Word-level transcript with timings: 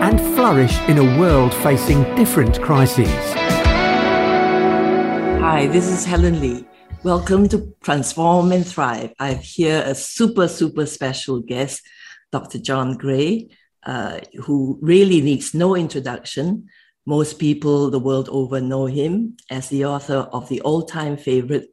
and 0.00 0.20
flourish 0.36 0.78
in 0.88 0.96
a 0.98 1.18
world 1.18 1.52
facing 1.52 2.02
different 2.14 2.62
crises. 2.62 3.08
Hi, 5.40 5.66
this 5.66 5.88
is 5.88 6.04
Helen 6.04 6.40
Lee. 6.40 6.64
Welcome 7.02 7.48
to 7.48 7.74
Transform 7.82 8.52
and 8.52 8.64
Thrive. 8.64 9.12
I 9.18 9.30
have 9.30 9.42
here 9.42 9.82
a 9.84 9.96
super, 9.96 10.46
super 10.46 10.86
special 10.86 11.40
guest, 11.40 11.82
Dr. 12.30 12.58
John 12.58 12.96
Gray, 12.96 13.48
uh, 13.84 14.20
who 14.44 14.78
really 14.80 15.20
needs 15.20 15.52
no 15.52 15.74
introduction. 15.74 16.68
Most 17.04 17.40
people 17.40 17.90
the 17.90 17.98
world 17.98 18.28
over 18.30 18.60
know 18.60 18.86
him 18.86 19.36
as 19.50 19.68
the 19.68 19.84
author 19.84 20.28
of 20.32 20.48
the 20.48 20.60
all 20.60 20.82
time 20.82 21.16
favorite 21.16 21.70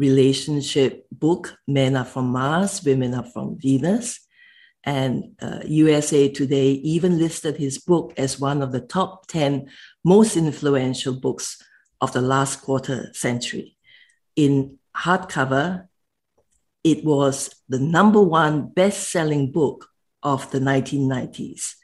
relationship 0.00 1.06
book, 1.12 1.56
Men 1.68 1.96
Are 1.96 2.04
From 2.04 2.28
Mars, 2.30 2.82
Women 2.84 3.14
Are 3.14 3.26
From 3.26 3.56
Venus. 3.56 4.18
And 4.88 5.36
uh, 5.42 5.58
USA 5.66 6.30
Today 6.30 6.70
even 6.70 7.18
listed 7.18 7.58
his 7.58 7.76
book 7.76 8.14
as 8.16 8.40
one 8.40 8.62
of 8.62 8.72
the 8.72 8.80
top 8.80 9.26
10 9.26 9.68
most 10.02 10.34
influential 10.34 11.12
books 11.12 11.62
of 12.00 12.14
the 12.14 12.22
last 12.22 12.62
quarter 12.62 13.10
century. 13.12 13.76
In 14.34 14.78
hardcover, 14.96 15.88
it 16.82 17.04
was 17.04 17.54
the 17.68 17.78
number 17.78 18.22
one 18.22 18.70
best 18.70 19.10
selling 19.10 19.52
book 19.52 19.90
of 20.22 20.50
the 20.52 20.58
1990s, 20.58 21.74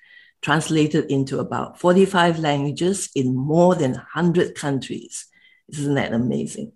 translated 0.41 1.05
into 1.11 1.41
about 1.41 1.79
45 1.79 2.39
languages 2.39 3.11
in 3.15 3.37
more 3.37 3.75
than 3.75 3.93
100 3.93 4.55
countries. 4.55 5.27
Isn't 5.69 5.97
that 5.97 6.15
amazing? 6.15 6.73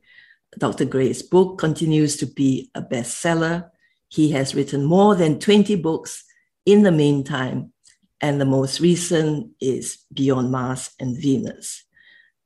Dr. 0.59 0.85
Gray's 0.85 1.23
book 1.23 1.57
continues 1.57 2.19
to 2.19 2.27
be 2.27 2.71
a 2.75 2.83
bestseller. 2.83 3.71
He 4.09 4.33
has 4.33 4.55
written 4.55 4.85
more 4.85 5.15
than 5.15 5.39
20 5.39 5.77
books 5.77 6.25
in 6.65 6.83
the 6.83 6.93
meantime, 6.93 7.73
and 8.21 8.41
the 8.41 8.47
most 8.47 8.81
recent 8.81 9.53
is 9.61 9.99
Beyond 10.13 10.51
Mars 10.51 10.91
and 10.99 11.17
Venus 11.17 11.85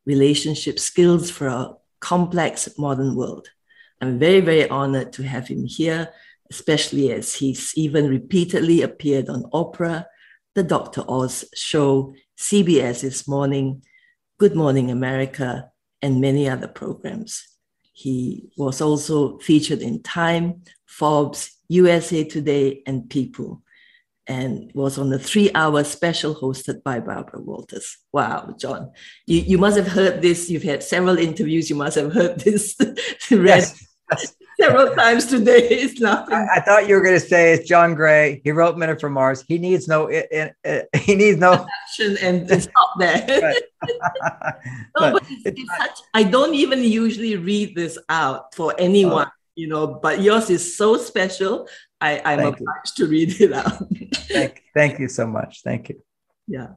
Relationship 0.05 0.79
Skills 0.79 1.31
for 1.31 1.47
a 1.47 1.75
Complex 2.01 2.69
Modern 2.79 3.15
World. 3.15 3.49
I'm 4.01 4.19
very, 4.19 4.41
very 4.41 4.69
honored 4.69 5.13
to 5.15 5.23
have 5.23 5.47
him 5.47 5.65
here, 5.65 6.09
especially 6.51 7.13
as 7.13 7.37
he's 7.37 7.73
even 7.77 8.09
repeatedly 8.09 8.83
appeared 8.83 9.29
on 9.29 9.45
Oprah, 9.53 10.07
The 10.55 10.65
Dr. 10.65 11.05
Oz 11.09 11.45
Show, 11.55 12.15
CBS 12.37 13.03
This 13.03 13.29
Morning, 13.29 13.83
Good 14.39 14.57
Morning 14.57 14.91
America, 14.91 15.71
and 16.03 16.21
many 16.21 16.49
other 16.49 16.67
programs. 16.67 17.47
He 17.93 18.51
was 18.57 18.81
also 18.81 19.39
featured 19.39 19.81
in 19.81 20.03
Time, 20.03 20.63
Forbes, 20.93 21.57
USA 21.69 22.23
Today, 22.23 22.83
and 22.87 23.09
People, 23.09 23.63
and 24.27 24.71
was 24.75 24.99
on 24.99 25.11
a 25.13 25.19
three 25.19 25.51
hour 25.55 25.83
special 25.85 26.35
hosted 26.35 26.83
by 26.83 27.01
Barbara 27.01 27.41
Walters. 27.41 27.97
Wow, 28.13 28.55
John, 28.59 28.93
you, 29.27 29.39
you 29.39 29.59
must 29.59 29.79
have 29.79 29.89
heard 29.89 30.21
this. 30.21 30.51
You've 30.51 30.63
had 30.63 30.83
several 30.83 31.17
interviews. 31.17 31.71
You 31.71 31.77
must 31.77 31.97
have 31.97 32.13
heard 32.13 32.41
this 32.41 32.77
read 33.31 33.65
yes. 34.11 34.37
several 34.61 34.95
times 34.95 35.27
today. 35.27 35.67
It's 35.71 35.99
nothing. 35.99 36.35
I, 36.35 36.57
I, 36.57 36.61
thought 36.61 36.87
you 36.87 36.95
were 36.95 37.01
going 37.01 37.19
to 37.19 37.27
say 37.27 37.55
it's 37.55 37.67
John 37.67 37.95
Gray. 37.95 38.43
He 38.45 38.51
wrote 38.51 38.77
Men 38.77 38.91
Are 38.91 38.99
From 38.99 39.15
Mars. 39.15 39.43
He 39.49 39.57
needs 39.57 39.89
no. 39.89 40.09
It, 40.09 40.29
it, 40.31 40.55
it, 40.63 40.89
he 40.95 41.15
needs 41.15 41.39
no 41.39 41.67
action 41.83 42.19
and 42.21 42.63
stop 42.63 42.91
there. 42.99 43.27
no, 43.89 45.13
but 45.13 45.23
it's, 45.31 45.59
it's 45.59 45.77
such, 45.79 45.99
I 46.13 46.23
don't 46.23 46.55
even 46.55 46.83
usually 46.85 47.37
read 47.37 47.75
this 47.75 47.97
out 48.11 48.55
for 48.55 48.75
anyone. 48.79 49.27
Oh. 49.27 49.39
You 49.55 49.69
know, 49.69 49.99
but 50.03 50.23
yours 50.23 50.49
is 50.51 50.77
so 50.77 50.97
special. 50.97 51.69
I, 52.01 52.21
I'm 52.25 52.39
thank 52.39 52.57
obliged 52.61 52.99
you. 52.99 53.05
to 53.05 53.11
read 53.11 53.41
it 53.41 53.53
out. 53.53 53.83
thank, 54.29 54.63
thank 54.75 54.99
you 54.99 55.09
so 55.09 55.27
much. 55.27 55.63
Thank 55.63 55.91
you. 55.91 56.03
Yeah. 56.47 56.69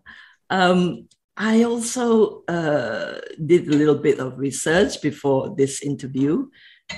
Um, 0.49 1.07
I 1.37 1.63
also 1.63 2.43
uh, 2.47 3.19
did 3.45 3.67
a 3.67 3.75
little 3.75 3.97
bit 3.97 4.19
of 4.19 4.37
research 4.37 5.01
before 5.01 5.53
this 5.55 5.81
interview, 5.81 6.47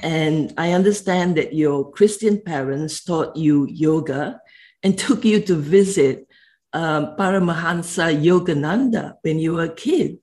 and 0.04 0.54
I 0.58 0.74
understand 0.74 1.38
that 1.38 1.54
your 1.54 1.92
Christian 1.92 2.42
parents 2.42 3.04
taught 3.04 3.36
you 3.36 3.68
yoga 3.70 4.40
and 4.84 4.98
took 5.06 5.26
you 5.26 5.42
to 5.42 5.56
visit 5.56 6.28
um, 6.74 7.16
Paramahansa 7.18 8.14
Yogananda 8.22 9.14
when 9.22 9.40
you 9.40 9.54
were 9.54 9.66
a 9.66 9.74
kid. 9.74 10.18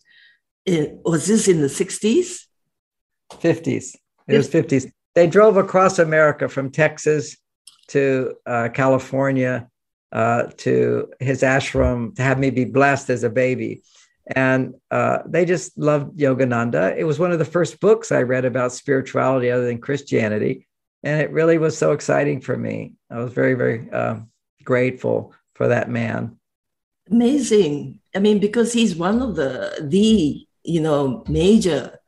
It, 0.64 0.98
was 1.04 1.26
this 1.26 1.48
in 1.48 1.60
the 1.60 1.66
60s? 1.68 2.44
50s. 3.32 3.96
It 4.28 4.36
was 4.36 4.48
50s. 4.48 4.90
They 5.14 5.26
drove 5.26 5.56
across 5.56 5.98
America 5.98 6.48
from 6.48 6.70
Texas 6.70 7.36
to 7.88 8.34
uh, 8.46 8.68
California 8.72 9.68
uh, 10.12 10.44
to 10.58 11.10
his 11.20 11.42
ashram 11.42 12.14
to 12.16 12.22
have 12.22 12.38
me 12.38 12.50
be 12.50 12.64
blessed 12.64 13.10
as 13.10 13.24
a 13.24 13.30
baby. 13.30 13.82
And 14.26 14.74
uh, 14.90 15.18
they 15.26 15.44
just 15.44 15.76
loved 15.76 16.18
Yogananda. 16.18 16.96
It 16.96 17.04
was 17.04 17.18
one 17.18 17.32
of 17.32 17.38
the 17.38 17.44
first 17.44 17.78
books 17.80 18.10
I 18.10 18.22
read 18.22 18.44
about 18.44 18.72
spirituality 18.72 19.50
other 19.50 19.66
than 19.66 19.80
Christianity. 19.80 20.66
And 21.02 21.20
it 21.20 21.30
really 21.30 21.58
was 21.58 21.76
so 21.76 21.92
exciting 21.92 22.40
for 22.40 22.56
me. 22.56 22.94
I 23.10 23.18
was 23.18 23.32
very, 23.32 23.54
very 23.54 23.90
uh, 23.90 24.20
grateful 24.64 25.34
for 25.54 25.68
that 25.68 25.90
man. 25.90 26.38
Amazing. 27.10 28.00
I 28.14 28.20
mean, 28.20 28.38
because 28.38 28.72
he's 28.72 28.96
one 28.96 29.20
of 29.20 29.36
the, 29.36 29.76
the, 29.82 30.46
you 30.62 30.80
know, 30.80 31.22
major 31.28 31.98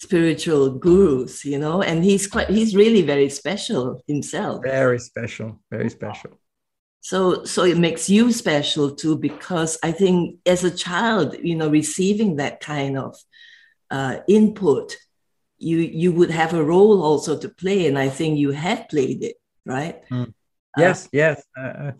spiritual 0.00 0.70
gurus, 0.78 1.44
you 1.44 1.58
know, 1.58 1.82
and 1.82 2.04
he's 2.04 2.26
quite, 2.26 2.48
he's 2.48 2.74
really 2.74 3.02
very 3.02 3.28
special 3.28 4.02
himself. 4.06 4.62
Very 4.64 4.98
special, 4.98 5.60
very 5.70 5.90
special 5.90 6.40
so 7.00 7.44
so 7.44 7.64
it 7.64 7.78
makes 7.78 8.08
you 8.08 8.30
special 8.32 8.94
too 8.94 9.16
because 9.16 9.78
i 9.82 9.90
think 9.90 10.38
as 10.46 10.64
a 10.64 10.70
child 10.70 11.34
you 11.42 11.56
know 11.56 11.68
receiving 11.68 12.36
that 12.36 12.60
kind 12.60 12.98
of 12.98 13.16
uh, 13.90 14.18
input 14.28 14.96
you 15.58 15.78
you 15.78 16.12
would 16.12 16.30
have 16.30 16.54
a 16.54 16.62
role 16.62 17.02
also 17.02 17.36
to 17.36 17.48
play 17.48 17.86
and 17.86 17.98
i 17.98 18.08
think 18.08 18.38
you 18.38 18.50
have 18.52 18.88
played 18.88 19.22
it 19.22 19.36
right 19.66 20.08
mm. 20.10 20.32
yes 20.76 21.06
uh, 21.06 21.08
yes 21.12 21.42
uh, 21.58 21.92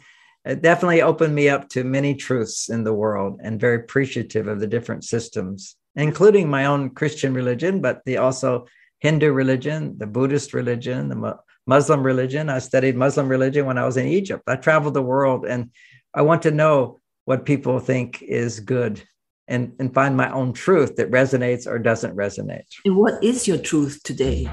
it 0.44 0.62
definitely 0.62 1.02
opened 1.02 1.34
me 1.34 1.48
up 1.48 1.68
to 1.68 1.82
many 1.82 2.14
truths 2.14 2.68
in 2.68 2.84
the 2.84 2.94
world 2.94 3.40
and 3.42 3.60
very 3.60 3.76
appreciative 3.76 4.46
of 4.46 4.60
the 4.60 4.66
different 4.66 5.04
systems 5.04 5.76
including 5.96 6.48
my 6.48 6.66
own 6.66 6.90
christian 6.90 7.34
religion 7.34 7.80
but 7.80 8.00
the 8.04 8.16
also 8.16 8.66
hindu 9.00 9.32
religion 9.32 9.96
the 9.98 10.06
buddhist 10.06 10.54
religion 10.54 11.08
the 11.08 11.38
Muslim 11.66 12.02
religion. 12.02 12.48
I 12.48 12.58
studied 12.58 12.96
Muslim 12.96 13.28
religion 13.28 13.64
when 13.64 13.78
I 13.78 13.86
was 13.86 13.96
in 13.96 14.06
Egypt. 14.06 14.42
I 14.48 14.56
traveled 14.56 14.94
the 14.94 15.02
world 15.02 15.46
and 15.46 15.70
I 16.12 16.22
want 16.22 16.42
to 16.42 16.50
know 16.50 16.98
what 17.26 17.46
people 17.46 17.78
think 17.78 18.22
is 18.22 18.58
good 18.58 19.02
and, 19.46 19.72
and 19.78 19.94
find 19.94 20.16
my 20.16 20.30
own 20.32 20.52
truth 20.52 20.96
that 20.96 21.12
resonates 21.12 21.66
or 21.68 21.78
doesn't 21.78 22.16
resonate. 22.16 22.66
And 22.84 22.96
what 22.96 23.22
is 23.22 23.46
your 23.46 23.58
truth 23.58 24.00
today? 24.02 24.50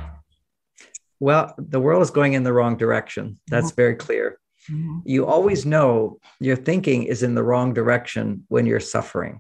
Well, 1.20 1.56
the 1.58 1.80
world 1.80 2.04
is 2.04 2.12
going 2.12 2.34
in 2.34 2.44
the 2.44 2.54
wrong 2.54 2.78
direction. 2.78 3.40
That's 3.48 3.72
very 3.72 3.96
clear. 3.96 4.40
Mm-hmm. 4.70 5.00
You 5.06 5.26
always 5.26 5.66
know 5.66 6.20
your 6.40 6.56
thinking 6.56 7.04
is 7.04 7.24
in 7.24 7.34
the 7.34 7.44
wrong 7.44 7.74
direction 7.74 8.44
when 8.50 8.68
you're 8.68 8.80
suffering. 8.80 9.40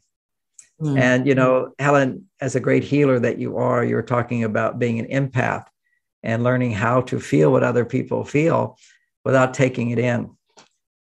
Mm-hmm. 0.81 0.97
And, 0.97 1.27
you 1.27 1.35
know, 1.35 1.73
Helen, 1.79 2.29
as 2.39 2.55
a 2.55 2.59
great 2.59 2.83
healer 2.83 3.19
that 3.19 3.39
you 3.39 3.57
are, 3.57 3.83
you're 3.83 4.03
talking 4.03 4.43
about 4.43 4.79
being 4.79 4.99
an 4.99 5.07
empath 5.07 5.65
and 6.23 6.43
learning 6.43 6.71
how 6.71 7.01
to 7.01 7.19
feel 7.19 7.51
what 7.51 7.63
other 7.63 7.85
people 7.85 8.23
feel 8.23 8.77
without 9.25 9.53
taking 9.53 9.89
it 9.91 9.99
in. 9.99 10.31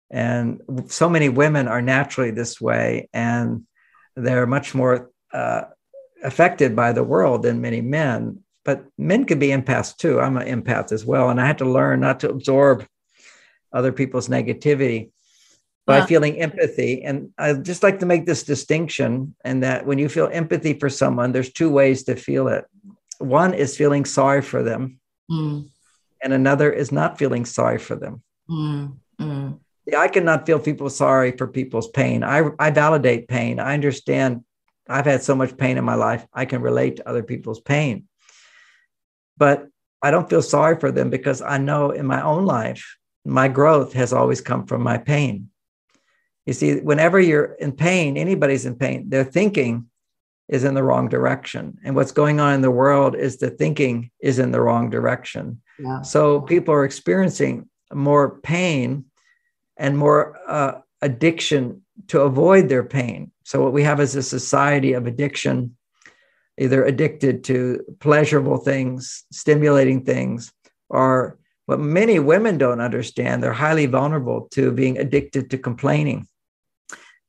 And 0.10 0.62
so 0.88 1.10
many 1.10 1.30
women 1.30 1.68
are 1.68 1.82
naturally 1.82 2.32
this 2.32 2.62
way, 2.62 3.10
and 3.12 3.64
they're 4.16 4.48
much 4.48 4.74
more 4.74 5.12
uh, 5.34 5.64
affected 6.24 6.76
by 6.76 6.94
the 6.94 7.04
world 7.04 7.44
than 7.44 7.60
many 7.62 7.82
men. 7.82 8.40
But 8.64 8.86
men 8.98 9.26
can 9.26 9.40
be 9.40 9.50
empaths 9.50 9.96
too. 9.96 10.20
I'm 10.20 10.38
an 10.38 10.48
empath 10.48 10.92
as 10.92 11.06
well. 11.06 11.30
And 11.30 11.42
I 11.42 11.46
had 11.46 11.58
to 11.60 11.70
learn 11.70 12.00
not 12.00 12.22
to 12.22 12.30
absorb 12.30 12.86
other 13.74 13.92
people's 13.92 14.30
negativity 14.30 15.12
by 15.86 16.00
wow. 16.00 16.06
feeling 16.06 16.42
empathy. 16.42 17.04
And 17.04 17.30
I 17.38 17.54
just 17.54 17.84
like 17.84 18.00
to 18.00 18.06
make 18.06 18.26
this 18.26 18.44
distinction 18.44 19.36
and 19.44 19.64
that 19.64 19.86
when 19.86 20.00
you 20.00 20.10
feel 20.10 20.30
empathy 20.32 20.74
for 20.74 20.90
someone, 20.90 21.32
there's 21.32 21.52
two 21.52 21.70
ways 21.70 22.04
to 22.04 22.16
feel 22.16 22.48
it. 22.48 22.66
One 23.20 23.54
is 23.54 23.78
feeling 23.78 24.04
sorry 24.06 24.42
for 24.42 24.64
them, 24.64 25.00
Mm. 25.30 25.70
And 26.22 26.34
another 26.34 26.72
is 26.72 26.92
not 26.92 27.18
feeling 27.18 27.46
sorry 27.46 27.78
for 27.78 27.96
them. 27.96 28.24
Mm. 28.50 28.98
Mm. 29.20 29.60
Yeah, 29.86 30.00
I 30.00 30.08
cannot 30.08 30.46
feel 30.46 30.60
people 30.60 30.90
sorry 30.90 31.32
for 31.32 31.48
people's 31.48 31.90
pain. 31.90 32.24
I, 32.24 32.50
I 32.58 32.72
validate 32.72 33.28
pain. 33.28 33.60
I 33.60 33.74
understand 33.74 34.44
I've 34.88 35.06
had 35.06 35.24
so 35.24 35.36
much 35.36 35.58
pain 35.58 35.78
in 35.78 35.84
my 35.84 35.96
life, 35.96 36.26
I 36.34 36.46
can 36.46 36.62
relate 36.62 36.98
to 36.98 37.10
other 37.10 37.24
people's 37.24 37.60
pain. 37.60 38.08
But 39.38 39.68
I 40.02 40.12
don't 40.12 40.30
feel 40.30 40.42
sorry 40.42 40.80
for 40.80 40.92
them 40.92 41.10
because 41.10 41.42
I 41.42 41.58
know 41.58 41.92
in 41.92 42.06
my 42.06 42.22
own 42.22 42.46
life, 42.46 42.98
my 43.26 43.48
growth 43.48 43.94
has 43.94 44.14
always 44.14 44.42
come 44.42 44.68
from 44.68 44.84
my 44.84 45.00
pain. 45.00 45.50
You 46.46 46.54
see, 46.54 46.80
whenever 46.80 47.20
you're 47.20 47.54
in 47.54 47.72
pain, 47.72 48.18
anybody's 48.18 48.66
in 48.66 48.76
pain, 48.76 49.10
their 49.10 49.24
thinking 49.24 49.90
is 50.48 50.64
in 50.64 50.76
the 50.76 50.84
wrong 50.84 51.10
direction. 51.10 51.78
And 51.84 51.96
what's 51.96 52.12
going 52.12 52.40
on 52.40 52.54
in 52.54 52.62
the 52.62 52.72
world 52.72 53.16
is 53.16 53.38
the 53.38 53.50
thinking 53.50 54.12
is 54.20 54.38
in 54.38 54.52
the 54.52 54.62
wrong 54.62 54.90
direction. 54.92 55.62
Yeah. 55.80 56.02
So 56.02 56.42
people 56.42 56.74
are 56.74 56.86
experiencing 56.86 57.68
more 57.92 58.40
pain 58.42 59.06
and 59.78 59.98
more 59.98 60.38
uh, 60.48 60.80
addiction 61.02 61.82
to 62.08 62.22
avoid 62.22 62.70
their 62.70 62.84
pain. 62.84 63.32
So, 63.44 63.62
what 63.62 63.74
we 63.74 63.84
have 63.84 64.00
is 64.00 64.16
a 64.16 64.24
society 64.24 64.94
of 64.94 65.08
addiction, 65.08 65.78
either 66.58 66.84
addicted 66.84 67.44
to 67.46 67.84
pleasurable 68.00 68.58
things, 68.58 69.24
stimulating 69.32 70.04
things, 70.04 70.52
or 70.90 71.38
what 71.66 71.80
many 71.80 72.20
women 72.20 72.58
don't 72.58 72.82
understand, 72.82 73.42
they're 73.42 73.54
highly 73.54 73.86
vulnerable 73.86 74.48
to 74.52 74.72
being 74.72 74.98
addicted 74.98 75.50
to 75.50 75.58
complaining. 75.58 76.28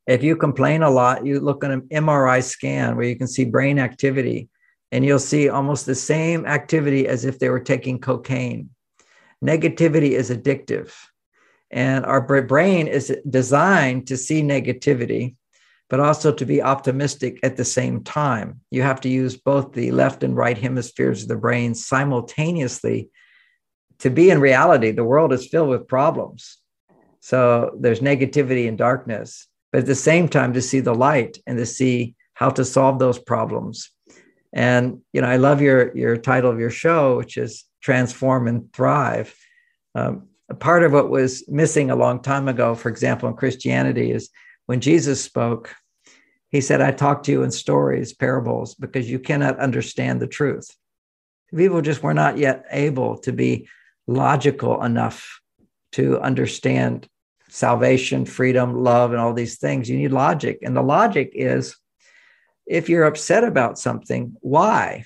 If 0.07 0.23
you 0.23 0.37
complain 0.37 0.83
a 0.83 0.91
lot, 0.91 1.27
you 1.27 1.41
look 1.41 1.65
at 1.65 1.71
an 1.71 1.83
MRI 1.93 2.43
scan 2.43 2.97
where 2.97 3.07
you 3.07 3.17
can 3.17 3.27
see 3.27 3.45
brain 3.45 3.79
activity, 3.79 4.49
and 4.93 5.05
you'll 5.05 5.19
see 5.19 5.49
almost 5.49 5.85
the 5.85 5.95
same 5.95 6.47
activity 6.47 7.09
as 7.09 7.25
if 7.25 7.39
they 7.39 7.49
were 7.49 7.61
taking 7.61 7.99
cocaine. 7.99 8.71
Negativity 9.45 10.11
is 10.11 10.31
addictive. 10.31 10.93
And 11.71 12.07
our 12.07 12.21
brain 12.43 12.87
is 12.87 13.15
designed 13.29 14.07
to 14.07 14.17
see 14.17 14.43
negativity, 14.43 15.35
but 15.91 15.99
also 15.99 16.33
to 16.33 16.45
be 16.47 16.63
optimistic 16.63 17.41
at 17.43 17.57
the 17.57 17.65
same 17.65 18.05
time. 18.05 18.61
You 18.71 18.83
have 18.83 19.01
to 19.01 19.09
use 19.09 19.37
both 19.37 19.73
the 19.73 19.91
left 19.91 20.23
and 20.23 20.37
right 20.37 20.57
hemispheres 20.57 21.23
of 21.23 21.29
the 21.29 21.37
brain 21.37 21.75
simultaneously 21.75 23.11
to 23.99 24.11
be 24.11 24.31
in 24.31 24.41
reality. 24.41 24.93
The 24.93 25.05
world 25.05 25.33
is 25.33 25.49
filled 25.49 25.71
with 25.71 25.89
problems. 25.89 26.59
So 27.21 27.77
there's 27.81 28.01
negativity 28.01 28.69
and 28.69 28.79
darkness, 28.79 29.49
but 29.77 29.81
at 29.81 29.89
the 29.89 29.95
same 29.95 30.27
time, 30.27 30.55
to 30.55 30.63
see 30.63 30.81
the 30.81 30.95
light 30.95 31.37
and 31.47 31.59
to 31.59 31.67
see 31.67 32.15
how 32.33 32.49
to 32.49 32.65
solve 32.65 32.99
those 32.99 33.19
problems. 33.19 33.91
And 34.51 35.03
you 35.13 35.21
know, 35.21 35.29
I 35.29 35.37
love 35.37 35.61
your 35.61 35.95
your 35.95 36.17
title 36.17 36.51
of 36.51 36.59
your 36.59 36.71
show, 36.71 37.19
which 37.19 37.37
is 37.37 37.65
"Transform 37.83 38.49
and 38.49 38.73
Thrive." 38.73 39.37
Um, 39.95 40.29
part 40.61 40.83
of 40.83 40.93
what 40.93 41.11
was 41.11 41.47
missing 41.47 41.91
a 41.91 41.95
long 41.95 42.23
time 42.23 42.49
ago, 42.49 42.75
for 42.75 42.89
example, 42.89 43.29
in 43.29 43.37
Christianity, 43.37 44.13
is 44.13 44.31
when 44.65 44.81
Jesus 44.81 45.23
spoke, 45.23 45.75
he 46.49 46.63
said, 46.63 46.81
I 46.81 46.91
talk 46.91 47.25
to 47.25 47.33
you 47.33 47.43
in 47.43 47.51
stories, 47.51 48.15
parables, 48.15 48.75
because 48.77 49.11
you 49.11 49.19
cannot 49.19 49.59
understand 49.59 50.23
the 50.23 50.27
truth. 50.27 50.75
People 51.55 51.83
just 51.83 52.03
were 52.03 52.15
not 52.15 52.39
yet 52.39 52.65
able 52.71 53.19
to 53.19 53.33
be 53.33 53.69
logical 54.07 54.83
enough 54.83 55.39
to 55.93 56.19
understand 56.21 57.11
salvation, 57.49 58.25
freedom, 58.25 58.75
love, 58.75 59.13
and 59.13 59.21
all 59.21 59.33
these 59.33 59.59
things. 59.59 59.89
You 59.89 59.97
need 59.97 60.13
logic. 60.13 60.59
And 60.63 60.77
the 60.77 60.83
logic 60.83 61.33
is 61.35 61.77
if 62.67 62.89
you're 62.89 63.05
upset 63.05 63.45
about 63.45 63.79
something, 63.79 64.37
why? 64.41 65.05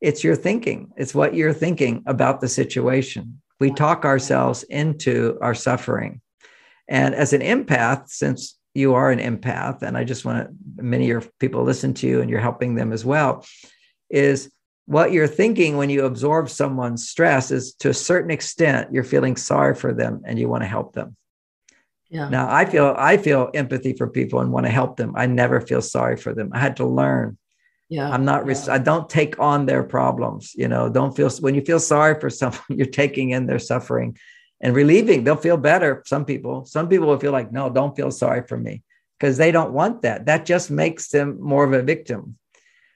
It's 0.00 0.24
your 0.24 0.36
thinking, 0.36 0.92
it's 0.96 1.14
what 1.14 1.34
you're 1.34 1.52
thinking 1.52 2.02
about 2.06 2.40
the 2.40 2.48
situation 2.48 3.40
we 3.60 3.70
talk 3.70 4.04
ourselves 4.04 4.62
into 4.64 5.38
our 5.40 5.54
suffering. 5.54 6.20
And 6.88 7.14
as 7.14 7.32
an 7.32 7.40
empath, 7.40 8.08
since 8.08 8.58
you 8.74 8.94
are 8.94 9.10
an 9.10 9.20
empath, 9.20 9.82
and 9.82 9.96
I 9.96 10.04
just 10.04 10.24
want 10.24 10.48
to, 10.48 10.82
many 10.82 11.04
of 11.04 11.08
your 11.08 11.22
people 11.38 11.62
listen 11.62 11.94
to 11.94 12.06
you 12.06 12.20
and 12.20 12.28
you're 12.28 12.40
helping 12.40 12.74
them 12.74 12.92
as 12.92 13.04
well, 13.04 13.46
is 14.10 14.50
what 14.86 15.12
you're 15.12 15.26
thinking 15.26 15.76
when 15.76 15.88
you 15.88 16.04
absorb 16.04 16.50
someone's 16.50 17.08
stress 17.08 17.50
is 17.50 17.74
to 17.76 17.88
a 17.88 17.94
certain 17.94 18.30
extent, 18.30 18.92
you're 18.92 19.04
feeling 19.04 19.36
sorry 19.36 19.74
for 19.74 19.94
them 19.94 20.22
and 20.26 20.38
you 20.38 20.48
want 20.48 20.62
to 20.62 20.68
help 20.68 20.92
them. 20.92 21.16
Yeah. 22.14 22.28
Now 22.28 22.46
I 22.48 22.64
feel 22.64 22.94
I 22.96 23.16
feel 23.16 23.50
empathy 23.54 23.92
for 23.92 24.06
people 24.06 24.38
and 24.38 24.52
want 24.52 24.66
to 24.66 24.70
help 24.70 24.96
them. 24.96 25.14
I 25.16 25.26
never 25.26 25.60
feel 25.60 25.82
sorry 25.82 26.16
for 26.16 26.32
them. 26.32 26.50
I 26.54 26.60
had 26.60 26.76
to 26.76 26.86
learn. 26.86 27.36
Yeah. 27.88 28.08
I'm 28.08 28.24
not 28.24 28.46
yeah. 28.46 28.72
i 28.72 28.78
don't 28.78 29.10
take 29.10 29.38
on 29.40 29.66
their 29.66 29.82
problems 29.82 30.52
you 30.54 30.68
know? 30.68 30.88
Don't 30.88 31.14
feel 31.16 31.28
when 31.40 31.56
you 31.56 31.60
feel 31.60 31.80
sorry 31.80 32.18
for 32.20 32.30
someone 32.40 32.62
you're 32.68 32.86
taking 32.86 33.30
in 33.30 33.46
their 33.46 33.58
suffering 33.58 34.16
and 34.60 34.76
relieving. 34.76 35.24
They'll 35.24 35.34
feel 35.48 35.56
better 35.56 36.04
some 36.06 36.24
people. 36.24 36.64
Some 36.66 36.88
people 36.88 37.08
will 37.08 37.18
feel 37.18 37.32
like 37.32 37.50
no 37.50 37.68
don't 37.68 37.96
feel 37.96 38.12
sorry 38.12 38.44
for 38.46 38.56
me 38.56 38.84
because 39.18 39.36
they 39.36 39.50
don't 39.50 39.72
want 39.72 40.02
that. 40.02 40.26
That 40.26 40.46
just 40.46 40.70
makes 40.70 41.08
them 41.08 41.38
more 41.40 41.64
of 41.64 41.72
a 41.72 41.82
victim. 41.82 42.38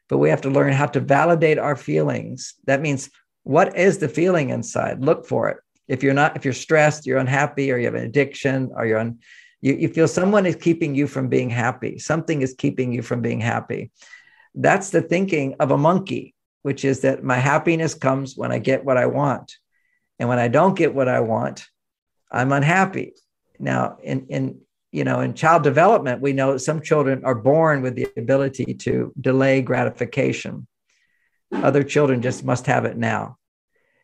But 0.08 0.18
we 0.18 0.30
have 0.30 0.42
to 0.42 0.50
learn 0.50 0.72
how 0.72 0.86
to 0.86 1.00
validate 1.00 1.58
our 1.58 1.74
feelings. 1.74 2.54
That 2.66 2.80
means 2.80 3.10
what 3.42 3.76
is 3.76 3.98
the 3.98 4.08
feeling 4.08 4.50
inside? 4.50 5.04
Look 5.04 5.26
for 5.26 5.48
it 5.48 5.58
if 5.88 6.02
you're 6.02 6.14
not 6.14 6.36
if 6.36 6.44
you're 6.44 6.54
stressed 6.54 7.06
you're 7.06 7.18
unhappy 7.18 7.72
or 7.72 7.78
you 7.78 7.86
have 7.86 7.94
an 7.94 8.04
addiction 8.04 8.70
or 8.74 8.86
you're 8.86 8.98
on 8.98 9.18
you, 9.60 9.74
you 9.74 9.88
feel 9.88 10.06
someone 10.06 10.46
is 10.46 10.54
keeping 10.54 10.94
you 10.94 11.06
from 11.06 11.28
being 11.28 11.50
happy 11.50 11.98
something 11.98 12.42
is 12.42 12.54
keeping 12.54 12.92
you 12.92 13.02
from 13.02 13.20
being 13.20 13.40
happy 13.40 13.90
that's 14.60 14.90
the 14.90 15.02
thinking 15.02 15.54
of 15.60 15.70
a 15.70 15.78
monkey, 15.78 16.34
which 16.62 16.84
is 16.84 17.00
that 17.00 17.22
my 17.22 17.36
happiness 17.36 17.94
comes 17.94 18.36
when 18.36 18.52
I 18.52 18.58
get 18.58 18.84
what 18.84 18.96
I 18.96 19.06
want. 19.06 19.56
And 20.18 20.28
when 20.28 20.40
I 20.40 20.48
don't 20.48 20.76
get 20.76 20.94
what 20.94 21.08
I 21.08 21.20
want, 21.20 21.66
I'm 22.30 22.52
unhappy. 22.52 23.14
Now, 23.60 23.98
in, 24.02 24.26
in 24.26 24.60
you 24.90 25.04
know, 25.04 25.20
in 25.20 25.34
child 25.34 25.62
development, 25.62 26.20
we 26.20 26.32
know 26.32 26.56
some 26.56 26.82
children 26.82 27.24
are 27.24 27.36
born 27.36 27.82
with 27.82 27.94
the 27.94 28.08
ability 28.16 28.74
to 28.74 29.12
delay 29.20 29.62
gratification. 29.62 30.66
Other 31.52 31.84
children 31.84 32.20
just 32.20 32.44
must 32.44 32.66
have 32.66 32.84
it 32.84 32.96
now. 32.96 33.37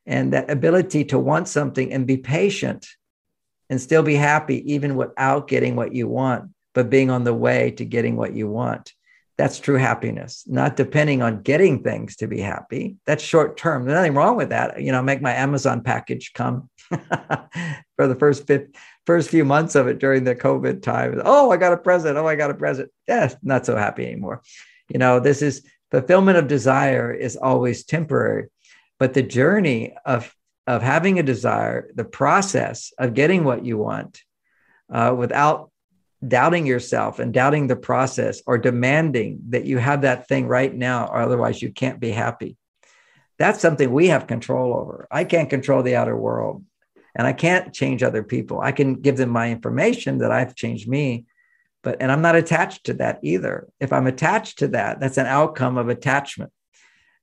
And 0.07 0.33
that 0.33 0.51
ability 0.51 1.05
to 1.07 1.19
want 1.19 1.49
something 1.49 1.93
and 1.93 2.07
be 2.07 2.19
patient 2.19 2.87
and 3.71 3.81
still 3.81 4.03
be 4.03 4.15
happy, 4.15 4.73
even 4.73 4.97
without 4.97 5.49
getting 5.49 5.77
what 5.77 5.95
you 5.95 6.07
want, 6.09 6.51
but 6.75 6.91
being 6.91 7.11
on 7.11 7.25
the 7.25 7.35
way 7.35 7.71
to 7.73 7.85
getting 7.85 8.17
what 8.17 8.35
you 8.35 8.49
want. 8.49 8.93
That's 9.37 9.59
true 9.59 9.77
happiness, 9.77 10.45
not 10.47 10.77
depending 10.77 11.21
on 11.21 11.43
getting 11.43 11.83
things 11.83 12.17
to 12.17 12.29
be 12.29 12.39
happy. 12.39 12.97
That's 13.05 13.23
short 13.23 13.57
term. 13.57 13.85
There's 13.85 13.97
nothing 13.97 14.15
wrong 14.15 14.37
with 14.37 14.51
that. 14.51 14.81
You 14.81 14.93
know, 14.93 15.03
make 15.03 15.21
my 15.21 15.33
Amazon 15.33 15.83
package 15.83 16.33
come 16.35 16.71
for 16.89 18.07
the 18.07 18.15
first 18.15 18.49
first 19.07 19.31
few 19.31 19.45
months 19.45 19.75
of 19.75 19.89
it 19.89 19.99
during 19.99 20.23
the 20.23 20.37
COVID 20.37 20.83
time. 20.83 21.21
Oh, 21.25 21.51
I 21.51 21.57
got 21.57 21.73
a 21.73 21.77
present. 21.77 22.17
Oh, 22.17 22.29
I 22.29 22.37
got 22.37 22.51
a 22.51 22.55
present. 22.55 22.91
Yeah, 23.09 23.35
not 23.43 23.67
so 23.67 23.77
happy 23.77 24.07
anymore. 24.07 24.43
You 24.89 24.99
know, 24.99 25.19
this 25.19 25.43
is 25.43 25.67
fulfillment 25.91 26.39
of 26.39 26.47
desire 26.47 27.13
is 27.13 27.37
always 27.37 27.85
temporary, 27.85 28.49
but 29.05 29.13
the 29.13 29.23
journey 29.23 29.95
of 30.07 30.35
of 30.67 30.81
having 30.81 31.19
a 31.19 31.23
desire, 31.23 31.91
the 31.95 32.07
process 32.07 32.91
of 32.99 33.13
getting 33.13 33.45
what 33.45 33.63
you 33.63 33.77
want, 33.77 34.23
uh, 34.91 35.15
without 35.15 35.71
doubting 36.27 36.65
yourself 36.65 37.19
and 37.19 37.35
doubting 37.35 37.67
the 37.67 37.77
process 37.77 38.41
or 38.47 38.57
demanding 38.57 39.41
that 39.51 39.67
you 39.67 39.77
have 39.77 40.01
that 40.01 40.27
thing 40.27 40.49
right 40.49 40.75
now, 40.75 41.07
or 41.09 41.21
otherwise 41.21 41.61
you 41.61 41.71
can't 41.71 42.01
be 42.01 42.13
happy. 42.13 42.57
That's 43.39 43.61
something 43.61 43.93
we 43.93 44.07
have 44.07 44.27
control 44.27 44.73
over. 44.75 45.07
I 45.11 45.25
can't 45.25 45.51
control 45.51 45.83
the 45.83 45.97
outer 45.97 46.17
world 46.17 46.65
and 47.15 47.27
I 47.27 47.35
can't 47.35 47.75
change 47.75 48.03
other 48.03 48.23
people. 48.23 48.59
I 48.59 48.73
can 48.73 49.03
give 49.03 49.19
them 49.19 49.29
my 49.29 49.51
information 49.51 50.17
that 50.21 50.33
I've 50.33 50.55
changed 50.55 50.89
me, 50.89 51.27
but, 51.83 51.99
and 52.01 52.11
I'm 52.11 52.23
not 52.23 52.37
attached 52.37 52.85
to 52.85 52.95
that 52.95 53.19
either. 53.23 53.69
If 53.81 53.93
I'm 53.93 54.07
attached 54.07 54.61
to 54.61 54.69
that, 54.69 54.99
that's 54.99 55.19
an 55.19 55.27
outcome 55.27 55.77
of 55.77 55.91
attachment. 55.91 56.53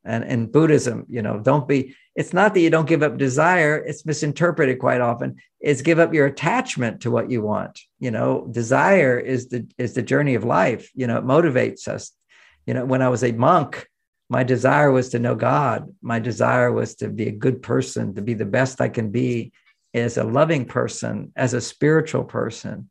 And 0.03 0.23
in 0.23 0.51
Buddhism, 0.51 1.05
you 1.09 1.21
know, 1.21 1.39
don't 1.39 1.67
be, 1.67 1.95
it's 2.15 2.33
not 2.33 2.53
that 2.53 2.61
you 2.61 2.69
don't 2.69 2.87
give 2.87 3.03
up 3.03 3.17
desire, 3.17 3.77
it's 3.77 4.05
misinterpreted 4.05 4.79
quite 4.79 5.01
often. 5.01 5.35
It's 5.59 5.81
give 5.81 5.99
up 5.99 6.13
your 6.13 6.25
attachment 6.25 7.01
to 7.01 7.11
what 7.11 7.29
you 7.29 7.41
want. 7.41 7.79
You 7.99 8.11
know, 8.11 8.47
desire 8.49 9.19
is 9.19 9.49
the 9.49 9.67
is 9.77 9.93
the 9.93 10.01
journey 10.01 10.35
of 10.35 10.43
life. 10.43 10.89
You 10.95 11.07
know, 11.07 11.17
it 11.17 11.23
motivates 11.23 11.87
us. 11.87 12.11
You 12.65 12.73
know, 12.73 12.85
when 12.85 13.01
I 13.01 13.09
was 13.09 13.23
a 13.23 13.31
monk, 13.31 13.87
my 14.29 14.43
desire 14.43 14.91
was 14.91 15.09
to 15.09 15.19
know 15.19 15.35
God. 15.35 15.93
My 16.01 16.19
desire 16.19 16.71
was 16.71 16.95
to 16.95 17.09
be 17.09 17.27
a 17.27 17.31
good 17.31 17.61
person, 17.61 18.15
to 18.15 18.21
be 18.21 18.33
the 18.33 18.45
best 18.45 18.81
I 18.81 18.89
can 18.89 19.11
be 19.11 19.51
as 19.93 20.17
a 20.17 20.23
loving 20.23 20.65
person, 20.65 21.31
as 21.35 21.53
a 21.53 21.61
spiritual 21.61 22.23
person. 22.23 22.89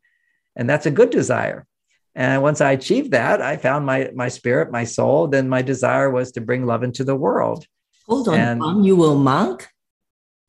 And 0.54 0.68
that's 0.68 0.86
a 0.86 0.90
good 0.90 1.10
desire. 1.10 1.66
And 2.14 2.42
once 2.42 2.60
I 2.60 2.72
achieved 2.72 3.12
that, 3.12 3.40
I 3.40 3.56
found 3.56 3.86
my 3.86 4.10
my 4.14 4.28
spirit, 4.28 4.72
my 4.72 4.84
soul. 4.84 5.28
Then 5.28 5.48
my 5.48 5.62
desire 5.62 6.10
was 6.10 6.32
to 6.32 6.40
bring 6.40 6.66
love 6.66 6.82
into 6.82 7.04
the 7.04 7.14
world. 7.14 7.66
Hold 8.06 8.28
on, 8.28 8.34
and 8.38 8.84
you 8.84 8.96
were 8.96 9.12
a 9.12 9.14
monk? 9.14 9.68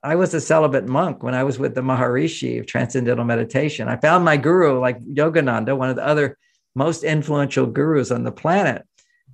I 0.03 0.15
was 0.15 0.33
a 0.33 0.41
celibate 0.41 0.87
monk 0.87 1.21
when 1.21 1.35
I 1.35 1.43
was 1.43 1.59
with 1.59 1.75
the 1.75 1.81
Maharishi 1.81 2.59
of 2.59 2.65
Transcendental 2.65 3.23
Meditation. 3.23 3.87
I 3.87 3.97
found 3.97 4.25
my 4.25 4.35
guru, 4.35 4.79
like 4.79 4.99
Yogananda, 5.03 5.77
one 5.77 5.89
of 5.89 5.95
the 5.95 6.05
other 6.05 6.37
most 6.73 7.03
influential 7.03 7.67
gurus 7.67 8.09
on 8.09 8.23
the 8.23 8.31
planet. 8.31 8.83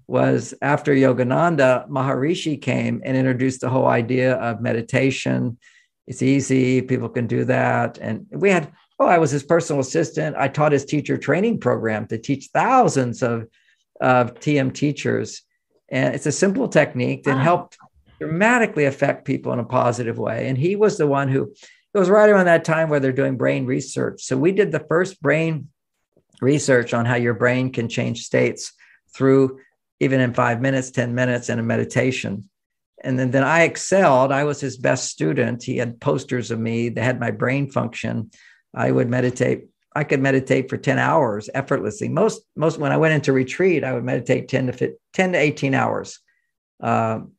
Was 0.10 0.54
after 0.62 0.94
Yogananda, 0.94 1.90
Maharishi 1.90 2.62
came 2.62 3.02
and 3.04 3.18
introduced 3.18 3.60
the 3.60 3.70
whole 3.70 3.88
idea 3.88 4.36
of 4.36 4.62
meditation. 4.62 5.58
It's 6.08 6.22
easy, 6.22 6.82
people 6.82 7.10
can 7.10 7.28
do 7.28 7.44
that. 7.44 7.98
And 7.98 8.26
we 8.32 8.50
had 8.50 8.72
oh, 9.00 9.08
I 9.08 9.18
was 9.20 9.32
his 9.32 9.44
personal 9.44 9.80
assistant. 9.80 10.36
I 10.38 10.48
taught 10.48 10.72
his 10.72 10.86
teacher 10.86 11.18
training 11.18 11.60
program 11.60 12.08
to 12.08 12.18
teach 12.18 12.50
thousands 12.54 13.22
of, 13.22 13.48
of 14.02 14.36
TM 14.36 14.74
teachers. 14.74 15.44
And 15.90 16.16
it's 16.16 16.26
a 16.26 16.32
simple 16.32 16.68
technique 16.68 17.24
that 17.24 17.38
helped 17.38 17.78
dramatically 18.20 18.86
affect 18.86 19.26
people 19.26 19.54
in 19.54 19.60
a 19.60 19.66
positive 19.66 20.18
way. 20.18 20.48
And 20.48 20.58
he 20.58 20.76
was 20.76 20.98
the 20.98 21.08
one 21.08 21.30
who 21.30 21.54
it 21.94 22.00
was 22.00 22.10
right 22.10 22.30
around 22.30 22.46
that 22.46 22.66
time 22.66 22.90
where 22.90 23.00
they're 23.00 23.12
doing 23.12 23.38
brain 23.38 23.66
research. 23.66 24.22
So 24.24 24.38
we 24.38 24.52
did 24.52 24.72
the 24.72 24.86
first 24.88 25.22
brain 25.22 25.70
research 26.42 26.94
on 26.94 27.06
how 27.06 27.16
your 27.16 27.34
brain 27.34 27.72
can 27.72 27.90
change 27.90 28.24
states 28.24 28.74
through 29.16 29.60
even 30.00 30.20
in 30.20 30.34
five 30.34 30.62
minutes, 30.62 30.92
10 30.92 31.16
minutes 31.16 31.50
in 31.50 31.60
a 31.60 31.64
meditation. 31.64 32.50
And 33.04 33.18
then, 33.18 33.32
then 33.32 33.44
I 33.44 33.62
excelled. 33.62 34.32
I 34.32 34.44
was 34.44 34.60
his 34.60 34.78
best 34.78 35.10
student. 35.10 35.64
He 35.64 35.78
had 35.78 36.00
posters 36.00 36.52
of 36.52 36.60
me 36.60 36.90
that 36.90 37.04
had 37.04 37.20
my 37.20 37.32
brain 37.32 37.72
function. 37.72 38.32
I 38.78 38.92
would 38.92 39.10
meditate. 39.10 39.68
I 39.96 40.04
could 40.04 40.22
meditate 40.22 40.70
for 40.70 40.78
10 40.78 41.00
hours 41.00 41.50
effortlessly. 41.52 42.08
Most, 42.08 42.44
most 42.56 42.78
when 42.78 42.92
I 42.92 42.98
went 42.98 43.16
into 43.16 43.34
retreat, 43.34 43.84
I 43.84 43.94
would 43.94 44.04
meditate 44.04 44.48
10 44.48 44.68
to 44.68 44.74
15, 44.74 44.98
10 45.14 45.32
to 45.32 45.40
18 45.40 45.74
hours. 45.74 46.20
Um, 46.80 47.32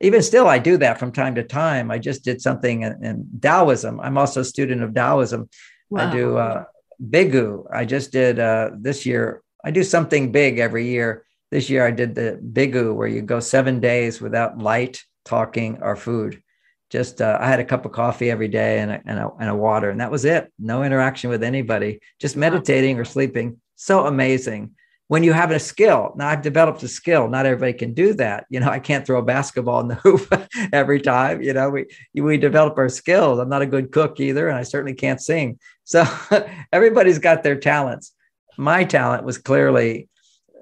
even 0.00 0.22
still, 0.22 0.48
I 0.48 0.58
do 0.58 0.78
that 0.78 0.98
from 0.98 1.12
time 1.12 1.34
to 1.34 1.42
time. 1.42 1.90
I 1.90 1.98
just 1.98 2.24
did 2.24 2.40
something 2.40 2.82
in, 2.82 3.04
in 3.04 3.28
Taoism. 3.40 4.00
I'm 4.00 4.16
also 4.16 4.40
a 4.40 4.44
student 4.44 4.82
of 4.82 4.94
Taoism. 4.94 5.50
Wow. 5.90 6.08
I 6.08 6.12
do 6.12 6.38
uh, 6.38 6.64
Bigu. 7.02 7.66
I 7.70 7.84
just 7.84 8.12
did 8.12 8.38
uh, 8.38 8.70
this 8.78 9.04
year. 9.04 9.42
I 9.62 9.70
do 9.70 9.84
something 9.84 10.32
big 10.32 10.58
every 10.58 10.88
year. 10.88 11.26
This 11.50 11.68
year, 11.68 11.86
I 11.86 11.90
did 11.90 12.14
the 12.14 12.40
Bigu, 12.42 12.94
where 12.94 13.06
you 13.06 13.20
go 13.20 13.40
seven 13.40 13.80
days 13.80 14.22
without 14.22 14.58
light, 14.58 15.02
talking, 15.24 15.82
or 15.82 15.96
food. 15.96 16.42
Just 16.90 17.20
uh, 17.20 17.36
I 17.40 17.48
had 17.48 17.60
a 17.60 17.64
cup 17.64 17.84
of 17.84 17.92
coffee 17.92 18.30
every 18.30 18.48
day 18.48 18.78
and 18.78 18.92
a, 18.92 19.02
and, 19.06 19.18
a, 19.18 19.30
and 19.40 19.50
a 19.50 19.54
water, 19.54 19.90
and 19.90 20.00
that 20.00 20.10
was 20.10 20.24
it. 20.24 20.52
No 20.58 20.84
interaction 20.84 21.30
with 21.30 21.42
anybody. 21.42 22.00
Just 22.20 22.36
meditating 22.36 22.98
or 22.98 23.04
sleeping. 23.04 23.60
So 23.74 24.06
amazing. 24.06 24.72
When 25.08 25.22
you 25.22 25.32
have 25.32 25.52
a 25.52 25.60
skill 25.60 26.14
now 26.16 26.28
i've 26.28 26.42
developed 26.42 26.82
a 26.82 26.88
skill. 26.88 27.28
Not 27.28 27.46
everybody 27.46 27.72
can 27.72 27.94
do 27.94 28.12
that. 28.14 28.46
You 28.50 28.60
know 28.60 28.68
i 28.68 28.80
can't 28.80 29.06
throw 29.06 29.18
a 29.18 29.22
basketball 29.22 29.80
in 29.80 29.88
the 29.88 29.94
hoop 30.04 30.32
every 30.72 31.00
time. 31.00 31.42
You 31.42 31.52
know 31.52 31.70
we 31.70 31.86
we 32.14 32.38
develop 32.38 32.76
our 32.78 32.88
skills. 32.88 33.38
I'm 33.38 33.48
not 33.48 33.62
a 33.62 33.66
good 33.66 33.92
cook 33.92 34.18
either 34.18 34.48
and 34.48 34.56
i 34.56 34.62
certainly 34.62 34.94
can't 34.94 35.20
sing. 35.20 35.58
So 35.84 36.04
everybody's 36.72 37.18
got 37.18 37.42
their 37.42 37.56
talents. 37.56 38.12
My 38.58 38.84
talent 38.84 39.24
was 39.24 39.38
clearly 39.38 40.08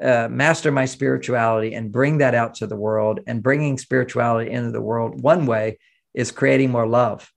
uh, 0.03 0.29
master 0.31 0.73
my 0.73 0.85
spirituality 0.85 1.75
and 1.75 1.93
bring 1.93 2.19
that 2.19 2.35
out 2.35 2.55
to 2.57 2.67
the 2.67 2.77
world 2.77 3.21
and 3.27 3.43
bringing 3.43 3.79
spirituality 3.79 4.51
into 4.51 4.73
the 4.73 4.81
world 4.81 5.23
one 5.23 5.47
way 5.47 5.79
is 6.15 6.31
creating 6.31 6.71
more 6.71 6.87
love. 6.87 7.31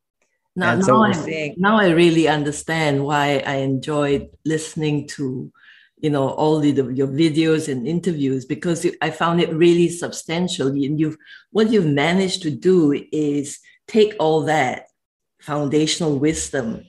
Now, 0.56 0.74
and 0.74 0.84
so 0.84 0.94
now, 0.94 1.04
I, 1.04 1.12
seeing, 1.12 1.56
now 1.58 1.78
I 1.78 1.90
really 1.90 2.28
understand 2.28 3.04
why 3.04 3.44
I 3.46 3.58
enjoyed 3.58 4.30
listening 4.44 5.08
to 5.10 5.52
you 6.00 6.10
know 6.10 6.30
all 6.30 6.60
the, 6.60 6.72
the, 6.72 6.86
your 6.94 7.08
videos 7.08 7.72
and 7.72 7.88
interviews 7.88 8.46
because 8.46 8.86
i 9.02 9.10
found 9.10 9.42
it 9.42 9.54
really 9.54 9.90
substantial. 9.90 10.68
And 10.68 11.00
you've 11.00 11.18
what 11.52 11.70
you've 11.70 11.86
managed 11.86 12.42
to 12.44 12.52
do 12.52 12.92
is 13.12 13.60
take 13.88 14.16
all 14.20 14.42
that 14.44 14.88
foundational 15.40 16.18
wisdom 16.18 16.84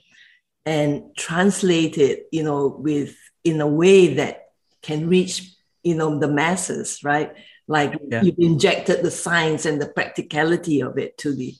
and 0.65 1.03
translate 1.15 1.97
it 1.97 2.27
you 2.31 2.43
know 2.43 2.67
with 2.67 3.15
in 3.43 3.61
a 3.61 3.67
way 3.67 4.15
that 4.15 4.45
can 4.81 5.07
reach 5.07 5.53
you 5.83 5.95
know 5.95 6.17
the 6.19 6.27
masses 6.27 7.03
right? 7.03 7.33
Like 7.67 7.99
yeah. 8.07 8.23
you've 8.23 8.39
injected 8.39 9.03
the 9.03 9.11
science 9.11 9.67
and 9.67 9.79
the 9.79 9.89
practicality 9.89 10.81
of 10.81 10.97
it 10.97 11.19
to 11.19 11.35
the 11.35 11.53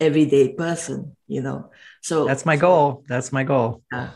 everyday 0.00 0.52
person 0.52 1.16
you 1.26 1.42
know 1.42 1.70
so 2.02 2.26
that's 2.26 2.46
my 2.46 2.56
goal 2.56 3.04
that's 3.08 3.32
my 3.32 3.44
goal 3.44 3.82
uh, 3.92 4.08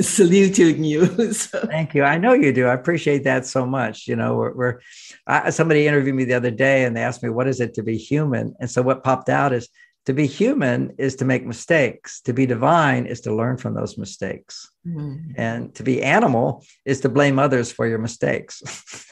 saluting 0.00 0.84
you. 0.84 1.32
so. 1.32 1.60
Thank 1.66 1.94
you. 1.94 2.04
I 2.04 2.18
know 2.18 2.32
you 2.32 2.52
do. 2.52 2.66
I 2.66 2.74
appreciate 2.74 3.24
that 3.24 3.46
so 3.46 3.66
much. 3.66 4.06
You 4.06 4.16
know, 4.16 4.36
we're, 4.36 4.54
we're 4.54 4.80
I, 5.26 5.50
somebody 5.50 5.86
interviewed 5.86 6.14
me 6.14 6.24
the 6.24 6.34
other 6.34 6.50
day 6.50 6.84
and 6.84 6.96
they 6.96 7.02
asked 7.02 7.22
me, 7.22 7.30
what 7.30 7.48
is 7.48 7.60
it 7.60 7.74
to 7.74 7.82
be 7.82 7.96
human? 7.96 8.54
And 8.60 8.70
so 8.70 8.82
what 8.82 9.04
popped 9.04 9.28
out 9.28 9.52
is 9.52 9.68
to 10.06 10.12
be 10.12 10.26
human 10.26 10.94
is 10.98 11.16
to 11.16 11.24
make 11.24 11.46
mistakes. 11.46 12.20
To 12.22 12.32
be 12.32 12.46
divine 12.46 13.06
is 13.06 13.20
to 13.22 13.34
learn 13.34 13.56
from 13.56 13.74
those 13.74 13.96
mistakes. 13.96 14.68
Mm-hmm. 14.86 15.32
And 15.36 15.74
to 15.76 15.82
be 15.82 16.02
animal 16.02 16.64
is 16.84 17.00
to 17.00 17.08
blame 17.08 17.38
others 17.38 17.70
for 17.70 17.86
your 17.86 17.98
mistakes. 17.98 19.06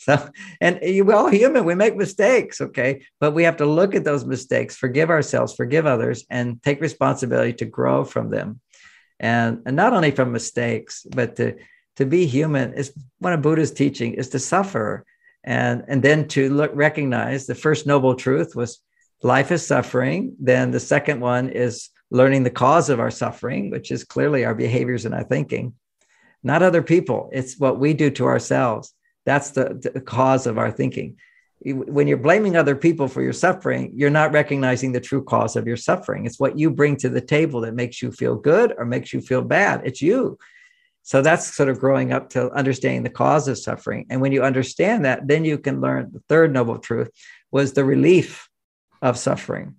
so, 0.00 0.30
and 0.60 0.78
eh, 0.82 1.00
we're 1.00 1.14
all 1.14 1.28
human. 1.28 1.64
We 1.64 1.74
make 1.74 1.96
mistakes, 1.96 2.60
okay? 2.60 3.02
But 3.20 3.32
we 3.32 3.44
have 3.44 3.58
to 3.58 3.66
look 3.66 3.94
at 3.94 4.04
those 4.04 4.24
mistakes, 4.24 4.76
forgive 4.76 5.10
ourselves, 5.10 5.54
forgive 5.54 5.86
others, 5.86 6.24
and 6.30 6.62
take 6.62 6.80
responsibility 6.80 7.52
to 7.54 7.64
grow 7.64 8.04
from 8.04 8.30
them 8.30 8.60
and, 9.20 9.62
and 9.66 9.76
not 9.76 9.92
only 9.92 10.10
from 10.10 10.32
mistakes, 10.32 11.06
but 11.08 11.36
to, 11.36 11.56
to 11.96 12.06
be 12.06 12.26
human 12.26 12.72
is 12.72 12.92
one 13.18 13.34
of 13.34 13.42
Buddha's 13.42 13.70
teaching 13.70 14.14
is 14.14 14.30
to 14.30 14.38
suffer 14.38 15.04
and, 15.44 15.84
and 15.88 16.02
then 16.02 16.26
to 16.28 16.48
look, 16.50 16.72
recognize 16.74 17.46
the 17.46 17.54
first 17.54 17.86
noble 17.86 18.14
truth 18.14 18.56
was 18.56 18.80
life 19.22 19.52
is 19.52 19.66
suffering. 19.66 20.34
Then 20.40 20.70
the 20.70 20.80
second 20.80 21.20
one 21.20 21.50
is 21.50 21.90
learning 22.10 22.42
the 22.42 22.50
cause 22.50 22.88
of 22.88 22.98
our 22.98 23.10
suffering, 23.10 23.70
which 23.70 23.90
is 23.90 24.04
clearly 24.04 24.44
our 24.44 24.54
behaviors 24.54 25.04
and 25.04 25.14
our 25.14 25.22
thinking, 25.22 25.74
not 26.42 26.62
other 26.62 26.82
people. 26.82 27.28
It's 27.32 27.58
what 27.58 27.78
we 27.78 27.92
do 27.92 28.10
to 28.12 28.26
ourselves. 28.26 28.94
That's 29.26 29.50
the, 29.50 29.90
the 29.94 30.00
cause 30.00 30.46
of 30.46 30.58
our 30.58 30.70
thinking 30.70 31.16
when 31.62 32.08
you're 32.08 32.16
blaming 32.16 32.56
other 32.56 32.74
people 32.74 33.06
for 33.06 33.22
your 33.22 33.34
suffering, 33.34 33.92
you're 33.94 34.08
not 34.08 34.32
recognizing 34.32 34.92
the 34.92 35.00
true 35.00 35.22
cause 35.22 35.56
of 35.56 35.66
your 35.66 35.76
suffering. 35.76 36.24
It's 36.24 36.40
what 36.40 36.58
you 36.58 36.70
bring 36.70 36.96
to 36.98 37.10
the 37.10 37.20
table 37.20 37.60
that 37.62 37.74
makes 37.74 38.00
you 38.00 38.10
feel 38.12 38.34
good 38.34 38.72
or 38.78 38.86
makes 38.86 39.12
you 39.12 39.20
feel 39.20 39.42
bad. 39.42 39.82
It's 39.84 40.00
you. 40.00 40.38
So 41.02 41.20
that's 41.20 41.54
sort 41.54 41.68
of 41.68 41.78
growing 41.78 42.12
up 42.12 42.30
to 42.30 42.50
understanding 42.52 43.02
the 43.02 43.10
cause 43.10 43.46
of 43.46 43.58
suffering. 43.58 44.06
And 44.08 44.20
when 44.20 44.32
you 44.32 44.42
understand 44.42 45.04
that, 45.04 45.28
then 45.28 45.44
you 45.44 45.58
can 45.58 45.80
learn 45.80 46.10
the 46.12 46.22
third 46.28 46.52
noble 46.52 46.78
truth 46.78 47.10
was 47.50 47.72
the 47.72 47.84
relief 47.84 48.48
of 49.02 49.18
suffering. 49.18 49.76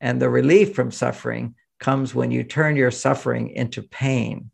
And 0.00 0.20
the 0.20 0.30
relief 0.30 0.74
from 0.74 0.90
suffering 0.90 1.54
comes 1.78 2.14
when 2.14 2.30
you 2.30 2.42
turn 2.42 2.76
your 2.76 2.90
suffering 2.90 3.50
into 3.50 3.82
pain. 3.82 4.50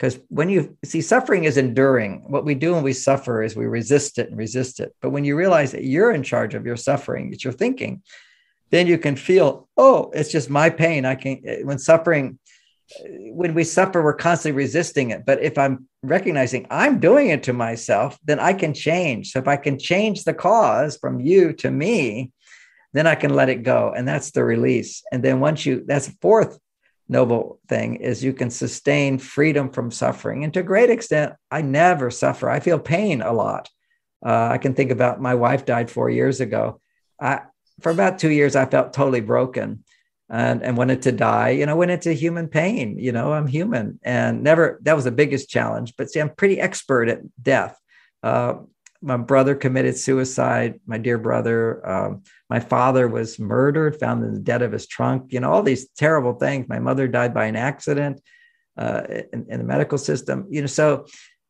Because 0.00 0.18
when 0.28 0.48
you 0.48 0.78
see 0.82 1.02
suffering 1.02 1.44
is 1.44 1.58
enduring, 1.58 2.24
what 2.26 2.46
we 2.46 2.54
do 2.54 2.72
when 2.72 2.82
we 2.82 2.94
suffer 2.94 3.42
is 3.42 3.54
we 3.54 3.66
resist 3.66 4.18
it 4.18 4.30
and 4.30 4.38
resist 4.38 4.80
it. 4.80 4.94
But 5.02 5.10
when 5.10 5.24
you 5.24 5.36
realize 5.36 5.72
that 5.72 5.84
you're 5.84 6.12
in 6.12 6.22
charge 6.22 6.54
of 6.54 6.64
your 6.64 6.78
suffering, 6.78 7.34
it's 7.34 7.44
your 7.44 7.52
thinking, 7.52 8.02
then 8.70 8.86
you 8.86 8.96
can 8.96 9.14
feel, 9.14 9.68
oh, 9.76 10.10
it's 10.14 10.32
just 10.32 10.48
my 10.48 10.70
pain. 10.70 11.04
I 11.04 11.16
can, 11.16 11.42
eh, 11.44 11.60
when 11.64 11.78
suffering, 11.78 12.38
eh, 12.98 13.28
when 13.32 13.52
we 13.52 13.62
suffer, 13.62 14.02
we're 14.02 14.14
constantly 14.14 14.56
resisting 14.56 15.10
it. 15.10 15.26
But 15.26 15.42
if 15.42 15.58
I'm 15.58 15.86
recognizing 16.02 16.66
I'm 16.70 16.98
doing 16.98 17.28
it 17.28 17.42
to 17.42 17.52
myself, 17.52 18.18
then 18.24 18.40
I 18.40 18.54
can 18.54 18.72
change. 18.72 19.32
So 19.32 19.38
if 19.38 19.48
I 19.48 19.56
can 19.56 19.78
change 19.78 20.24
the 20.24 20.32
cause 20.32 20.96
from 20.96 21.20
you 21.20 21.52
to 21.54 21.70
me, 21.70 22.32
then 22.94 23.06
I 23.06 23.16
can 23.16 23.34
let 23.34 23.50
it 23.50 23.64
go. 23.64 23.92
And 23.94 24.08
that's 24.08 24.30
the 24.30 24.44
release. 24.44 25.02
And 25.12 25.22
then 25.22 25.40
once 25.40 25.66
you, 25.66 25.84
that's 25.86 26.08
fourth 26.22 26.58
noble 27.10 27.58
thing 27.68 27.96
is 27.96 28.22
you 28.22 28.32
can 28.32 28.50
sustain 28.50 29.18
freedom 29.18 29.70
from 29.70 29.90
suffering. 29.90 30.44
And 30.44 30.54
to 30.54 30.60
a 30.60 30.62
great 30.62 30.90
extent, 30.90 31.34
I 31.50 31.60
never 31.60 32.10
suffer. 32.10 32.48
I 32.48 32.60
feel 32.60 32.78
pain 32.78 33.20
a 33.20 33.32
lot. 33.32 33.68
Uh, 34.24 34.48
I 34.52 34.58
can 34.58 34.74
think 34.74 34.92
about 34.92 35.20
my 35.20 35.34
wife 35.34 35.64
died 35.64 35.90
four 35.90 36.08
years 36.08 36.40
ago. 36.40 36.80
I, 37.20 37.40
for 37.80 37.90
about 37.90 38.20
two 38.20 38.30
years, 38.30 38.54
I 38.54 38.64
felt 38.66 38.92
totally 38.92 39.20
broken 39.20 39.84
and, 40.28 40.62
and 40.62 40.76
wanted 40.76 41.02
to 41.02 41.12
die. 41.12 41.50
You 41.50 41.66
know, 41.66 41.76
went 41.76 41.90
into 41.90 42.12
human 42.12 42.46
pain. 42.46 42.96
You 42.98 43.10
know, 43.10 43.32
I'm 43.32 43.48
human 43.48 43.98
and 44.04 44.44
never, 44.44 44.78
that 44.82 44.94
was 44.94 45.04
the 45.04 45.10
biggest 45.10 45.50
challenge. 45.50 45.94
But 45.98 46.10
see, 46.10 46.20
I'm 46.20 46.34
pretty 46.34 46.60
expert 46.60 47.08
at 47.08 47.22
death. 47.42 47.76
Uh, 48.22 48.54
my 49.02 49.16
brother 49.16 49.54
committed 49.54 49.96
suicide, 49.96 50.78
my 50.86 50.98
dear 50.98 51.18
brother. 51.18 51.88
Um, 51.88 52.22
my 52.48 52.60
father 52.60 53.08
was 53.08 53.38
murdered, 53.38 53.98
found 53.98 54.24
in 54.24 54.34
the 54.34 54.40
dead 54.40 54.62
of 54.62 54.72
his 54.72 54.86
trunk, 54.86 55.32
you 55.32 55.40
know, 55.40 55.50
all 55.50 55.62
these 55.62 55.88
terrible 55.90 56.34
things. 56.34 56.68
My 56.68 56.78
mother 56.78 57.08
died 57.08 57.32
by 57.32 57.46
an 57.46 57.56
accident 57.56 58.20
uh, 58.76 59.02
in, 59.32 59.46
in, 59.48 59.58
the 59.58 59.64
medical 59.64 59.98
system, 59.98 60.46
you 60.50 60.60
know, 60.60 60.66
so, 60.66 61.06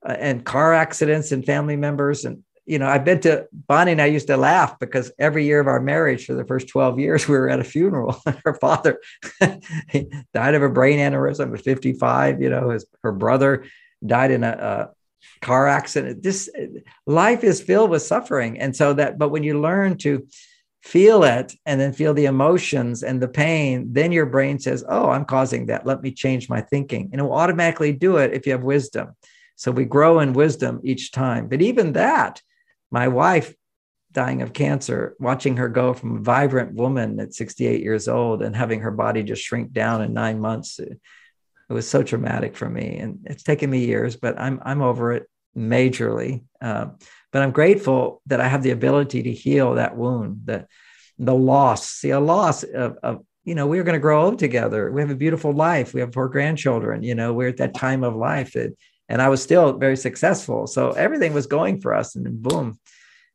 uh, 0.09 0.16
and 0.19 0.45
car 0.45 0.75
accidents 0.75 1.33
and 1.33 1.45
family 1.45 1.76
members. 1.76 2.25
And, 2.25 2.45
you 2.66 2.78
know, 2.78 2.87
I've 2.87 3.04
been 3.04 3.21
to 3.21 3.47
Bonnie 3.52 3.92
and 3.92 4.02
I 4.02 4.07
used 4.07 4.28
to 4.28 4.37
laugh 4.37 4.78
because 4.78 5.11
every 5.19 5.45
year 5.45 5.61
of 5.61 5.66
our 5.66 5.80
marriage 5.80 6.26
for 6.26 6.35
the 6.35 6.45
first 6.45 6.69
12 6.69 7.00
years, 7.00 7.28
we 7.28 7.37
were 7.37 7.50
at 7.50 7.61
a 7.61 7.64
funeral. 7.64 8.21
her 8.45 8.54
father 8.54 9.00
died 9.40 10.54
of 10.54 10.62
a 10.62 10.69
brain 10.69 10.99
aneurysm 10.99 11.52
at 11.52 11.64
55, 11.64 12.40
you 12.40 12.49
know, 12.49 12.71
his, 12.71 12.87
her 13.02 13.12
brother 13.12 13.64
died 14.07 14.30
in 14.30 14.45
a, 14.45 14.50
a 14.50 15.00
car 15.40 15.66
accident. 15.66 16.22
This 16.22 16.50
life 17.06 17.44
is 17.44 17.60
filled 17.60 17.90
with 17.90 18.02
suffering. 18.02 18.60
And 18.60 18.74
so 18.74 18.92
that, 18.94 19.18
but 19.18 19.30
when 19.30 19.42
you 19.42 19.60
learn 19.60 19.96
to, 19.98 20.26
feel 20.82 21.24
it 21.24 21.52
and 21.66 21.80
then 21.80 21.92
feel 21.92 22.14
the 22.14 22.24
emotions 22.24 23.02
and 23.02 23.20
the 23.20 23.28
pain, 23.28 23.92
then 23.92 24.12
your 24.12 24.26
brain 24.26 24.58
says, 24.58 24.84
Oh, 24.88 25.10
I'm 25.10 25.24
causing 25.24 25.66
that. 25.66 25.86
Let 25.86 26.02
me 26.02 26.10
change 26.10 26.48
my 26.48 26.60
thinking. 26.60 27.10
And 27.12 27.20
it 27.20 27.24
will 27.24 27.34
automatically 27.34 27.92
do 27.92 28.16
it 28.16 28.32
if 28.32 28.46
you 28.46 28.52
have 28.52 28.62
wisdom. 28.62 29.14
So 29.56 29.70
we 29.70 29.84
grow 29.84 30.20
in 30.20 30.32
wisdom 30.32 30.80
each 30.82 31.12
time. 31.12 31.48
But 31.48 31.60
even 31.60 31.92
that, 31.92 32.40
my 32.90 33.08
wife 33.08 33.54
dying 34.12 34.42
of 34.42 34.52
cancer, 34.52 35.14
watching 35.20 35.58
her 35.58 35.68
go 35.68 35.92
from 35.92 36.16
a 36.16 36.20
vibrant 36.20 36.74
woman 36.74 37.20
at 37.20 37.34
68 37.34 37.80
years 37.82 38.08
old 38.08 38.42
and 38.42 38.56
having 38.56 38.80
her 38.80 38.90
body 38.90 39.22
just 39.22 39.42
shrink 39.42 39.72
down 39.72 40.02
in 40.02 40.12
nine 40.12 40.40
months, 40.40 40.80
it, 41.70 41.72
was 41.72 41.88
so 41.88 42.02
traumatic 42.02 42.56
for 42.56 42.68
me. 42.68 42.98
And 42.98 43.20
it's 43.24 43.42
taken 43.42 43.70
me 43.70 43.86
years, 43.86 44.16
but 44.16 44.38
I'm, 44.38 44.60
I'm 44.64 44.82
over 44.82 45.12
it 45.12 45.26
majorly. 45.56 46.42
Uh, 46.60 46.86
but 47.32 47.42
I'm 47.42 47.52
grateful 47.52 48.20
that 48.26 48.40
I 48.40 48.48
have 48.48 48.62
the 48.62 48.72
ability 48.72 49.22
to 49.22 49.32
heal 49.32 49.74
that 49.74 49.96
wound, 49.96 50.42
that 50.46 50.66
the 51.18 51.34
loss, 51.34 51.88
see 51.88 52.10
a 52.10 52.20
loss 52.20 52.62
of, 52.64 52.96
of 53.02 53.20
you 53.44 53.54
know, 53.54 53.66
we 53.66 53.78
are 53.78 53.84
going 53.84 53.94
to 53.94 54.00
grow 54.00 54.24
old 54.24 54.38
together. 54.38 54.90
We 54.90 55.00
have 55.00 55.10
a 55.10 55.14
beautiful 55.14 55.52
life. 55.52 55.94
We 55.94 56.00
have 56.00 56.12
four 56.12 56.28
grandchildren. 56.28 57.02
You 57.02 57.14
know, 57.14 57.32
we're 57.32 57.48
at 57.48 57.56
that 57.58 57.74
time 57.74 58.04
of 58.04 58.14
life 58.14 58.52
that, 58.52 58.76
and 59.08 59.20
I 59.20 59.28
was 59.28 59.42
still 59.42 59.72
very 59.78 59.96
successful. 59.96 60.66
So 60.66 60.90
everything 60.90 61.32
was 61.32 61.46
going 61.46 61.80
for 61.80 61.94
us. 61.94 62.16
And 62.16 62.24
then 62.24 62.40
boom, 62.40 62.78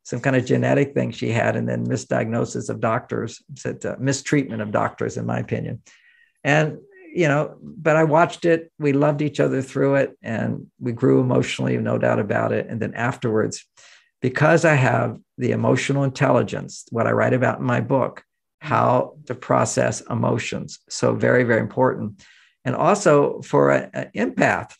some 0.04 0.20
kind 0.20 0.36
of 0.36 0.46
genetic 0.46 0.94
thing 0.94 1.10
she 1.10 1.30
had, 1.30 1.56
and 1.56 1.68
then 1.68 1.86
misdiagnosis 1.86 2.70
of 2.70 2.80
doctors, 2.80 3.42
said 3.56 3.84
uh, 3.84 3.96
mistreatment 3.98 4.62
of 4.62 4.70
doctors, 4.70 5.16
in 5.16 5.26
my 5.26 5.38
opinion. 5.38 5.82
And 6.44 6.78
you 7.16 7.26
know, 7.28 7.56
but 7.62 7.96
I 7.96 8.04
watched 8.04 8.44
it. 8.44 8.70
We 8.78 8.92
loved 8.92 9.22
each 9.22 9.40
other 9.40 9.62
through 9.62 9.94
it, 9.94 10.18
and 10.22 10.66
we 10.78 10.92
grew 10.92 11.18
emotionally, 11.18 11.78
no 11.78 11.96
doubt 11.96 12.18
about 12.18 12.52
it. 12.52 12.66
And 12.68 12.78
then 12.78 12.92
afterwards, 12.92 13.64
because 14.20 14.66
I 14.66 14.74
have 14.74 15.18
the 15.38 15.52
emotional 15.52 16.04
intelligence, 16.04 16.84
what 16.90 17.06
I 17.06 17.12
write 17.12 17.32
about 17.32 17.58
in 17.58 17.64
my 17.64 17.80
book, 17.80 18.22
how 18.60 19.16
to 19.26 19.34
process 19.34 20.02
emotions. 20.02 20.78
So, 20.90 21.14
very, 21.14 21.44
very 21.44 21.60
important. 21.60 22.22
And 22.66 22.76
also 22.76 23.40
for 23.40 23.70
an 23.70 24.10
empath, 24.14 24.74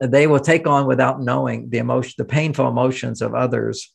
they 0.00 0.26
will 0.26 0.40
take 0.40 0.66
on 0.66 0.88
without 0.88 1.22
knowing 1.22 1.70
the 1.70 1.78
emotion, 1.78 2.14
the 2.18 2.24
painful 2.24 2.66
emotions 2.66 3.22
of 3.22 3.36
others, 3.36 3.94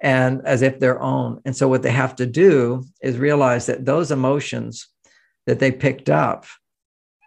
and 0.00 0.42
as 0.44 0.62
if 0.62 0.78
their 0.78 1.02
own. 1.02 1.40
And 1.44 1.56
so, 1.56 1.66
what 1.66 1.82
they 1.82 1.90
have 1.90 2.14
to 2.16 2.26
do 2.26 2.84
is 3.02 3.18
realize 3.18 3.66
that 3.66 3.84
those 3.84 4.12
emotions 4.12 4.86
that 5.48 5.58
they 5.58 5.72
picked 5.72 6.08
up, 6.08 6.44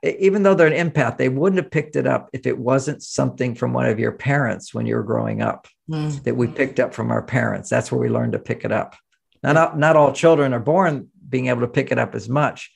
even 0.03 0.43
though 0.43 0.55
they're 0.55 0.67
an 0.67 0.91
empath, 0.91 1.17
they 1.17 1.29
wouldn't 1.29 1.61
have 1.61 1.71
picked 1.71 1.95
it 1.95 2.07
up 2.07 2.29
if 2.33 2.47
it 2.47 2.57
wasn't 2.57 3.03
something 3.03 3.53
from 3.53 3.73
one 3.73 3.87
of 3.87 3.99
your 3.99 4.11
parents 4.11 4.73
when 4.73 4.85
you 4.85 4.95
were 4.95 5.03
growing 5.03 5.41
up 5.41 5.67
mm. 5.89 6.23
that 6.23 6.35
we 6.35 6.47
picked 6.47 6.79
up 6.79 6.93
from 6.93 7.11
our 7.11 7.21
parents. 7.21 7.69
That's 7.69 7.91
where 7.91 8.01
we 8.01 8.09
learned 8.09 8.33
to 8.33 8.39
pick 8.39 8.65
it 8.65 8.71
up. 8.71 8.95
Now, 9.43 9.53
not, 9.53 9.77
not 9.77 9.95
all 9.95 10.11
children 10.11 10.53
are 10.53 10.59
born 10.59 11.09
being 11.29 11.47
able 11.47 11.61
to 11.61 11.67
pick 11.67 11.91
it 11.91 11.99
up 11.99 12.15
as 12.15 12.27
much, 12.27 12.71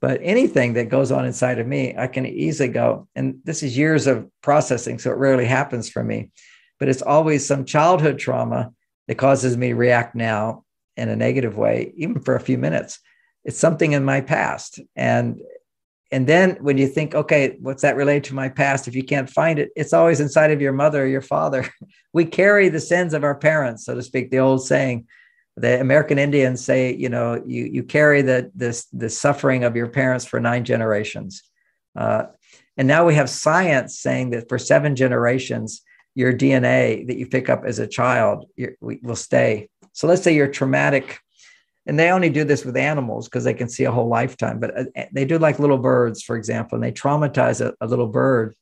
but 0.00 0.20
anything 0.22 0.74
that 0.74 0.90
goes 0.90 1.10
on 1.10 1.24
inside 1.24 1.58
of 1.58 1.66
me, 1.66 1.94
I 1.96 2.06
can 2.06 2.26
easily 2.26 2.68
go. 2.68 3.08
And 3.14 3.38
this 3.44 3.62
is 3.62 3.76
years 3.76 4.06
of 4.06 4.28
processing, 4.42 4.98
so 4.98 5.10
it 5.10 5.18
rarely 5.18 5.46
happens 5.46 5.88
for 5.88 6.04
me, 6.04 6.30
but 6.78 6.88
it's 6.88 7.02
always 7.02 7.46
some 7.46 7.64
childhood 7.64 8.18
trauma 8.18 8.72
that 9.08 9.16
causes 9.16 9.56
me 9.56 9.68
to 9.68 9.74
react 9.74 10.14
now 10.14 10.64
in 10.96 11.08
a 11.08 11.16
negative 11.16 11.56
way, 11.56 11.92
even 11.96 12.20
for 12.20 12.36
a 12.36 12.40
few 12.40 12.58
minutes. 12.58 13.00
It's 13.44 13.58
something 13.58 13.92
in 13.92 14.04
my 14.04 14.20
past. 14.20 14.80
And 14.94 15.40
and 16.12 16.26
then 16.26 16.56
when 16.60 16.78
you 16.78 16.86
think, 16.86 17.14
okay, 17.14 17.56
what's 17.60 17.82
that 17.82 17.96
related 17.96 18.24
to 18.24 18.34
my 18.34 18.48
past? 18.48 18.86
If 18.86 18.94
you 18.94 19.02
can't 19.02 19.28
find 19.28 19.58
it, 19.58 19.70
it's 19.74 19.92
always 19.92 20.20
inside 20.20 20.52
of 20.52 20.60
your 20.60 20.72
mother 20.72 21.02
or 21.02 21.06
your 21.06 21.20
father. 21.20 21.68
we 22.12 22.24
carry 22.24 22.68
the 22.68 22.80
sins 22.80 23.12
of 23.12 23.24
our 23.24 23.34
parents, 23.34 23.84
so 23.84 23.94
to 23.94 24.02
speak, 24.02 24.30
the 24.30 24.38
old 24.38 24.64
saying 24.64 25.06
the 25.56 25.80
American 25.80 26.18
Indians 26.18 26.62
say, 26.64 26.94
you 26.94 27.08
know, 27.08 27.42
you 27.46 27.64
you 27.64 27.82
carry 27.82 28.22
the 28.22 28.50
this 28.54 28.86
the 28.92 29.08
suffering 29.08 29.64
of 29.64 29.74
your 29.74 29.88
parents 29.88 30.26
for 30.26 30.38
nine 30.38 30.64
generations, 30.64 31.42
uh, 31.96 32.24
and 32.76 32.86
now 32.86 33.06
we 33.06 33.14
have 33.14 33.30
science 33.30 33.98
saying 33.98 34.30
that 34.30 34.48
for 34.48 34.58
seven 34.58 34.94
generations, 34.94 35.82
your 36.14 36.32
DNA 36.32 37.06
that 37.06 37.16
you 37.16 37.26
pick 37.26 37.48
up 37.48 37.64
as 37.64 37.78
a 37.78 37.86
child 37.86 38.46
will 38.80 39.16
stay. 39.16 39.68
So 39.92 40.06
let's 40.06 40.22
say 40.22 40.34
you're 40.34 40.46
traumatic, 40.46 41.20
and 41.86 41.98
they 41.98 42.10
only 42.10 42.30
do 42.30 42.44
this 42.44 42.64
with 42.64 42.76
animals 42.76 43.28
because 43.28 43.44
they 43.44 43.54
can 43.54 43.68
see 43.68 43.84
a 43.84 43.92
whole 43.92 44.08
lifetime. 44.08 44.58
But 44.58 44.78
uh, 44.78 45.04
they 45.12 45.24
do 45.24 45.38
like 45.38 45.58
little 45.58 45.78
birds, 45.78 46.22
for 46.22 46.36
example, 46.36 46.76
and 46.76 46.84
they 46.84 46.92
traumatize 46.92 47.64
a, 47.64 47.74
a 47.80 47.86
little 47.86 48.08
bird, 48.08 48.54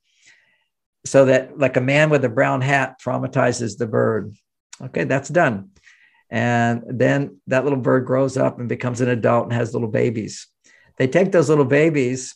so 1.07 1.27
that 1.27 1.59
like 1.59 1.77
a 1.77 1.81
man 1.81 2.11
with 2.11 2.25
a 2.25 2.29
brown 2.29 2.61
hat 2.61 2.97
traumatizes 3.05 3.79
the 3.79 3.87
bird. 3.87 4.35
Okay, 4.83 5.05
that's 5.05 5.29
done 5.29 5.71
and 6.35 6.83
then 6.89 7.41
that 7.47 7.63
little 7.63 7.79
bird 7.79 8.07
grows 8.07 8.37
up 8.37 8.59
and 8.59 8.69
becomes 8.69 9.01
an 9.01 9.09
adult 9.09 9.45
and 9.45 9.53
has 9.53 9.73
little 9.73 9.89
babies. 9.89 10.49
They 10.99 11.07
take 11.07 11.31
those 11.31 11.49
little 11.49 11.65
babies 11.65 12.35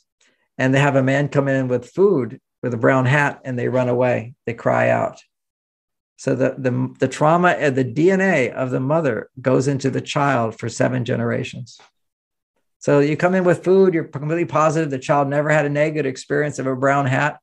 and 0.56 0.72
they 0.72 0.78
have 0.78 0.94
a 0.94 1.02
man 1.02 1.28
come 1.28 1.48
in 1.48 1.66
with 1.66 1.90
food 1.90 2.40
with 2.62 2.72
a 2.74 2.78
brown 2.78 3.06
hat 3.06 3.40
and 3.44 3.58
they 3.58 3.68
run 3.68 3.88
away. 3.88 4.34
They 4.46 4.54
cry 4.54 4.90
out. 4.90 5.20
So 6.18 6.34
the, 6.34 6.56
the, 6.58 6.94
the 6.98 7.06
trauma 7.06 7.50
and 7.50 7.76
the 7.76 7.84
DNA 7.84 8.52
of 8.52 8.72
the 8.72 8.80
mother 8.80 9.30
goes 9.40 9.68
into 9.68 9.88
the 9.88 10.00
child 10.00 10.58
for 10.58 10.68
seven 10.68 11.04
generations. 11.04 11.80
So 12.80 12.98
you 12.98 13.16
come 13.16 13.36
in 13.36 13.44
with 13.44 13.62
food, 13.62 13.94
you're 13.94 14.02
completely 14.02 14.44
positive 14.44 14.90
the 14.90 14.98
child 14.98 15.28
never 15.28 15.48
had 15.48 15.64
a 15.64 15.70
negative 15.70 16.10
experience 16.10 16.58
of 16.58 16.66
a 16.66 16.74
brown 16.74 17.06
hat. 17.06 17.38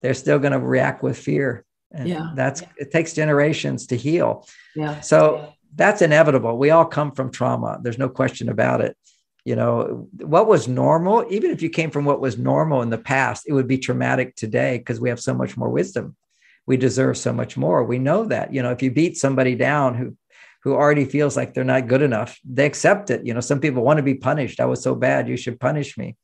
They're 0.00 0.14
still 0.14 0.38
going 0.38 0.52
to 0.52 0.60
react 0.60 1.02
with 1.02 1.18
fear. 1.18 1.64
And 1.90 2.08
yeah. 2.08 2.30
That's 2.36 2.62
yeah. 2.62 2.68
it 2.76 2.92
takes 2.92 3.14
generations 3.14 3.88
to 3.88 3.96
heal. 3.96 4.46
Yeah. 4.76 5.00
So 5.00 5.52
that's 5.74 6.00
inevitable. 6.00 6.56
We 6.56 6.70
all 6.70 6.84
come 6.84 7.10
from 7.10 7.32
trauma. 7.32 7.80
There's 7.82 7.98
no 7.98 8.08
question 8.08 8.48
about 8.48 8.80
it. 8.80 8.96
You 9.44 9.56
know, 9.56 10.08
what 10.18 10.46
was 10.46 10.68
normal, 10.68 11.26
even 11.30 11.50
if 11.50 11.62
you 11.62 11.68
came 11.68 11.90
from 11.90 12.04
what 12.04 12.20
was 12.20 12.38
normal 12.38 12.82
in 12.82 12.90
the 12.90 12.98
past, 12.98 13.44
it 13.48 13.52
would 13.52 13.66
be 13.66 13.78
traumatic 13.78 14.36
today 14.36 14.78
because 14.78 15.00
we 15.00 15.08
have 15.08 15.20
so 15.20 15.34
much 15.34 15.56
more 15.56 15.68
wisdom. 15.68 16.14
We 16.66 16.76
deserve 16.76 17.16
so 17.18 17.32
much 17.32 17.56
more. 17.56 17.84
We 17.84 17.98
know 17.98 18.24
that. 18.26 18.54
You 18.54 18.62
know, 18.62 18.70
if 18.70 18.82
you 18.82 18.90
beat 18.90 19.16
somebody 19.16 19.54
down 19.54 19.94
who 19.94 20.16
who 20.62 20.72
already 20.72 21.04
feels 21.04 21.36
like 21.36 21.52
they're 21.52 21.62
not 21.62 21.88
good 21.88 22.00
enough, 22.00 22.38
they 22.42 22.64
accept 22.64 23.10
it. 23.10 23.26
You 23.26 23.34
know, 23.34 23.40
some 23.40 23.60
people 23.60 23.84
want 23.84 23.98
to 23.98 24.02
be 24.02 24.14
punished. 24.14 24.60
I 24.60 24.64
was 24.64 24.82
so 24.82 24.94
bad, 24.94 25.28
you 25.28 25.36
should 25.36 25.60
punish 25.60 25.98
me. 25.98 26.16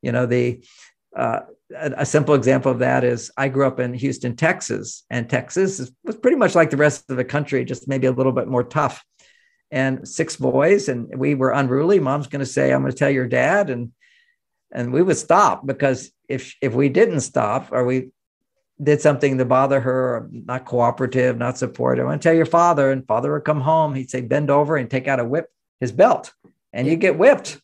You 0.00 0.12
know, 0.12 0.24
the 0.24 0.64
uh, 1.14 1.40
a 1.74 2.06
simple 2.06 2.34
example 2.34 2.72
of 2.72 2.78
that 2.80 3.04
is 3.04 3.30
I 3.36 3.48
grew 3.48 3.66
up 3.66 3.80
in 3.80 3.94
Houston, 3.94 4.36
Texas, 4.36 5.04
and 5.10 5.28
Texas 5.28 5.90
was 6.04 6.16
pretty 6.16 6.36
much 6.36 6.54
like 6.54 6.70
the 6.70 6.76
rest 6.76 7.10
of 7.10 7.16
the 7.16 7.24
country, 7.24 7.64
just 7.64 7.88
maybe 7.88 8.06
a 8.06 8.12
little 8.12 8.32
bit 8.32 8.48
more 8.48 8.64
tough. 8.64 9.04
And 9.70 10.06
six 10.06 10.36
boys, 10.36 10.88
and 10.88 11.18
we 11.18 11.34
were 11.34 11.50
unruly. 11.50 11.98
Mom's 11.98 12.28
going 12.28 12.40
to 12.40 12.46
say, 12.46 12.72
"I'm 12.72 12.82
going 12.82 12.92
to 12.92 12.98
tell 12.98 13.10
your 13.10 13.26
dad," 13.26 13.70
and 13.70 13.92
and 14.72 14.92
we 14.92 15.02
would 15.02 15.16
stop 15.16 15.66
because 15.66 16.12
if 16.28 16.54
if 16.60 16.74
we 16.74 16.88
didn't 16.88 17.20
stop 17.20 17.72
or 17.72 17.84
we 17.84 18.10
did 18.82 19.00
something 19.00 19.38
to 19.38 19.44
bother 19.44 19.80
her, 19.80 20.28
not 20.32 20.64
cooperative, 20.64 21.38
not 21.38 21.58
supportive, 21.58 22.08
to 22.08 22.18
tell 22.18 22.34
your 22.34 22.46
father, 22.46 22.90
and 22.90 23.06
father 23.06 23.32
would 23.32 23.44
come 23.44 23.60
home. 23.60 23.94
He'd 23.94 24.10
say, 24.10 24.20
"Bend 24.20 24.50
over 24.50 24.76
and 24.76 24.90
take 24.90 25.06
out 25.08 25.20
a 25.20 25.24
whip, 25.24 25.46
his 25.80 25.92
belt," 25.92 26.32
and 26.72 26.86
you 26.86 26.96
get 26.96 27.18
whipped. 27.18 27.60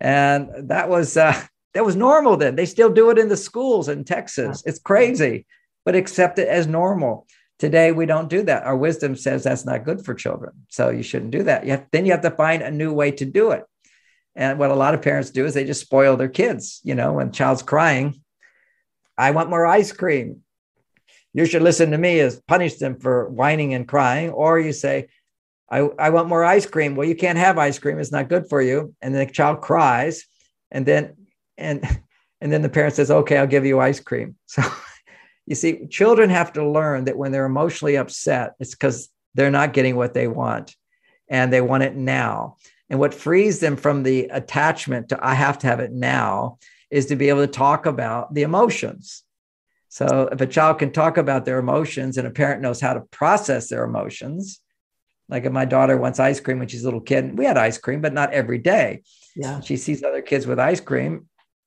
And 0.00 0.68
that 0.68 0.88
was 0.88 1.16
uh, 1.16 1.40
that 1.74 1.84
was 1.84 1.96
normal 1.96 2.36
then. 2.36 2.56
They 2.56 2.66
still 2.66 2.90
do 2.90 3.10
it 3.10 3.18
in 3.18 3.28
the 3.28 3.36
schools 3.36 3.88
in 3.88 4.04
Texas. 4.04 4.62
It's 4.64 4.78
crazy, 4.78 5.46
but 5.84 5.96
accept 5.96 6.38
it 6.38 6.48
as 6.48 6.66
normal. 6.66 7.26
Today, 7.58 7.92
we 7.92 8.04
don't 8.06 8.28
do 8.28 8.42
that. 8.42 8.64
Our 8.64 8.76
wisdom 8.76 9.16
says 9.16 9.44
that's 9.44 9.64
not 9.64 9.84
good 9.84 10.04
for 10.04 10.14
children. 10.14 10.52
So 10.68 10.90
you 10.90 11.02
shouldn't 11.02 11.30
do 11.30 11.44
that. 11.44 11.64
You 11.64 11.72
have, 11.72 11.86
then 11.92 12.04
you 12.04 12.12
have 12.12 12.22
to 12.22 12.30
find 12.30 12.62
a 12.62 12.70
new 12.70 12.92
way 12.92 13.12
to 13.12 13.24
do 13.24 13.52
it. 13.52 13.64
And 14.36 14.58
what 14.58 14.70
a 14.70 14.74
lot 14.74 14.94
of 14.94 15.02
parents 15.02 15.30
do 15.30 15.46
is 15.46 15.54
they 15.54 15.64
just 15.64 15.80
spoil 15.80 16.16
their 16.16 16.28
kids. 16.28 16.80
You 16.82 16.94
know, 16.94 17.12
when 17.12 17.30
child's 17.30 17.62
crying, 17.62 18.20
I 19.16 19.30
want 19.30 19.50
more 19.50 19.64
ice 19.64 19.92
cream. 19.92 20.42
You 21.34 21.44
should 21.44 21.62
listen 21.62 21.90
to 21.90 21.98
me 21.98 22.20
is 22.20 22.40
punish 22.48 22.76
them 22.76 22.98
for 22.98 23.28
whining 23.28 23.74
and 23.74 23.86
crying. 23.86 24.30
Or 24.30 24.58
you 24.58 24.72
say, 24.72 25.08
I, 25.68 25.80
I 25.98 26.10
want 26.10 26.28
more 26.28 26.44
ice 26.44 26.64
cream. 26.64 26.94
Well, 26.94 27.06
you 27.06 27.16
can't 27.16 27.38
have 27.38 27.58
ice 27.58 27.78
cream. 27.78 27.98
It's 27.98 28.12
not 28.12 28.28
good 28.28 28.48
for 28.48 28.62
you. 28.62 28.94
And 29.02 29.14
the 29.14 29.26
child 29.26 29.60
cries. 29.60 30.24
And 30.70 30.86
then 30.86 31.14
and 31.56 31.84
and 32.40 32.52
then 32.52 32.62
the 32.62 32.68
parent 32.68 32.94
says 32.94 33.10
okay 33.10 33.38
i'll 33.38 33.46
give 33.46 33.64
you 33.64 33.80
ice 33.80 34.00
cream 34.00 34.36
so 34.46 34.62
you 35.46 35.54
see 35.54 35.86
children 35.86 36.30
have 36.30 36.52
to 36.52 36.66
learn 36.66 37.04
that 37.04 37.16
when 37.16 37.32
they're 37.32 37.46
emotionally 37.46 37.96
upset 37.96 38.54
it's 38.60 38.72
because 38.72 39.08
they're 39.34 39.50
not 39.50 39.72
getting 39.72 39.96
what 39.96 40.14
they 40.14 40.28
want 40.28 40.74
and 41.28 41.52
they 41.52 41.60
want 41.60 41.82
it 41.82 41.94
now 41.94 42.56
and 42.90 43.00
what 43.00 43.14
frees 43.14 43.60
them 43.60 43.76
from 43.76 44.02
the 44.02 44.24
attachment 44.26 45.08
to 45.08 45.26
i 45.26 45.34
have 45.34 45.58
to 45.58 45.66
have 45.66 45.80
it 45.80 45.92
now 45.92 46.58
is 46.90 47.06
to 47.06 47.16
be 47.16 47.28
able 47.28 47.40
to 47.40 47.52
talk 47.52 47.86
about 47.86 48.32
the 48.34 48.42
emotions 48.42 49.22
so 49.94 50.28
if 50.32 50.40
a 50.40 50.46
child 50.46 50.78
can 50.78 50.90
talk 50.90 51.16
about 51.16 51.44
their 51.44 51.58
emotions 51.58 52.18
and 52.18 52.26
a 52.26 52.30
parent 52.30 52.60
knows 52.60 52.80
how 52.80 52.94
to 52.94 53.00
process 53.12 53.68
their 53.68 53.84
emotions 53.84 54.60
like 55.28 55.44
if 55.44 55.52
my 55.52 55.64
daughter 55.64 55.96
wants 55.96 56.18
ice 56.20 56.40
cream 56.40 56.58
when 56.58 56.68
she's 56.68 56.82
a 56.82 56.86
little 56.86 57.00
kid 57.00 57.38
we 57.38 57.44
had 57.44 57.56
ice 57.56 57.78
cream 57.78 58.00
but 58.00 58.12
not 58.12 58.32
every 58.32 58.58
day 58.58 59.02
yeah 59.36 59.60
she 59.60 59.76
sees 59.76 60.02
other 60.02 60.22
kids 60.22 60.46
with 60.46 60.58
ice 60.58 60.80
cream 60.80 61.26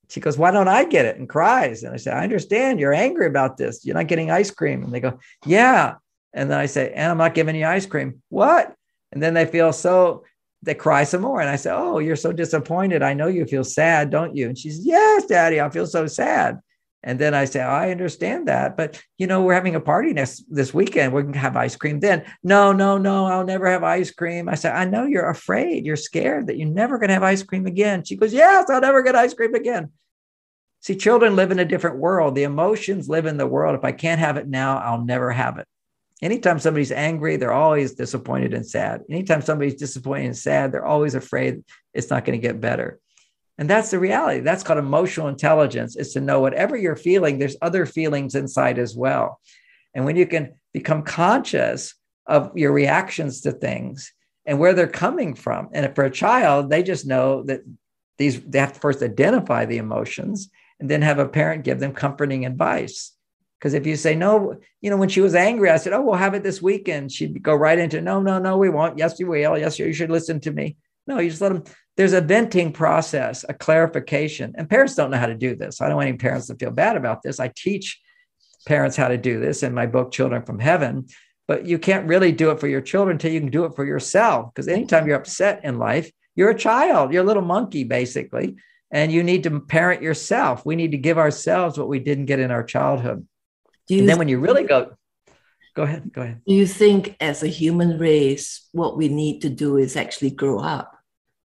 she 0.10 0.20
goes, 0.20 0.38
Why 0.38 0.52
don't 0.52 0.68
I 0.68 0.86
get 0.86 1.06
it? 1.06 1.18
And 1.18 1.28
cries. 1.28 1.84
And 1.84 1.94
I 1.94 1.98
say, 1.98 2.12
I 2.12 2.24
understand 2.24 2.80
you're 2.80 2.94
angry 2.94 3.28
about 3.28 3.58
this. 3.58 3.86
You're 3.86 3.96
not 3.96 4.08
getting 4.08 4.32
ice 4.32 4.52
cream. 4.52 4.84
And 4.84 4.94
they 4.94 5.00
go, 5.00 5.20
Yeah. 5.46 5.96
And 6.34 6.50
then 6.50 6.58
I 6.58 6.66
say, 6.66 6.92
And 6.94 7.12
I'm 7.12 7.18
not 7.18 7.34
giving 7.34 7.56
you 7.56 7.66
ice 7.66 7.86
cream. 7.86 8.22
What? 8.30 8.74
And 9.12 9.22
then 9.22 9.34
they 9.34 9.46
feel 9.46 9.74
so, 9.74 10.24
they 10.64 10.76
cry 10.76 11.04
some 11.04 11.22
more. 11.22 11.42
And 11.42 11.50
I 11.50 11.56
say, 11.56 11.72
Oh, 11.72 12.00
you're 12.00 12.16
so 12.16 12.32
disappointed. 12.32 13.02
I 13.02 13.14
know 13.14 13.28
you 13.28 13.46
feel 13.46 13.64
sad, 13.64 14.10
don't 14.10 14.36
you? 14.36 14.48
And 14.48 14.58
she 14.58 14.70
says, 14.70 14.86
Yes, 14.86 15.26
daddy, 15.26 15.60
I 15.60 15.70
feel 15.70 15.88
so 15.88 16.08
sad. 16.08 16.60
And 17.04 17.20
then 17.20 17.34
I 17.34 17.46
say, 17.46 17.62
oh, 17.62 17.68
I 17.68 17.92
understand 17.92 18.48
that, 18.48 18.76
but 18.76 19.02
you 19.18 19.28
know, 19.28 19.44
we're 19.44 19.54
having 19.54 19.76
a 19.76 19.80
party 19.80 20.14
next 20.14 20.44
this 20.50 20.74
weekend. 20.74 21.14
We 21.14 21.24
can 21.24 21.34
have 21.34 21.56
ice 21.56 21.76
cream 21.76 22.00
then. 22.00 22.26
No, 22.44 22.74
no, 22.74 22.98
no, 22.98 23.26
I'll 23.26 23.46
never 23.46 23.70
have 23.70 23.84
ice 23.84 24.12
cream. 24.12 24.50
I 24.50 24.56
said, 24.56 24.76
I 24.76 24.86
know 24.86 25.06
you're 25.06 25.30
afraid, 25.30 25.86
you're 25.86 25.96
scared 25.96 26.48
that 26.48 26.58
you're 26.58 26.68
never 26.68 26.98
gonna 26.98 27.14
have 27.14 27.24
ice 27.24 27.44
cream 27.44 27.68
again. 27.68 28.04
She 28.04 28.16
goes, 28.16 28.34
Yes, 28.34 28.70
I'll 28.70 28.82
never 28.82 29.04
get 29.04 29.16
ice 29.16 29.34
cream 29.34 29.54
again. 29.54 29.92
See, 30.82 30.96
children 30.96 31.36
live 31.36 31.52
in 31.52 31.60
a 31.60 31.66
different 31.66 31.98
world. 31.98 32.36
The 32.36 32.44
emotions 32.44 33.10
live 33.10 33.26
in 33.26 33.38
the 33.38 33.48
world. 33.48 33.76
If 33.76 33.84
I 33.84 33.92
can't 33.92 34.20
have 34.20 34.38
it 34.38 34.48
now, 34.48 34.78
I'll 34.78 35.04
never 35.04 35.32
have 35.32 35.58
it. 35.58 35.68
Anytime 36.22 36.60
somebody's 36.60 36.92
angry, 36.92 37.36
they're 37.36 37.54
always 37.54 37.94
disappointed 37.94 38.54
and 38.54 38.66
sad. 38.66 39.02
Anytime 39.10 39.42
somebody's 39.42 39.76
disappointed 39.76 40.26
and 40.26 40.38
sad, 40.38 40.72
they're 40.72 40.86
always 40.86 41.14
afraid 41.14 41.64
it's 41.94 42.10
not 42.10 42.26
going 42.26 42.40
to 42.40 42.48
get 42.48 42.60
better. 42.60 43.00
And 43.58 43.70
that's 43.70 43.90
the 43.90 44.00
reality. 44.00 44.42
That's 44.42 44.64
called 44.64 44.80
emotional 44.80 45.28
intelligence, 45.28 45.96
is 45.96 46.14
to 46.14 46.22
know 46.22 46.40
whatever 46.40 46.78
you're 46.78 46.96
feeling, 46.96 47.40
there's 47.40 47.58
other 47.62 47.86
feelings 47.86 48.36
inside 48.36 48.78
as 48.78 48.96
well. 48.96 49.40
And 49.96 50.06
when 50.06 50.16
you 50.16 50.28
can 50.28 50.54
become 50.74 51.02
conscious 51.02 51.96
of 52.28 52.56
your 52.56 52.72
reactions 52.72 53.42
to 53.42 53.52
things 53.52 54.14
and 54.46 54.60
where 54.60 54.74
they're 54.74 54.88
coming 54.88 55.34
from. 55.34 55.70
And 55.74 55.94
for 55.96 56.04
a 56.04 56.12
child, 56.12 56.70
they 56.70 56.84
just 56.84 57.06
know 57.06 57.44
that 57.44 57.62
these 58.18 58.42
they 58.42 58.60
have 58.60 58.74
to 58.74 58.80
first 58.80 59.02
identify 59.02 59.66
the 59.66 59.78
emotions 59.78 60.50
and 60.80 60.90
then 60.90 61.02
have 61.02 61.20
a 61.20 61.28
parent 61.28 61.64
give 61.64 61.80
them 61.80 61.94
comforting 61.94 62.46
advice. 62.46 63.14
Because 63.60 63.74
if 63.74 63.88
you 63.88 63.96
say 63.96 64.14
no, 64.14 64.58
you 64.82 64.90
know, 64.90 64.98
when 64.98 65.10
she 65.10 65.22
was 65.22 65.34
angry, 65.34 65.70
I 65.70 65.78
said, 65.78 65.94
Oh, 65.94 66.02
we'll 66.02 66.16
have 66.16 66.36
it 66.36 66.44
this 66.44 66.62
weekend. 66.62 67.12
She'd 67.12 67.42
go 67.42 67.56
right 67.56 67.80
into 67.80 68.02
no, 68.02 68.22
no, 68.22 68.38
no, 68.38 68.58
we 68.58 68.70
won't. 68.70 68.98
Yes, 68.98 69.20
you 69.20 69.28
will. 69.28 69.58
Yes, 69.58 69.80
you 69.80 69.92
should 69.94 70.12
listen 70.12 70.40
to 70.42 70.52
me. 70.52 70.78
No, 71.08 71.20
you 71.20 71.30
just 71.30 71.42
let 71.42 71.54
them. 71.54 71.64
There's 71.98 72.14
a 72.14 72.22
venting 72.22 72.72
process, 72.72 73.44
a 73.50 73.54
clarification. 73.54 74.54
And 74.56 74.70
parents 74.70 74.96
don't 74.96 75.12
know 75.12 75.18
how 75.18 75.26
to 75.26 75.36
do 75.36 75.56
this. 75.56 75.82
I 75.82 75.88
don't 75.88 75.98
want 75.98 76.08
any 76.10 76.18
parents 76.18 76.48
to 76.48 76.56
feel 76.56 76.72
bad 76.72 76.96
about 76.96 77.24
this. 77.24 77.40
I 77.40 77.52
teach 77.56 78.00
parents 78.66 78.96
how 78.96 79.08
to 79.08 79.18
do 79.18 79.40
this 79.40 79.64
in 79.64 79.74
my 79.74 79.88
book, 79.88 80.12
Children 80.12 80.44
from 80.44 80.60
Heaven 80.60 81.08
but 81.48 81.66
you 81.66 81.80
can't 81.80 82.08
really 82.08 82.32
do 82.32 82.52
it 82.52 82.60
for 82.60 82.68
your 82.68 82.82
children 82.82 83.16
until 83.16 83.32
you 83.32 83.40
can 83.40 83.50
do 83.50 83.66
it 83.66 83.76
for 83.76 83.86
yourself. 83.86 84.54
Because 84.54 84.68
anytime 84.68 85.08
you're 85.08 85.18
upset 85.18 85.64
in 85.64 85.80
life, 85.80 86.12
you're 86.36 86.50
a 86.50 86.58
child, 86.58 87.14
you're 87.14 87.24
a 87.24 87.26
little 87.26 87.44
monkey, 87.44 87.84
basically, 87.86 88.58
and 88.92 89.12
you 89.12 89.24
need 89.24 89.44
to 89.44 89.60
parent 89.62 90.02
yourself. 90.02 90.66
We 90.66 90.76
need 90.76 90.92
to 90.92 90.98
give 90.98 91.18
ourselves 91.18 91.78
what 91.78 91.88
we 91.88 92.00
didn't 92.00 92.26
get 92.26 92.40
in 92.40 92.52
our 92.52 92.64
childhood. 92.64 93.26
and 93.90 94.08
then 94.08 94.20
when 94.20 94.28
you 94.28 94.40
really 94.40 94.64
go, 94.64 94.92
go 95.74 95.84
ahead, 95.84 96.12
go 96.12 96.22
ahead. 96.22 96.42
Do 96.46 96.54
you 96.54 96.68
think, 96.68 97.16
as 97.22 97.44
a 97.44 97.48
human 97.48 97.98
race, 97.98 98.68
what 98.74 98.98
we 98.98 99.08
need 99.08 99.42
to 99.42 99.50
do 99.50 99.78
is 99.78 99.96
actually 99.96 100.32
grow 100.32 100.60
up, 100.60 100.97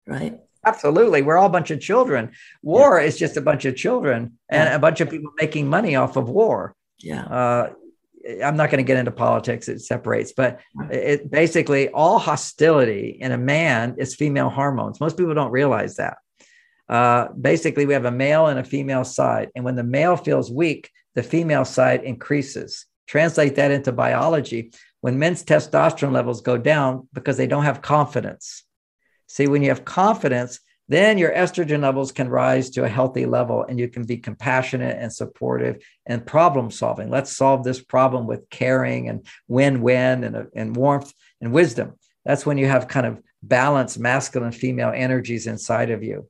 right? 0.06 0.40
Absolutely. 0.64 1.22
We're 1.22 1.36
all 1.36 1.46
a 1.46 1.50
bunch 1.50 1.70
of 1.70 1.80
children. 1.80 2.32
War 2.62 2.98
yeah. 2.98 3.06
is 3.06 3.16
just 3.16 3.36
a 3.36 3.40
bunch 3.40 3.64
of 3.64 3.76
children 3.76 4.38
and 4.48 4.68
yeah. 4.68 4.74
a 4.74 4.78
bunch 4.78 5.00
of 5.00 5.08
people 5.08 5.30
making 5.40 5.68
money 5.68 5.94
off 5.94 6.16
of 6.16 6.28
war. 6.28 6.74
Yeah. 6.98 7.24
Uh, 7.24 7.72
I'm 8.44 8.56
not 8.56 8.70
going 8.70 8.84
to 8.84 8.86
get 8.86 8.96
into 8.96 9.12
politics, 9.12 9.68
it 9.68 9.80
separates, 9.80 10.32
but 10.32 10.60
it 10.90 11.30
basically 11.30 11.88
all 11.90 12.18
hostility 12.18 13.16
in 13.20 13.30
a 13.30 13.38
man 13.38 13.94
is 13.98 14.16
female 14.16 14.50
hormones. 14.50 14.98
Most 14.98 15.16
people 15.16 15.34
don't 15.34 15.52
realize 15.52 15.96
that. 15.96 16.18
Uh, 16.88 17.28
basically, 17.40 17.86
we 17.86 17.94
have 17.94 18.04
a 18.04 18.10
male 18.10 18.46
and 18.46 18.58
a 18.58 18.64
female 18.64 19.04
side. 19.04 19.50
And 19.54 19.64
when 19.64 19.76
the 19.76 19.84
male 19.84 20.16
feels 20.16 20.50
weak, 20.50 20.90
the 21.14 21.22
female 21.22 21.64
side 21.64 22.02
increases. 22.02 22.86
Translate 23.06 23.54
that 23.56 23.70
into 23.70 23.92
biology. 23.92 24.72
When 25.00 25.18
men's 25.18 25.44
testosterone 25.44 26.12
levels 26.12 26.40
go 26.40 26.58
down 26.58 27.08
because 27.12 27.36
they 27.36 27.46
don't 27.46 27.64
have 27.64 27.80
confidence. 27.80 28.64
See, 29.26 29.46
when 29.46 29.62
you 29.62 29.68
have 29.68 29.84
confidence, 29.84 30.60
then 30.88 31.18
your 31.18 31.32
estrogen 31.32 31.82
levels 31.82 32.12
can 32.12 32.28
rise 32.28 32.70
to 32.70 32.84
a 32.84 32.88
healthy 32.88 33.26
level 33.26 33.64
and 33.68 33.78
you 33.78 33.88
can 33.88 34.04
be 34.04 34.18
compassionate 34.18 34.96
and 35.00 35.12
supportive 35.12 35.84
and 36.06 36.24
problem 36.24 36.70
solving. 36.70 37.10
Let's 37.10 37.36
solve 37.36 37.64
this 37.64 37.82
problem 37.82 38.26
with 38.26 38.48
caring 38.50 39.08
and 39.08 39.26
win 39.48 39.82
win 39.82 40.22
and, 40.22 40.36
uh, 40.36 40.44
and 40.54 40.76
warmth 40.76 41.12
and 41.40 41.52
wisdom. 41.52 41.94
That's 42.24 42.46
when 42.46 42.58
you 42.58 42.66
have 42.66 42.88
kind 42.88 43.06
of 43.06 43.20
balanced 43.42 43.98
masculine 43.98 44.52
female 44.52 44.92
energies 44.94 45.46
inside 45.46 45.90
of 45.90 46.04
you. 46.04 46.28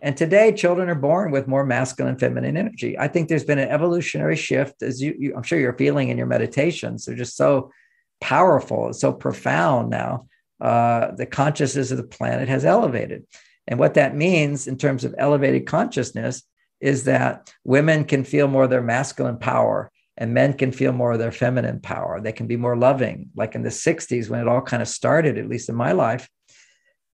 And 0.00 0.16
today, 0.16 0.52
children 0.52 0.88
are 0.88 0.94
born 0.94 1.32
with 1.32 1.48
more 1.48 1.66
masculine 1.66 2.18
feminine 2.18 2.56
energy. 2.56 2.96
I 2.98 3.08
think 3.08 3.28
there's 3.28 3.44
been 3.44 3.58
an 3.58 3.68
evolutionary 3.68 4.36
shift, 4.36 4.82
as 4.82 5.02
you, 5.02 5.14
you 5.18 5.34
I'm 5.36 5.42
sure 5.42 5.58
you're 5.58 5.76
feeling 5.76 6.08
in 6.08 6.16
your 6.16 6.26
meditations. 6.26 7.04
They're 7.04 7.16
just 7.16 7.36
so 7.36 7.72
powerful, 8.20 8.92
so 8.92 9.12
profound 9.12 9.90
now. 9.90 10.28
Uh, 10.60 11.12
the 11.12 11.26
consciousness 11.26 11.90
of 11.90 11.96
the 11.96 12.02
planet 12.02 12.48
has 12.48 12.64
elevated. 12.64 13.24
And 13.66 13.78
what 13.78 13.94
that 13.94 14.16
means 14.16 14.66
in 14.66 14.76
terms 14.76 15.04
of 15.04 15.14
elevated 15.18 15.66
consciousness 15.66 16.42
is 16.80 17.04
that 17.04 17.52
women 17.64 18.04
can 18.04 18.24
feel 18.24 18.48
more 18.48 18.64
of 18.64 18.70
their 18.70 18.82
masculine 18.82 19.38
power 19.38 19.90
and 20.16 20.34
men 20.34 20.52
can 20.52 20.72
feel 20.72 20.92
more 20.92 21.12
of 21.12 21.18
their 21.18 21.32
feminine 21.32 21.80
power. 21.80 22.20
They 22.20 22.32
can 22.32 22.46
be 22.46 22.56
more 22.56 22.76
loving. 22.76 23.30
Like 23.36 23.54
in 23.54 23.62
the 23.62 23.68
60s, 23.68 24.28
when 24.28 24.40
it 24.40 24.48
all 24.48 24.60
kind 24.60 24.82
of 24.82 24.88
started, 24.88 25.38
at 25.38 25.48
least 25.48 25.68
in 25.68 25.76
my 25.76 25.92
life, 25.92 26.28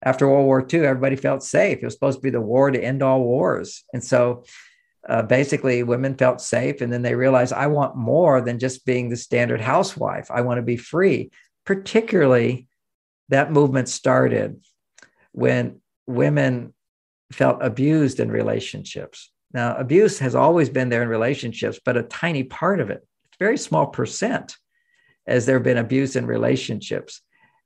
after 0.04 0.28
World 0.28 0.46
War 0.46 0.66
II, 0.72 0.86
everybody 0.86 1.16
felt 1.16 1.42
safe. 1.42 1.78
It 1.78 1.84
was 1.84 1.94
supposed 1.94 2.18
to 2.18 2.22
be 2.22 2.30
the 2.30 2.40
war 2.40 2.70
to 2.70 2.82
end 2.82 3.02
all 3.02 3.22
wars. 3.22 3.84
And 3.92 4.02
so 4.02 4.44
uh, 5.08 5.22
basically, 5.22 5.82
women 5.82 6.16
felt 6.16 6.40
safe. 6.40 6.80
And 6.80 6.92
then 6.92 7.02
they 7.02 7.14
realized, 7.14 7.52
I 7.52 7.66
want 7.68 7.96
more 7.96 8.40
than 8.40 8.58
just 8.58 8.86
being 8.86 9.08
the 9.08 9.16
standard 9.16 9.60
housewife. 9.60 10.30
I 10.30 10.42
want 10.42 10.58
to 10.58 10.62
be 10.62 10.76
free. 10.76 11.30
Particularly, 11.64 12.68
that 13.28 13.52
movement 13.52 13.88
started 13.88 14.60
when 15.32 15.80
women 16.06 16.74
felt 17.32 17.58
abused 17.62 18.20
in 18.20 18.30
relationships. 18.30 19.30
Now, 19.54 19.76
abuse 19.76 20.18
has 20.18 20.34
always 20.34 20.68
been 20.68 20.88
there 20.88 21.02
in 21.02 21.08
relationships, 21.08 21.80
but 21.84 21.96
a 21.96 22.02
tiny 22.02 22.42
part 22.42 22.80
of 22.80 22.90
it, 22.90 23.06
it's 23.26 23.38
very 23.38 23.58
small 23.58 23.86
percent, 23.86 24.56
as 25.26 25.46
there 25.46 25.56
have 25.56 25.62
been 25.62 25.78
abuse 25.78 26.16
in 26.16 26.26
relationships. 26.26 27.20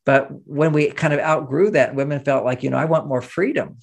But 0.04 0.28
when 0.46 0.72
we 0.72 0.90
kind 0.90 1.12
of 1.12 1.20
outgrew 1.20 1.70
that, 1.72 1.94
women 1.94 2.20
felt 2.20 2.44
like, 2.44 2.62
you 2.62 2.70
know, 2.70 2.76
I 2.76 2.84
want 2.84 3.08
more 3.08 3.22
freedom. 3.22 3.78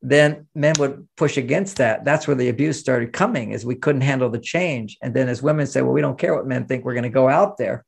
Then 0.00 0.46
men 0.54 0.74
would 0.78 1.08
push 1.16 1.36
against 1.36 1.76
that. 1.76 2.04
That's 2.04 2.26
where 2.26 2.36
the 2.36 2.48
abuse 2.48 2.78
started 2.78 3.12
coming, 3.12 3.52
is 3.52 3.64
we 3.64 3.76
couldn't 3.76 4.00
handle 4.02 4.30
the 4.30 4.38
change. 4.38 4.98
And 5.00 5.14
then 5.14 5.28
as 5.28 5.42
women 5.42 5.66
say, 5.66 5.80
well, 5.82 5.92
we 5.92 6.00
don't 6.00 6.18
care 6.18 6.34
what 6.34 6.46
men 6.46 6.66
think, 6.66 6.84
we're 6.84 6.94
going 6.94 7.02
to 7.04 7.08
go 7.08 7.28
out 7.28 7.56
there 7.56 7.84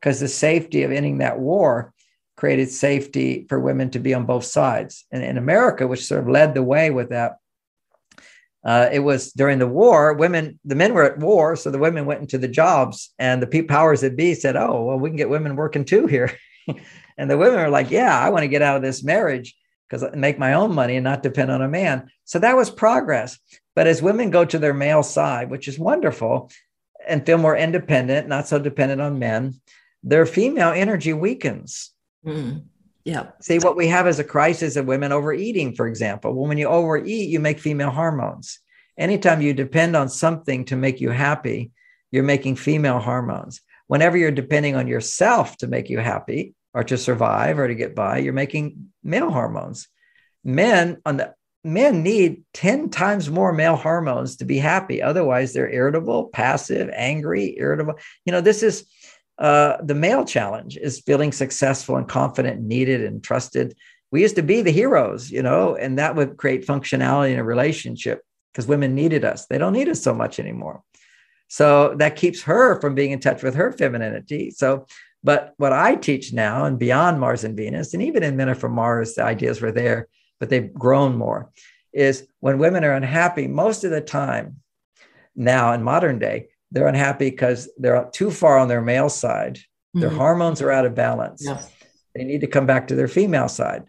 because 0.00 0.20
the 0.20 0.28
safety 0.28 0.82
of 0.82 0.92
ending 0.92 1.18
that 1.18 1.38
war 1.38 1.92
created 2.40 2.70
safety 2.70 3.44
for 3.50 3.60
women 3.60 3.90
to 3.90 3.98
be 3.98 4.14
on 4.14 4.24
both 4.24 4.44
sides. 4.44 5.04
And 5.12 5.22
in 5.22 5.36
America, 5.36 5.86
which 5.86 6.06
sort 6.06 6.22
of 6.22 6.28
led 6.28 6.54
the 6.54 6.62
way 6.62 6.90
with 6.90 7.10
that, 7.10 7.36
uh, 8.64 8.88
it 8.90 9.00
was 9.00 9.32
during 9.32 9.58
the 9.58 9.66
war, 9.66 10.14
women, 10.14 10.58
the 10.64 10.74
men 10.74 10.94
were 10.94 11.04
at 11.04 11.18
war, 11.18 11.54
so 11.54 11.70
the 11.70 11.78
women 11.78 12.06
went 12.06 12.22
into 12.22 12.38
the 12.38 12.48
jobs, 12.48 13.12
and 13.18 13.42
the 13.42 13.62
powers 13.64 14.00
that 14.00 14.16
be 14.16 14.32
said, 14.32 14.56
Oh, 14.56 14.84
well, 14.84 14.98
we 14.98 15.10
can 15.10 15.18
get 15.18 15.28
women 15.28 15.54
working 15.54 15.84
too 15.84 16.06
here. 16.06 16.34
and 17.18 17.30
the 17.30 17.36
women 17.36 17.58
were 17.58 17.68
like, 17.68 17.90
Yeah, 17.90 18.18
I 18.18 18.30
want 18.30 18.42
to 18.42 18.48
get 18.48 18.62
out 18.62 18.76
of 18.76 18.82
this 18.82 19.04
marriage 19.04 19.54
because 19.86 20.02
I 20.02 20.10
make 20.16 20.38
my 20.38 20.54
own 20.54 20.74
money 20.74 20.96
and 20.96 21.04
not 21.04 21.22
depend 21.22 21.50
on 21.50 21.60
a 21.60 21.68
man. 21.68 22.10
So 22.24 22.38
that 22.38 22.56
was 22.56 22.70
progress. 22.70 23.38
But 23.76 23.86
as 23.86 24.00
women 24.00 24.30
go 24.30 24.46
to 24.46 24.58
their 24.58 24.74
male 24.74 25.02
side, 25.02 25.50
which 25.50 25.68
is 25.68 25.78
wonderful, 25.78 26.50
and 27.06 27.24
feel 27.24 27.38
more 27.38 27.56
independent, 27.56 28.28
not 28.28 28.48
so 28.48 28.58
dependent 28.58 29.02
on 29.02 29.18
men, 29.18 29.60
their 30.02 30.24
female 30.24 30.70
energy 30.70 31.12
weakens. 31.12 31.92
Mm. 32.24 32.64
Yeah. 33.04 33.30
See, 33.40 33.58
what 33.58 33.76
we 33.76 33.86
have 33.88 34.06
is 34.06 34.18
a 34.18 34.24
crisis 34.24 34.76
of 34.76 34.86
women 34.86 35.12
overeating, 35.12 35.74
for 35.74 35.86
example. 35.86 36.34
Well, 36.34 36.48
when 36.48 36.58
you 36.58 36.68
overeat, 36.68 37.28
you 37.28 37.40
make 37.40 37.58
female 37.58 37.90
hormones. 37.90 38.60
Anytime 38.98 39.40
you 39.40 39.54
depend 39.54 39.96
on 39.96 40.08
something 40.08 40.66
to 40.66 40.76
make 40.76 41.00
you 41.00 41.10
happy, 41.10 41.70
you're 42.10 42.22
making 42.22 42.56
female 42.56 42.98
hormones. 42.98 43.62
Whenever 43.86 44.16
you're 44.16 44.30
depending 44.30 44.76
on 44.76 44.86
yourself 44.86 45.56
to 45.58 45.66
make 45.66 45.88
you 45.88 45.98
happy 45.98 46.54
or 46.74 46.84
to 46.84 46.98
survive 46.98 47.58
or 47.58 47.66
to 47.66 47.74
get 47.74 47.94
by, 47.94 48.18
you're 48.18 48.32
making 48.32 48.92
male 49.02 49.30
hormones. 49.30 49.88
Men 50.44 51.00
on 51.04 51.16
the 51.16 51.34
men 51.64 52.02
need 52.02 52.42
10 52.54 52.88
times 52.90 53.28
more 53.28 53.52
male 53.52 53.76
hormones 53.76 54.36
to 54.36 54.44
be 54.44 54.58
happy. 54.58 55.02
Otherwise, 55.02 55.52
they're 55.52 55.70
irritable, 55.70 56.28
passive, 56.28 56.90
angry, 56.94 57.54
irritable. 57.58 57.94
You 58.24 58.32
know, 58.32 58.40
this 58.40 58.62
is 58.62 58.86
uh, 59.40 59.78
the 59.82 59.94
male 59.94 60.24
challenge 60.24 60.76
is 60.76 61.00
feeling 61.00 61.32
successful 61.32 61.96
and 61.96 62.06
confident, 62.06 62.60
needed 62.60 63.02
and 63.02 63.24
trusted. 63.24 63.74
We 64.12 64.20
used 64.20 64.36
to 64.36 64.42
be 64.42 64.60
the 64.60 64.70
heroes, 64.70 65.30
you 65.30 65.42
know, 65.42 65.76
and 65.76 65.98
that 65.98 66.14
would 66.14 66.36
create 66.36 66.66
functionality 66.66 67.32
in 67.32 67.38
a 67.38 67.44
relationship 67.44 68.22
because 68.52 68.66
women 68.66 68.94
needed 68.94 69.24
us. 69.24 69.46
They 69.46 69.56
don't 69.56 69.72
need 69.72 69.88
us 69.88 70.02
so 70.02 70.12
much 70.12 70.38
anymore. 70.38 70.82
So 71.48 71.94
that 71.96 72.16
keeps 72.16 72.42
her 72.42 72.80
from 72.80 72.94
being 72.94 73.12
in 73.12 73.20
touch 73.20 73.42
with 73.42 73.54
her 73.54 73.72
femininity. 73.72 74.50
So, 74.50 74.86
but 75.24 75.54
what 75.56 75.72
I 75.72 75.94
teach 75.96 76.32
now 76.32 76.64
and 76.66 76.78
beyond 76.78 77.18
Mars 77.18 77.44
and 77.44 77.56
Venus, 77.56 77.94
and 77.94 78.02
even 78.02 78.22
in 78.22 78.36
Men 78.36 78.50
Are 78.50 78.54
From 78.54 78.72
Mars, 78.72 79.14
the 79.14 79.24
ideas 79.24 79.60
were 79.60 79.72
there, 79.72 80.08
but 80.38 80.50
they've 80.50 80.72
grown 80.72 81.16
more, 81.16 81.50
is 81.92 82.26
when 82.40 82.58
women 82.58 82.84
are 82.84 82.92
unhappy, 82.92 83.48
most 83.48 83.84
of 83.84 83.90
the 83.90 84.00
time 84.00 84.56
now 85.34 85.72
in 85.72 85.82
modern 85.82 86.18
day, 86.18 86.48
they're 86.70 86.88
unhappy 86.88 87.30
because 87.30 87.68
they're 87.76 88.08
too 88.12 88.30
far 88.30 88.58
on 88.58 88.68
their 88.68 88.80
male 88.80 89.08
side. 89.08 89.58
Their 89.94 90.08
mm-hmm. 90.08 90.18
hormones 90.18 90.62
are 90.62 90.70
out 90.70 90.86
of 90.86 90.94
balance. 90.94 91.44
Yeah. 91.44 91.62
They 92.14 92.24
need 92.24 92.40
to 92.42 92.46
come 92.46 92.66
back 92.66 92.88
to 92.88 92.94
their 92.94 93.08
female 93.08 93.48
side. 93.48 93.88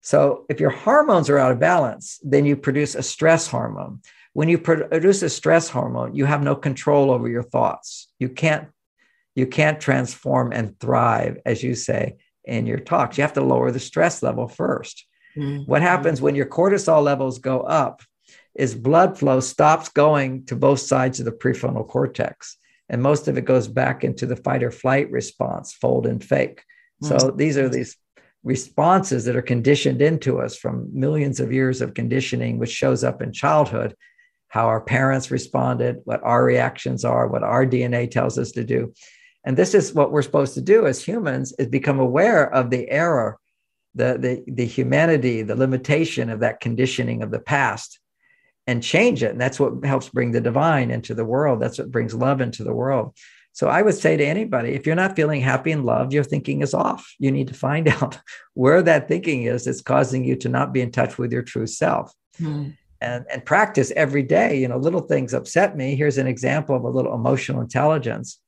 So 0.00 0.44
if 0.48 0.60
your 0.60 0.70
hormones 0.70 1.30
are 1.30 1.38
out 1.38 1.52
of 1.52 1.58
balance, 1.58 2.20
then 2.22 2.44
you 2.44 2.56
produce 2.56 2.94
a 2.94 3.02
stress 3.02 3.46
hormone. 3.46 4.00
When 4.34 4.48
you 4.48 4.58
produce 4.58 5.22
a 5.22 5.30
stress 5.30 5.68
hormone, 5.68 6.14
you 6.14 6.24
have 6.24 6.42
no 6.42 6.54
control 6.56 7.10
over 7.10 7.28
your 7.28 7.42
thoughts. 7.42 8.08
You 8.18 8.28
can't 8.28 8.68
you 9.34 9.46
can't 9.46 9.80
transform 9.80 10.52
and 10.52 10.78
thrive 10.78 11.38
as 11.44 11.62
you 11.62 11.74
say 11.74 12.16
in 12.44 12.66
your 12.66 12.78
talks. 12.78 13.16
You 13.16 13.22
have 13.22 13.32
to 13.32 13.40
lower 13.40 13.70
the 13.70 13.80
stress 13.80 14.22
level 14.22 14.46
1st 14.46 14.94
mm-hmm. 15.36 15.58
What 15.64 15.82
happens 15.82 16.20
when 16.20 16.34
your 16.34 16.46
cortisol 16.46 17.02
levels 17.02 17.38
go 17.38 17.60
up? 17.60 18.02
Is 18.54 18.74
blood 18.74 19.18
flow 19.18 19.40
stops 19.40 19.88
going 19.88 20.44
to 20.46 20.56
both 20.56 20.80
sides 20.80 21.18
of 21.18 21.26
the 21.26 21.32
prefrontal 21.32 21.86
cortex. 21.86 22.56
and 22.88 23.02
most 23.02 23.28
of 23.28 23.38
it 23.38 23.46
goes 23.46 23.66
back 23.66 24.04
into 24.04 24.26
the 24.26 24.36
fight 24.36 24.62
or 24.62 24.70
flight 24.70 25.10
response, 25.10 25.72
fold 25.72 26.06
and 26.06 26.22
fake. 26.22 26.62
Mm-hmm. 27.02 27.18
So 27.18 27.30
these 27.30 27.56
are 27.56 27.68
these 27.68 27.96
responses 28.44 29.24
that 29.24 29.36
are 29.36 29.42
conditioned 29.42 30.02
into 30.02 30.38
us 30.38 30.54
from 30.56 30.90
millions 30.92 31.40
of 31.40 31.52
years 31.52 31.80
of 31.80 31.94
conditioning, 31.94 32.58
which 32.58 32.70
shows 32.70 33.02
up 33.02 33.22
in 33.22 33.32
childhood, 33.32 33.96
how 34.48 34.66
our 34.66 34.82
parents 34.82 35.30
responded, 35.30 35.96
what 36.04 36.22
our 36.22 36.44
reactions 36.44 37.04
are, 37.04 37.26
what 37.26 37.42
our 37.42 37.66
DNA 37.66 38.08
tells 38.08 38.38
us 38.38 38.52
to 38.52 38.62
do. 38.62 38.92
And 39.44 39.56
this 39.56 39.74
is 39.74 39.94
what 39.94 40.12
we're 40.12 40.22
supposed 40.22 40.54
to 40.54 40.60
do 40.60 40.86
as 40.86 41.02
humans 41.02 41.54
is 41.58 41.68
become 41.68 42.00
aware 42.00 42.52
of 42.52 42.70
the 42.70 42.88
error, 42.88 43.38
the, 43.94 44.18
the, 44.18 44.52
the 44.52 44.66
humanity, 44.66 45.42
the 45.42 45.56
limitation 45.56 46.28
of 46.28 46.40
that 46.40 46.60
conditioning 46.60 47.22
of 47.22 47.30
the 47.30 47.40
past 47.40 47.98
and 48.66 48.82
change 48.82 49.22
it. 49.22 49.30
And 49.32 49.40
that's 49.40 49.60
what 49.60 49.84
helps 49.84 50.08
bring 50.08 50.32
the 50.32 50.40
divine 50.40 50.90
into 50.90 51.14
the 51.14 51.24
world. 51.24 51.60
That's 51.60 51.78
what 51.78 51.90
brings 51.90 52.14
love 52.14 52.40
into 52.40 52.64
the 52.64 52.74
world. 52.74 53.14
So 53.52 53.68
I 53.68 53.82
would 53.82 53.94
say 53.94 54.16
to 54.16 54.24
anybody, 54.24 54.70
if 54.70 54.84
you're 54.84 54.96
not 54.96 55.14
feeling 55.14 55.40
happy 55.40 55.70
and 55.70 55.84
loved, 55.84 56.12
your 56.12 56.24
thinking 56.24 56.60
is 56.62 56.74
off. 56.74 57.14
You 57.20 57.30
need 57.30 57.48
to 57.48 57.54
find 57.54 57.88
out 58.02 58.18
where 58.54 58.82
that 58.82 59.06
thinking 59.08 59.44
is 59.44 59.64
that's 59.64 59.80
causing 59.80 60.24
you 60.24 60.36
to 60.36 60.48
not 60.48 60.72
be 60.72 60.80
in 60.80 60.90
touch 60.90 61.18
with 61.18 61.32
your 61.32 61.42
true 61.42 61.66
self. 61.66 62.12
Mm. 62.40 62.76
And, 63.00 63.26
and 63.30 63.44
practice 63.44 63.92
every 63.94 64.22
day. 64.22 64.58
You 64.58 64.68
know, 64.68 64.78
little 64.78 65.02
things 65.02 65.34
upset 65.34 65.76
me. 65.76 65.94
Here's 65.94 66.16
an 66.16 66.26
example 66.26 66.74
of 66.74 66.84
a 66.84 66.88
little 66.88 67.14
emotional 67.14 67.60
intelligence. 67.60 68.40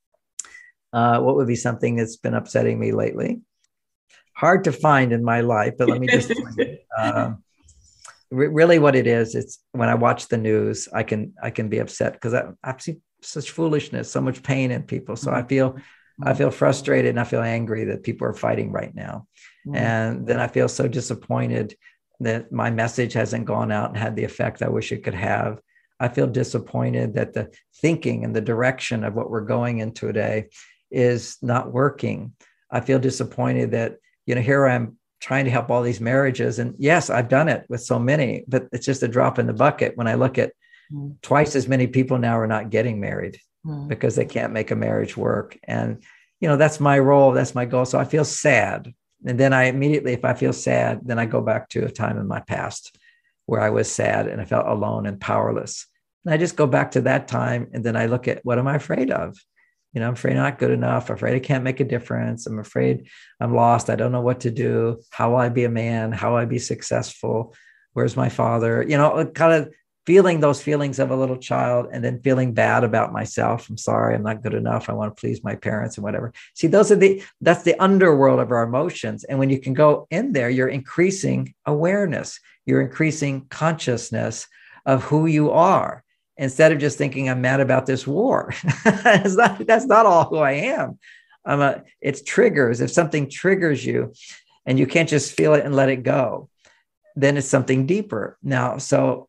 Uh, 0.95 1.21
what 1.21 1.37
would 1.37 1.47
be 1.47 1.57
something 1.57 1.97
that's 1.97 2.17
been 2.17 2.33
upsetting 2.33 2.79
me 2.79 2.93
lately? 2.93 3.43
Hard 4.35 4.65
to 4.65 4.73
find 4.73 5.13
in 5.13 5.23
my 5.23 5.43
life, 5.43 5.75
but 5.77 5.89
let 5.89 6.01
me 6.01 6.07
just 6.07 6.33
uh, 6.99 7.35
really 8.31 8.79
what 8.79 8.97
it 8.97 9.07
is 9.07 9.35
it's 9.35 9.61
when 9.73 9.89
i 9.89 9.95
watch 9.95 10.27
the 10.29 10.37
news 10.37 10.89
i 10.93 11.03
can 11.03 11.33
i 11.43 11.51
can 11.51 11.69
be 11.69 11.79
upset 11.79 12.13
because 12.13 12.35
I, 12.35 12.45
i've 12.65 12.83
seen 12.83 13.01
such 13.23 13.51
foolishness 13.51 14.11
so 14.11 14.21
much 14.21 14.43
pain 14.43 14.71
in 14.71 14.83
people. 14.83 15.17
So 15.17 15.33
i 15.33 15.39
mm-hmm. 15.39 15.49
feel 15.49 15.77
i 16.23 16.35
feel 16.35 16.51
frustrated 16.51 17.11
and 17.11 17.21
i 17.21 17.25
feel 17.25 17.43
angry 17.43 17.85
that 17.85 18.03
people 18.03 18.27
are 18.27 18.35
fighting 18.35 18.73
right 18.73 18.95
now. 18.95 19.27
Mm-hmm. 19.67 19.77
and 19.77 20.27
then 20.27 20.41
i 20.41 20.47
feel 20.47 20.69
so 20.69 20.89
disappointed 20.89 21.77
that 22.21 22.51
my 22.51 22.71
message 22.71 23.13
hasn't 23.13 23.45
gone 23.45 23.71
out 23.71 23.91
and 23.91 23.99
had 23.99 24.17
the 24.17 24.25
effect 24.25 24.63
i 24.63 24.69
wish 24.69 24.93
it 24.93 25.05
could 25.05 25.15
have. 25.15 25.61
I 25.99 26.09
feel 26.09 26.27
disappointed 26.27 27.15
that 27.15 27.33
the 27.33 27.51
thinking 27.81 28.23
and 28.25 28.37
the 28.37 28.43
direction 28.43 29.03
of 29.03 29.15
what 29.15 29.31
we're 29.31 29.47
going 29.47 29.79
in 29.79 29.93
today 29.93 30.49
is 30.91 31.39
not 31.41 31.73
working. 31.73 32.35
I 32.71 32.81
feel 32.81 32.99
disappointed 32.99 33.71
that 33.71 33.97
you 34.27 34.35
know 34.35 34.43
here 34.43 34.67
i'm 34.67 34.99
trying 35.27 35.45
to 35.45 35.51
help 35.51 35.71
all 35.73 35.83
these 35.83 36.01
marriages. 36.01 36.61
And 36.61 36.77
yes, 36.79 37.11
I've 37.11 37.29
done 37.29 37.49
it 37.49 37.67
with 37.69 37.81
so 37.81 37.99
many, 37.99 38.45
but 38.47 38.69
it's 38.71 38.87
just 38.87 39.03
a 39.03 39.09
drop 39.09 39.41
in 39.41 39.49
the 39.49 39.53
bucket 39.53 39.97
when 39.97 40.07
I 40.07 40.15
look 40.15 40.39
at 40.39 40.53
mm. 40.93 41.21
twice 41.21 41.57
as 41.57 41.67
many 41.67 41.89
people 41.89 42.17
now 42.17 42.39
are 42.39 42.47
not 42.47 42.71
getting 42.71 43.01
married 43.01 43.37
mm. 43.67 43.89
because 43.89 44.15
they 44.15 44.25
can't 44.25 44.53
make 44.53 44.71
a 44.71 44.77
marriage 44.77 45.17
work. 45.17 45.59
And, 45.65 46.01
you 46.39 46.47
know, 46.47 46.57
that's 46.57 46.79
my 46.79 46.97
role, 47.01 47.33
that's 47.33 47.57
my 47.57 47.65
goal. 47.65 47.85
So 47.87 47.99
I 47.99 48.05
feel 48.05 48.25
sad. 48.25 48.95
And 49.27 49.41
then 49.41 49.53
I 49.53 49.65
immediately, 49.65 50.13
if 50.13 50.25
I 50.25 50.35
feel 50.35 50.53
sad, 50.53 51.01
then 51.03 51.19
I 51.19 51.27
go 51.27 51.41
back 51.41 51.71
to 51.71 51.85
a 51.85 51.91
time 51.91 52.19
in 52.19 52.29
my 52.29 52.39
past 52.39 52.97
where 53.47 53.61
I 53.61 53.71
was 53.71 53.91
sad 53.91 54.29
and 54.29 54.41
I 54.41 54.45
felt 54.45 54.69
alone 54.69 55.07
and 55.07 55.21
powerless. 55.21 55.89
And 56.25 56.35
I 56.35 56.37
just 56.37 56.55
go 56.55 56.69
back 56.69 56.93
to 56.93 57.01
that 57.01 57.27
time 57.27 57.67
and 57.73 57.83
then 57.83 57.97
I 57.97 58.07
look 58.07 58.29
at 58.29 58.45
what 58.45 58.61
am 58.61 58.69
I 58.69 58.77
afraid 58.77 59.11
of? 59.11 59.37
You 59.97 60.01
know, 60.01 60.09
I'm 60.09 60.13
afraid 60.13 60.33
I'm 60.33 60.43
not 60.43 60.59
good 60.59 60.73
enough. 60.73 61.09
I'm 61.09 61.17
afraid 61.17 61.37
I 61.37 61.39
can't 61.39 61.65
make 61.65 61.81
a 61.81 61.85
difference. 61.85 62.47
I'm 62.47 62.59
afraid 62.59 63.09
I'm 63.41 63.55
lost. 63.55 63.89
I 63.89 63.97
don't 63.97 64.13
know 64.13 64.21
what 64.21 64.41
to 64.41 64.51
do. 64.51 65.01
How 65.09 65.31
will 65.31 65.39
I 65.39 65.49
be 65.49 65.65
a 65.65 65.71
man? 65.71 66.13
How 66.13 66.33
will 66.33 66.37
I 66.37 66.45
be 66.45 66.59
successful? 66.59 67.55
Where's 67.95 68.15
my 68.15 68.29
father? 68.29 68.85
You 68.87 68.99
know, 68.99 69.25
kind 69.25 69.55
of 69.55 69.73
feeling 70.05 70.41
those 70.41 70.61
feelings 70.61 70.99
of 70.99 71.11
a 71.11 71.17
little 71.17 71.39
child 71.39 71.87
and 71.91 72.05
then 72.05 72.21
feeling 72.21 72.53
bad 72.53 72.85
about 72.85 73.15
myself. 73.15 73.71
I'm 73.71 73.79
sorry, 73.79 74.15
I'm 74.15 74.23
not 74.23 74.43
good 74.43 74.53
enough. 74.53 74.91
I 74.91 74.93
want 74.93 75.17
to 75.17 75.19
please 75.19 75.43
my 75.43 75.55
parents 75.55 75.97
and 75.97 76.05
whatever. 76.05 76.35
See, 76.53 76.67
those 76.67 76.93
are 76.93 76.97
the 76.97 77.23
that's 77.41 77.63
the 77.63 77.83
underworld 77.83 78.39
of 78.39 78.51
our 78.51 78.65
emotions. 78.65 79.25
And 79.25 79.39
when 79.39 79.49
you 79.49 79.59
can 79.59 79.73
go 79.73 80.07
in 80.11 80.35
there, 80.35 80.51
you're 80.51 80.69
increasing 80.69 81.55
awareness, 81.65 82.39
you're 82.67 82.83
increasing 82.83 83.47
consciousness 83.49 84.47
of 84.85 85.05
who 85.05 85.25
you 85.25 85.53
are 85.53 86.05
instead 86.37 86.73
of 86.73 86.79
just 86.79 86.99
thinking 86.99 87.29
I'm 87.29 87.41
mad 87.41 87.61
about 87.61 87.87
this 87.87 88.07
war. 88.07 88.53
that's, 88.85 89.35
not, 89.35 89.67
that's 89.67 89.87
not 89.87 90.07
all 90.07 90.25
who 90.25 90.39
I 90.39 90.53
am. 90.53 90.99
I'm 91.45 91.61
a, 91.61 91.83
it's 92.01 92.23
triggers. 92.23 92.81
If 92.81 92.91
something 92.91 93.31
triggers 93.31 93.85
you 93.85 94.13
and 94.67 94.79
you 94.79 94.87
can't 94.87 95.09
just 95.09 95.33
feel 95.33 95.55
it 95.55 95.65
and 95.65 95.75
let 95.75 95.89
it 95.89 96.03
go, 96.03 96.49
then 97.15 97.37
it's 97.37 97.49
something 97.49 97.87
deeper. 97.87 98.37
Now, 98.43 98.79
so 98.79 99.29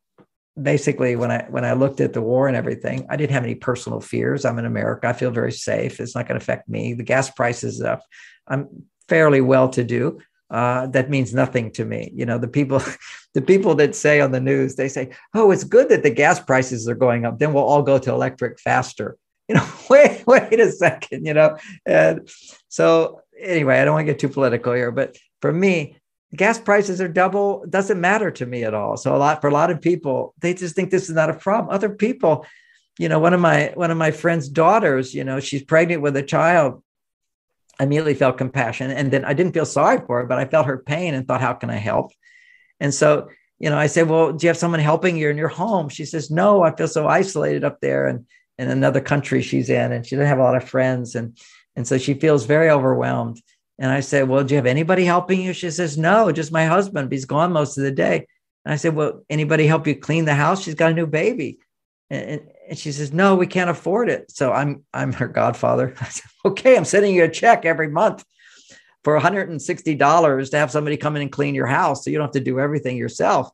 basically 0.62 1.16
when 1.16 1.32
I 1.32 1.46
when 1.50 1.64
I 1.64 1.74
looked 1.74 2.02
at 2.02 2.14
the 2.14 2.22
war 2.22 2.48
and 2.48 2.58
everything, 2.58 3.06
I 3.10 3.16
didn't 3.16 3.34
have 3.34 3.44
any 3.44 3.56
personal 3.56 4.02
fears. 4.02 4.44
I'm 4.44 4.60
in 4.60 4.66
America. 4.66 5.08
I 5.08 5.14
feel 5.14 5.32
very 5.32 5.52
safe. 5.52 6.00
It's 6.00 6.16
not 6.16 6.28
going 6.28 6.40
to 6.40 6.44
affect 6.44 6.68
me. 6.68 6.94
The 6.94 7.04
gas 7.04 7.30
prices 7.30 7.82
up. 7.82 8.02
I'm 8.48 8.68
fairly 9.08 9.42
well 9.42 9.70
to 9.70 9.84
do 9.84 10.20
uh, 10.50 10.88
that 10.88 11.10
means 11.10 11.34
nothing 11.34 11.72
to 11.72 11.86
me. 11.86 12.12
You 12.14 12.26
know, 12.26 12.38
the 12.38 12.48
people, 12.48 12.82
the 13.34 13.42
people 13.42 13.76
that 13.76 13.96
say 13.96 14.22
on 14.22 14.32
the 14.32 14.40
news, 14.40 14.76
they 14.76 14.88
say, 14.88 15.12
"Oh, 15.34 15.52
it's 15.52 15.64
good 15.64 15.90
that 15.90 16.04
the 16.04 16.10
gas 16.10 16.40
prices 16.40 16.88
are 16.88 16.96
going 16.96 17.26
up. 17.26 17.40
Then 17.40 17.54
we'll 17.54 17.64
all 17.64 17.84
go 17.84 17.98
to 18.00 18.12
electric 18.12 18.60
faster." 18.60 19.18
You 19.50 19.56
know, 19.56 19.70
wait, 19.90 20.28
wait 20.28 20.60
a 20.60 20.70
second. 20.74 21.26
You 21.26 21.34
know, 21.34 21.56
and 21.86 22.30
so 22.68 23.22
anyway, 23.40 23.80
I 23.80 23.86
don't 23.86 23.94
want 23.94 24.06
to 24.06 24.12
get 24.12 24.20
too 24.20 24.28
political 24.28 24.74
here, 24.74 24.92
but 24.92 25.16
for 25.40 25.54
me, 25.54 25.96
gas 26.36 26.60
prices 26.60 27.00
are 27.00 27.08
double. 27.08 27.66
Doesn't 27.70 28.02
matter 28.02 28.30
to 28.30 28.46
me 28.46 28.66
at 28.66 28.74
all. 28.74 28.98
So 28.98 29.16
a 29.16 29.18
lot 29.18 29.40
for 29.40 29.48
a 29.48 29.54
lot 29.54 29.72
of 29.72 29.80
people, 29.80 30.34
they 30.40 30.54
just 30.54 30.76
think 30.76 30.92
this 30.92 31.08
is 31.08 31.16
not 31.16 31.30
a 31.30 31.34
problem. 31.34 31.74
Other 31.74 31.88
people, 31.88 32.46
you 33.00 33.08
know, 33.08 33.20
one 33.20 33.34
of 33.34 33.40
my 33.40 33.72
one 33.76 33.90
of 33.90 33.98
my 33.98 34.12
friend's 34.12 34.50
daughters, 34.50 35.14
you 35.14 35.24
know, 35.24 35.40
she's 35.40 35.64
pregnant 35.64 36.02
with 36.02 36.18
a 36.18 36.24
child 36.24 36.84
I 37.80 37.84
immediately 37.84 38.16
felt 38.16 38.38
compassion. 38.38 38.92
And 38.92 39.12
then 39.12 39.24
I 39.26 39.34
didn't 39.34 39.54
feel 39.54 39.66
sorry 39.66 40.00
for 40.06 40.22
her, 40.22 40.26
but 40.26 40.40
I 40.40 40.46
felt 40.46 40.66
her 40.66 40.78
pain 40.80 41.14
and 41.14 41.28
thought, 41.28 41.42
how 41.42 41.54
can 41.54 41.70
I 41.70 41.76
help? 41.76 42.12
And 42.80 42.94
so, 42.94 43.30
you 43.60 43.70
know, 43.70 43.78
I 43.78 43.88
said, 43.88 44.10
well, 44.10 44.34
do 44.34 44.46
you 44.46 44.50
have 44.50 44.58
someone 44.58 44.80
helping 44.80 45.18
you 45.18 45.30
in 45.30 45.38
your 45.38 45.48
home? 45.48 45.90
She 45.90 46.06
says, 46.06 46.30
no, 46.30 46.64
I 46.64 46.76
feel 46.76 46.88
so 46.88 47.08
isolated 47.08 47.64
up 47.64 47.80
there 47.82 48.08
and 48.08 48.26
in 48.58 48.70
another 48.70 49.02
country 49.02 49.44
she's 49.44 49.70
in, 49.70 49.92
and 49.92 50.06
she 50.06 50.16
doesn't 50.16 50.28
have 50.28 50.40
a 50.40 50.44
lot 50.44 50.56
of 50.56 50.68
friends. 50.68 51.14
And, 51.14 51.38
and 51.76 51.88
so 51.88 51.98
she 52.00 52.16
feels 52.16 52.46
very 52.46 52.70
overwhelmed. 52.70 53.40
And 53.78 53.92
I 53.92 54.00
said, 54.00 54.28
well, 54.28 54.44
do 54.44 54.54
you 54.54 54.58
have 54.58 54.66
anybody 54.66 55.06
helping 55.06 55.42
you? 55.42 55.54
She 55.54 55.70
says, 55.70 55.98
no, 55.98 56.32
just 56.32 56.52
my 56.52 56.66
husband. 56.66 57.12
He's 57.12 57.26
gone 57.26 57.52
most 57.52 57.78
of 57.78 57.84
the 57.84 57.92
day. 57.92 58.26
And 58.66 58.74
I 58.74 58.78
said, 58.78 58.96
well, 58.96 59.24
anybody 59.30 59.68
help 59.68 59.86
you 59.86 59.96
clean 59.96 60.26
the 60.26 60.34
house? 60.34 60.64
She's 60.64 60.74
got 60.74 60.92
a 60.92 60.96
new 60.96 61.06
baby. 61.06 61.60
And, 62.10 62.42
and 62.70 62.78
she 62.78 62.92
says, 62.92 63.14
no, 63.14 63.36
we 63.36 63.48
can't 63.48 63.70
afford 63.70 64.10
it. 64.10 64.32
So 64.32 64.52
I'm, 64.52 64.84
I'm 64.94 65.14
her 65.14 65.28
godfather. 65.28 65.96
I 66.02 66.06
said, 66.06 66.30
okay, 66.46 66.78
I'm 66.78 66.86
sending 66.86 67.16
you 67.16 67.24
a 67.24 67.30
check 67.30 67.66
every 67.66 67.90
month 67.90 68.24
for 69.04 69.20
$160 69.20 70.52
to 70.52 70.58
have 70.58 70.72
somebody 70.72 70.98
come 70.98 71.16
in 71.16 71.22
and 71.22 71.32
clean 71.32 71.56
your 71.56 71.68
house. 71.68 72.04
So 72.04 72.12
you 72.12 72.18
don't 72.18 72.28
have 72.28 72.34
to 72.34 72.40
do 72.40 72.60
everything 72.60 72.98
yourself. 72.98 73.50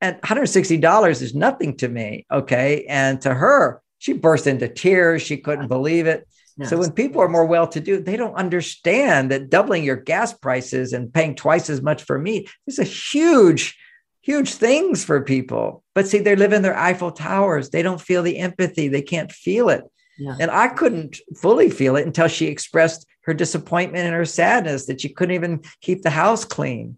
And 0.00 0.20
$160 0.22 1.22
is 1.22 1.34
nothing 1.34 1.76
to 1.78 1.88
me. 1.88 2.26
Okay. 2.30 2.84
And 2.88 3.20
to 3.22 3.32
her, 3.32 3.82
she 3.98 4.12
burst 4.12 4.46
into 4.46 4.68
tears. 4.68 5.22
She 5.22 5.36
couldn't 5.36 5.68
believe 5.68 6.06
it. 6.06 6.26
Yes. 6.56 6.70
So 6.70 6.76
when 6.76 6.92
people 6.92 7.20
are 7.20 7.28
more 7.28 7.46
well 7.46 7.66
to 7.68 7.80
do, 7.80 8.00
they 8.00 8.16
don't 8.16 8.34
understand 8.34 9.30
that 9.30 9.50
doubling 9.50 9.82
your 9.82 9.96
gas 9.96 10.32
prices 10.32 10.92
and 10.92 11.12
paying 11.12 11.34
twice 11.34 11.68
as 11.70 11.82
much 11.82 12.04
for 12.04 12.18
meat 12.18 12.50
is 12.66 12.78
a 12.78 12.84
huge 12.84 13.76
huge 14.24 14.54
things 14.54 15.04
for 15.04 15.20
people. 15.20 15.84
But 15.94 16.08
see, 16.08 16.18
they 16.18 16.34
live 16.34 16.54
in 16.54 16.62
their 16.62 16.76
Eiffel 16.76 17.12
Towers. 17.12 17.68
They 17.68 17.82
don't 17.82 18.00
feel 18.00 18.22
the 18.22 18.38
empathy. 18.38 18.88
They 18.88 19.02
can't 19.02 19.30
feel 19.30 19.68
it. 19.68 19.84
Yeah. 20.18 20.36
And 20.40 20.50
I 20.50 20.68
couldn't 20.68 21.18
fully 21.36 21.68
feel 21.68 21.96
it 21.96 22.06
until 22.06 22.28
she 22.28 22.46
expressed 22.46 23.06
her 23.22 23.34
disappointment 23.34 24.06
and 24.06 24.14
her 24.14 24.24
sadness 24.24 24.86
that 24.86 25.02
she 25.02 25.10
couldn't 25.10 25.34
even 25.34 25.62
keep 25.82 26.02
the 26.02 26.10
house 26.10 26.44
clean. 26.44 26.96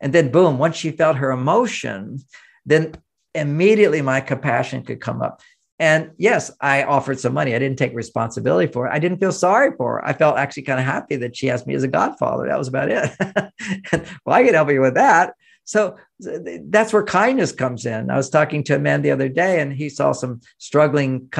And 0.00 0.12
then, 0.12 0.30
boom, 0.30 0.58
once 0.58 0.76
she 0.76 0.92
felt 0.92 1.16
her 1.16 1.32
emotion, 1.32 2.20
then 2.64 2.92
immediately 3.34 4.00
my 4.00 4.20
compassion 4.20 4.84
could 4.84 5.00
come 5.00 5.20
up. 5.20 5.42
And 5.80 6.12
yes, 6.16 6.52
I 6.60 6.84
offered 6.84 7.18
some 7.18 7.34
money. 7.34 7.54
I 7.54 7.58
didn't 7.58 7.78
take 7.78 7.94
responsibility 7.94 8.70
for 8.70 8.86
it. 8.86 8.92
I 8.92 8.98
didn't 9.00 9.18
feel 9.18 9.32
sorry 9.32 9.72
for 9.76 9.94
her. 9.94 10.06
I 10.06 10.12
felt 10.12 10.36
actually 10.36 10.64
kind 10.64 10.78
of 10.78 10.86
happy 10.86 11.16
that 11.16 11.36
she 11.36 11.50
asked 11.50 11.66
me 11.66 11.74
as 11.74 11.84
a 11.84 11.88
godfather. 11.88 12.46
That 12.46 12.58
was 12.58 12.68
about 12.68 12.90
it. 12.90 13.10
well, 14.24 14.36
I 14.36 14.44
could 14.44 14.54
help 14.54 14.70
you 14.70 14.80
with 14.80 14.94
that. 14.94 15.34
So 15.68 15.98
that's 16.30 16.94
where 16.94 17.04
kindness 17.04 17.52
comes 17.52 17.84
in. 17.84 18.10
I 18.10 18.16
was 18.16 18.30
talking 18.30 18.64
to 18.64 18.76
a 18.76 18.78
man 18.78 19.02
the 19.02 19.10
other 19.10 19.28
day, 19.28 19.60
and 19.60 19.70
he 19.70 19.90
saw 19.90 20.12
some 20.12 20.40
struggling 20.56 21.30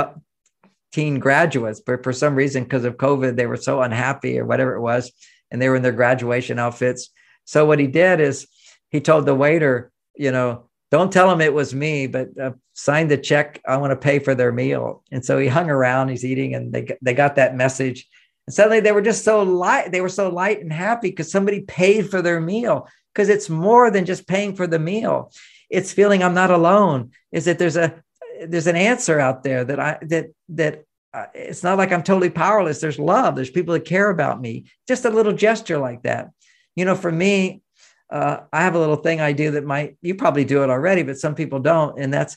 teen 0.93 1.19
graduates, 1.19 1.81
but 1.81 2.05
for 2.05 2.12
some 2.12 2.35
reason, 2.35 2.64
because 2.64 2.85
of 2.85 2.99
COVID, 2.99 3.37
they 3.37 3.47
were 3.47 3.57
so 3.57 3.81
unhappy 3.81 4.38
or 4.38 4.45
whatever 4.45 4.75
it 4.75 4.83
was, 4.83 5.12
and 5.51 5.62
they 5.62 5.71
were 5.71 5.77
in 5.77 5.83
their 5.83 5.93
graduation 5.93 6.59
outfits. 6.59 7.09
So 7.47 7.64
what 7.64 7.79
he 7.79 7.87
did 7.87 8.21
is 8.21 8.47
he 8.91 9.01
told 9.01 9.25
the 9.25 9.35
waiter, 9.35 9.91
you 10.14 10.31
know, 10.31 10.69
don't 10.91 11.11
tell 11.11 11.31
them 11.31 11.41
it 11.41 11.55
was 11.55 11.75
me, 11.75 12.07
but 12.07 12.29
uh, 12.38 12.51
sign 12.75 13.09
the 13.09 13.17
check. 13.17 13.62
I 13.67 13.79
want 13.79 13.93
to 13.93 13.97
pay 13.97 14.19
for 14.19 14.35
their 14.35 14.53
meal. 14.53 15.05
And 15.11 15.25
so 15.25 15.38
he 15.38 15.49
hung 15.49 15.71
around. 15.71 16.11
He's 16.11 16.25
eating, 16.27 16.55
and 16.55 16.71
they 16.71 16.99
they 17.01 17.14
got 17.14 17.37
that 17.37 17.57
message. 17.57 18.07
And 18.47 18.53
suddenly 18.53 18.81
they 18.81 18.93
were 18.93 19.01
just 19.01 19.25
so 19.25 19.43
light. 19.43 19.91
They 19.91 20.03
were 20.03 20.11
so 20.11 20.29
light 20.29 20.61
and 20.61 20.73
happy 20.73 21.09
because 21.09 21.33
somebody 21.33 21.61
paid 21.61 22.11
for 22.11 22.21
their 22.21 22.43
meal 22.43 22.88
because 23.12 23.29
it's 23.29 23.49
more 23.49 23.90
than 23.90 24.05
just 24.05 24.27
paying 24.27 24.55
for 24.55 24.66
the 24.66 24.79
meal. 24.79 25.33
It's 25.71 25.92
feeling 25.92 26.23
I'm 26.23 26.35
not 26.35 26.51
alone. 26.51 27.11
Is 27.33 27.44
that 27.47 27.59
there's 27.59 27.77
a 27.77 28.03
there's 28.47 28.66
an 28.66 28.77
answer 28.77 29.18
out 29.18 29.42
there 29.42 29.64
that 29.64 29.81
I 29.81 29.99
that 30.03 30.27
that 30.51 30.85
uh, 31.12 31.27
it's 31.35 31.62
not 31.62 31.79
like 31.79 31.92
I'm 31.92 32.03
totally 32.03 32.31
powerless. 32.31 32.81
There's 32.81 32.99
love. 32.99 33.35
There's 33.35 33.51
people 33.51 33.75
that 33.75 33.85
care 33.85 34.11
about 34.11 34.40
me. 34.40 34.66
Just 34.87 35.05
a 35.05 35.11
little 35.11 35.33
gesture 35.33 35.79
like 35.79 36.03
that. 36.03 36.31
You 36.77 36.85
know, 36.85 36.94
for 36.94 37.11
me, 37.11 37.62
uh, 38.11 38.40
I 38.53 38.62
have 38.62 38.75
a 38.75 38.79
little 38.79 38.97
thing 38.97 39.21
I 39.21 39.33
do 39.33 39.53
that 39.53 39.64
might, 39.64 39.97
you 40.01 40.14
probably 40.14 40.44
do 40.44 40.62
it 40.62 40.71
already, 40.71 41.03
but 41.03 41.18
some 41.18 41.35
people 41.35 41.61
don't. 41.61 41.99
And 41.99 42.12
that's, 42.12 42.37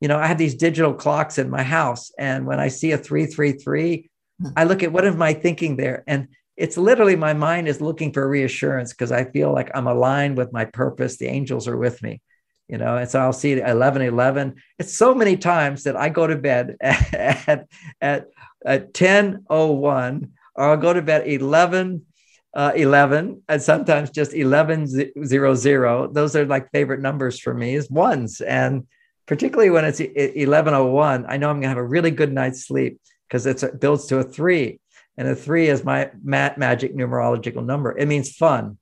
you 0.00 0.08
know, 0.08 0.18
I 0.18 0.26
have 0.26 0.38
these 0.38 0.54
digital 0.54 0.94
clocks 0.94 1.38
in 1.38 1.50
my 1.50 1.62
house. 1.62 2.12
And 2.18 2.46
when 2.46 2.60
I 2.60 2.68
see 2.68 2.92
a 2.92 2.98
333, 2.98 4.10
hmm. 4.40 4.48
I 4.56 4.64
look 4.64 4.82
at 4.82 4.92
what 4.92 5.04
am 5.04 5.20
I 5.20 5.34
thinking 5.34 5.76
there? 5.76 6.04
And 6.06 6.28
it's 6.60 6.76
literally 6.76 7.16
my 7.16 7.32
mind 7.32 7.68
is 7.68 7.80
looking 7.80 8.12
for 8.12 8.28
reassurance 8.28 8.92
because 8.92 9.10
I 9.10 9.24
feel 9.24 9.50
like 9.50 9.70
I'm 9.74 9.86
aligned 9.86 10.36
with 10.36 10.52
my 10.52 10.66
purpose. 10.66 11.16
The 11.16 11.26
angels 11.26 11.66
are 11.66 11.76
with 11.76 12.02
me, 12.02 12.20
you 12.68 12.76
know, 12.76 12.98
and 12.98 13.08
so 13.08 13.18
I'll 13.18 13.32
see 13.32 13.52
11 13.52 14.02
11. 14.02 14.56
It's 14.78 14.94
so 14.94 15.14
many 15.14 15.38
times 15.38 15.84
that 15.84 15.96
I 15.96 16.10
go 16.10 16.26
to 16.26 16.36
bed 16.36 16.76
at, 16.82 17.14
at, 17.48 17.68
at, 18.02 18.26
at 18.64 18.92
10 18.92 19.44
01 19.48 20.32
or 20.54 20.64
I'll 20.64 20.76
go 20.76 20.92
to 20.92 21.00
bed 21.00 21.26
11 21.26 22.04
uh, 22.52 22.72
11 22.74 23.42
and 23.48 23.62
sometimes 23.62 24.10
just 24.10 24.34
11 24.34 24.86
0 25.24 26.12
those 26.12 26.36
are 26.36 26.44
like 26.44 26.70
favorite 26.72 27.00
numbers 27.00 27.38
for 27.38 27.54
me 27.54 27.76
is 27.76 27.88
ones 27.88 28.40
and 28.40 28.88
particularly 29.26 29.70
when 29.70 29.84
it's 29.84 30.00
1101 30.00 31.26
i 31.28 31.36
know 31.36 31.48
i'm 31.48 31.60
going 31.60 31.62
to 31.62 31.68
have 31.68 31.76
a 31.76 31.84
really 31.84 32.10
good 32.10 32.32
night's 32.32 32.66
sleep 32.66 33.00
because 33.28 33.46
it 33.46 33.80
builds 33.80 34.06
to 34.06 34.18
a 34.18 34.24
three 34.24 34.80
and 35.20 35.28
a 35.28 35.34
three 35.34 35.68
is 35.68 35.84
my 35.84 36.10
mat 36.24 36.58
magic 36.58 36.96
numerological 36.96 37.64
number 37.64 37.96
it 37.96 38.06
means 38.06 38.34
fun 38.34 38.76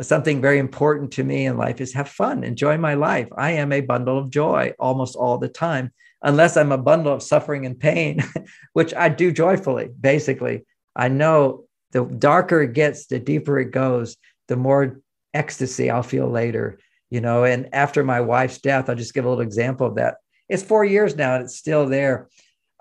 something 0.00 0.42
very 0.42 0.58
important 0.58 1.12
to 1.12 1.24
me 1.24 1.46
in 1.46 1.56
life 1.56 1.80
is 1.80 1.94
have 1.94 2.08
fun 2.08 2.44
enjoy 2.44 2.76
my 2.76 2.94
life 2.94 3.28
i 3.38 3.52
am 3.52 3.72
a 3.72 3.80
bundle 3.80 4.18
of 4.18 4.28
joy 4.28 4.72
almost 4.78 5.16
all 5.16 5.38
the 5.38 5.48
time 5.48 5.90
unless 6.22 6.56
i'm 6.56 6.72
a 6.72 6.78
bundle 6.78 7.12
of 7.12 7.22
suffering 7.22 7.64
and 7.64 7.78
pain 7.78 8.18
which 8.74 8.92
i 8.94 9.08
do 9.08 9.32
joyfully 9.32 9.88
basically 10.00 10.66
i 10.96 11.08
know 11.08 11.66
the 11.96 12.04
darker 12.04 12.62
it 12.62 12.74
gets, 12.74 13.06
the 13.06 13.18
deeper 13.18 13.58
it 13.58 13.70
goes, 13.70 14.16
the 14.48 14.56
more 14.56 15.00
ecstasy 15.32 15.90
I'll 15.90 16.02
feel 16.02 16.28
later, 16.28 16.78
you 17.10 17.20
know. 17.20 17.44
And 17.44 17.68
after 17.72 18.04
my 18.04 18.20
wife's 18.20 18.58
death, 18.58 18.88
I'll 18.88 18.96
just 18.96 19.14
give 19.14 19.24
a 19.24 19.28
little 19.28 19.42
example 19.42 19.86
of 19.86 19.94
that. 19.96 20.16
It's 20.48 20.62
four 20.62 20.84
years 20.84 21.16
now 21.16 21.36
and 21.36 21.44
it's 21.44 21.56
still 21.56 21.88
there. 21.88 22.28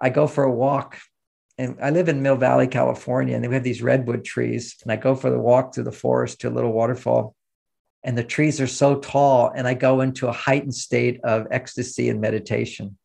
I 0.02 0.10
go 0.10 0.28
for 0.28 0.44
a 0.44 0.52
walk 0.52 0.98
and 1.58 1.78
I 1.82 1.90
live 1.90 2.10
in 2.10 2.22
Mill 2.22 2.36
Valley, 2.36 2.68
California, 2.68 3.36
and 3.36 3.48
we 3.48 3.54
have 3.54 3.64
these 3.64 3.82
redwood 3.82 4.26
trees. 4.26 4.76
And 4.84 4.92
I 4.92 4.98
go 4.98 5.16
for 5.16 5.30
the 5.30 5.40
walk 5.40 5.74
through 5.74 5.86
the 5.86 5.92
forest 5.92 6.42
to 6.42 6.50
a 6.50 6.52
little 6.52 6.74
waterfall. 6.74 7.36
And 8.04 8.18
the 8.18 8.24
trees 8.24 8.60
are 8.62 8.68
so 8.68 9.00
tall, 9.00 9.52
and 9.56 9.68
I 9.68 9.74
go 9.74 10.02
into 10.02 10.28
a 10.28 10.34
heightened 10.34 10.76
state 10.76 11.22
of 11.24 11.48
ecstasy 11.52 12.10
and 12.10 12.22
meditation. 12.22 12.98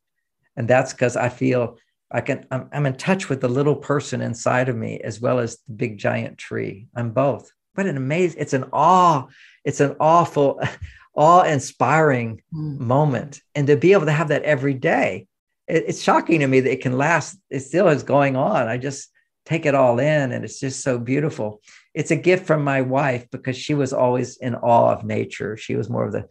And 0.56 0.68
that's 0.68 0.92
because 0.92 1.16
I 1.16 1.28
feel 1.28 1.78
I 2.10 2.20
can 2.20 2.44
I'm, 2.50 2.68
I'm 2.72 2.86
in 2.86 2.96
touch 2.96 3.28
with 3.28 3.40
the 3.40 3.48
little 3.48 3.76
person 3.76 4.20
inside 4.20 4.68
of 4.68 4.76
me 4.76 5.00
as 5.00 5.20
well 5.20 5.38
as 5.38 5.58
the 5.68 5.74
big 5.74 5.96
giant 5.96 6.38
tree. 6.38 6.88
I'm 6.94 7.12
both. 7.12 7.50
What 7.74 7.86
an 7.86 7.96
amazing, 7.96 8.40
it's 8.40 8.52
an 8.52 8.64
awe, 8.72 9.26
it's 9.64 9.80
an 9.80 9.94
awful, 10.00 10.60
awe-inspiring 11.14 12.42
mm. 12.52 12.78
moment. 12.78 13.40
And 13.54 13.66
to 13.68 13.76
be 13.76 13.92
able 13.92 14.06
to 14.06 14.12
have 14.12 14.28
that 14.28 14.42
every 14.42 14.74
day, 14.74 15.28
it, 15.70 15.85
it's 15.88 16.02
shocking 16.02 16.40
to 16.40 16.46
me 16.46 16.61
that 16.61 16.72
it 16.72 16.83
can 16.83 16.98
last, 16.98 17.38
it 17.50 17.61
still 17.61 17.88
is 17.88 18.02
going 18.02 18.37
on. 18.37 18.68
I 18.68 18.76
just 18.76 19.11
take 19.46 19.66
it 19.66 19.74
all 19.74 19.98
in 19.98 20.33
and 20.33 20.44
it's 20.44 20.61
just 20.61 20.83
so 20.83 20.98
beautiful. 20.98 21.61
It's 21.94 22.11
a 22.11 22.16
gift 22.16 22.46
from 22.46 22.62
my 22.62 22.83
wife 22.83 23.26
because 23.30 23.56
she 23.56 23.74
was 23.74 23.92
always 23.92 24.37
in 24.37 24.54
awe 24.54 24.92
of 24.92 25.04
nature. 25.04 25.56
She 25.56 25.76
was 25.76 25.88
more 25.88 26.04
of 26.04 26.12
the 26.12 26.28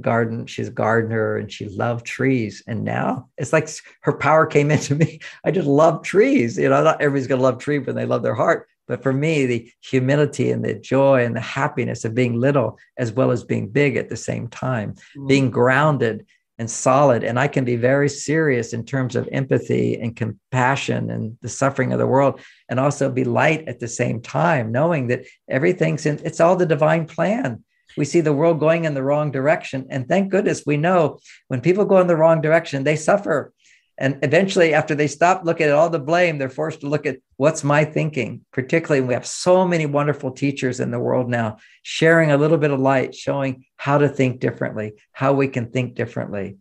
garden 0.00 0.46
she's 0.46 0.68
a 0.68 0.72
gardener 0.72 1.36
and 1.36 1.50
she 1.50 1.66
loved 1.70 2.04
trees 2.04 2.62
and 2.66 2.84
now 2.84 3.26
it's 3.38 3.52
like 3.52 3.66
her 4.02 4.12
power 4.12 4.44
came 4.44 4.70
into 4.76 4.94
me 4.94 5.18
i 5.42 5.50
just 5.50 5.66
love 5.66 6.02
trees 6.02 6.58
you 6.58 6.68
know 6.68 6.82
not 6.82 7.00
everybody's 7.00 7.26
going 7.26 7.38
to 7.38 7.42
love 7.42 7.58
trees 7.58 7.86
when 7.86 7.96
they 7.96 8.04
love 8.04 8.22
their 8.22 8.34
heart 8.34 8.68
but 8.86 9.02
for 9.02 9.12
me 9.12 9.46
the 9.46 9.72
humility 9.80 10.50
and 10.50 10.62
the 10.62 10.74
joy 10.74 11.24
and 11.24 11.34
the 11.34 11.40
happiness 11.40 12.04
of 12.04 12.14
being 12.14 12.34
little 12.34 12.78
as 12.98 13.10
well 13.12 13.30
as 13.30 13.42
being 13.42 13.68
big 13.68 13.96
at 13.96 14.10
the 14.10 14.16
same 14.16 14.48
time 14.48 14.92
mm-hmm. 14.92 15.26
being 15.26 15.50
grounded 15.50 16.26
and 16.60 16.70
solid 16.70 17.24
and 17.24 17.40
i 17.40 17.48
can 17.48 17.64
be 17.64 17.74
very 17.74 18.08
serious 18.08 18.72
in 18.72 18.84
terms 18.84 19.16
of 19.16 19.28
empathy 19.32 19.98
and 20.00 20.14
compassion 20.14 21.10
and 21.10 21.36
the 21.40 21.48
suffering 21.48 21.92
of 21.92 21.98
the 21.98 22.06
world 22.06 22.38
and 22.68 22.78
also 22.78 23.10
be 23.10 23.24
light 23.24 23.66
at 23.66 23.80
the 23.80 23.88
same 23.88 24.20
time 24.20 24.70
knowing 24.70 25.08
that 25.08 25.24
everything's 25.48 26.06
in 26.06 26.20
it's 26.22 26.38
all 26.38 26.54
the 26.54 26.66
divine 26.66 27.06
plan 27.06 27.64
we 27.96 28.04
see 28.04 28.20
the 28.20 28.32
world 28.32 28.60
going 28.60 28.84
in 28.84 28.94
the 28.94 29.02
wrong 29.02 29.30
direction. 29.30 29.86
And 29.90 30.08
thank 30.08 30.30
goodness 30.30 30.62
we 30.66 30.76
know 30.76 31.18
when 31.48 31.60
people 31.60 31.84
go 31.84 31.98
in 31.98 32.06
the 32.06 32.16
wrong 32.16 32.40
direction, 32.40 32.84
they 32.84 32.96
suffer. 32.96 33.52
And 34.00 34.18
eventually, 34.22 34.72
after 34.72 34.94
they 34.94 35.06
stop 35.06 35.44
looking 35.44 35.66
at 35.66 35.74
all 35.74 35.90
the 35.90 35.98
blame, 35.98 36.38
they're 36.38 36.48
forced 36.48 36.80
to 36.80 36.88
look 36.88 37.04
at 37.04 37.18
what's 37.36 37.62
my 37.62 37.84
thinking. 37.84 38.46
Particularly, 38.50 39.06
we 39.06 39.12
have 39.12 39.26
so 39.26 39.68
many 39.68 39.84
wonderful 39.84 40.30
teachers 40.30 40.80
in 40.80 40.90
the 40.90 40.98
world 40.98 41.28
now 41.28 41.58
sharing 41.82 42.30
a 42.30 42.38
little 42.38 42.56
bit 42.56 42.70
of 42.70 42.80
light, 42.80 43.14
showing 43.14 43.66
how 43.76 43.98
to 43.98 44.08
think 44.08 44.40
differently, 44.40 44.94
how 45.12 45.34
we 45.34 45.48
can 45.48 45.70
think 45.70 45.96
differently. 45.96 46.56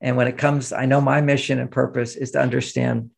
And 0.00 0.16
when 0.16 0.28
it 0.28 0.38
comes, 0.38 0.72
I 0.72 0.86
know 0.86 1.02
my 1.02 1.20
mission 1.20 1.58
and 1.58 1.70
purpose 1.70 2.16
is 2.16 2.30
to 2.30 2.40
understand 2.40 3.10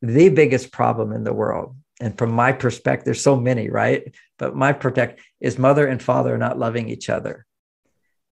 the 0.00 0.30
biggest 0.30 0.72
problem 0.72 1.12
in 1.12 1.24
the 1.24 1.34
world. 1.34 1.76
And 2.00 2.16
from 2.16 2.32
my 2.32 2.52
perspective, 2.52 3.04
there's 3.04 3.20
so 3.20 3.36
many, 3.36 3.68
right? 3.68 4.14
But 4.38 4.56
my 4.56 4.72
protect 4.72 5.20
is 5.40 5.58
mother 5.58 5.86
and 5.86 6.02
father 6.02 6.38
not 6.38 6.58
loving 6.58 6.88
each 6.88 7.10
other. 7.10 7.44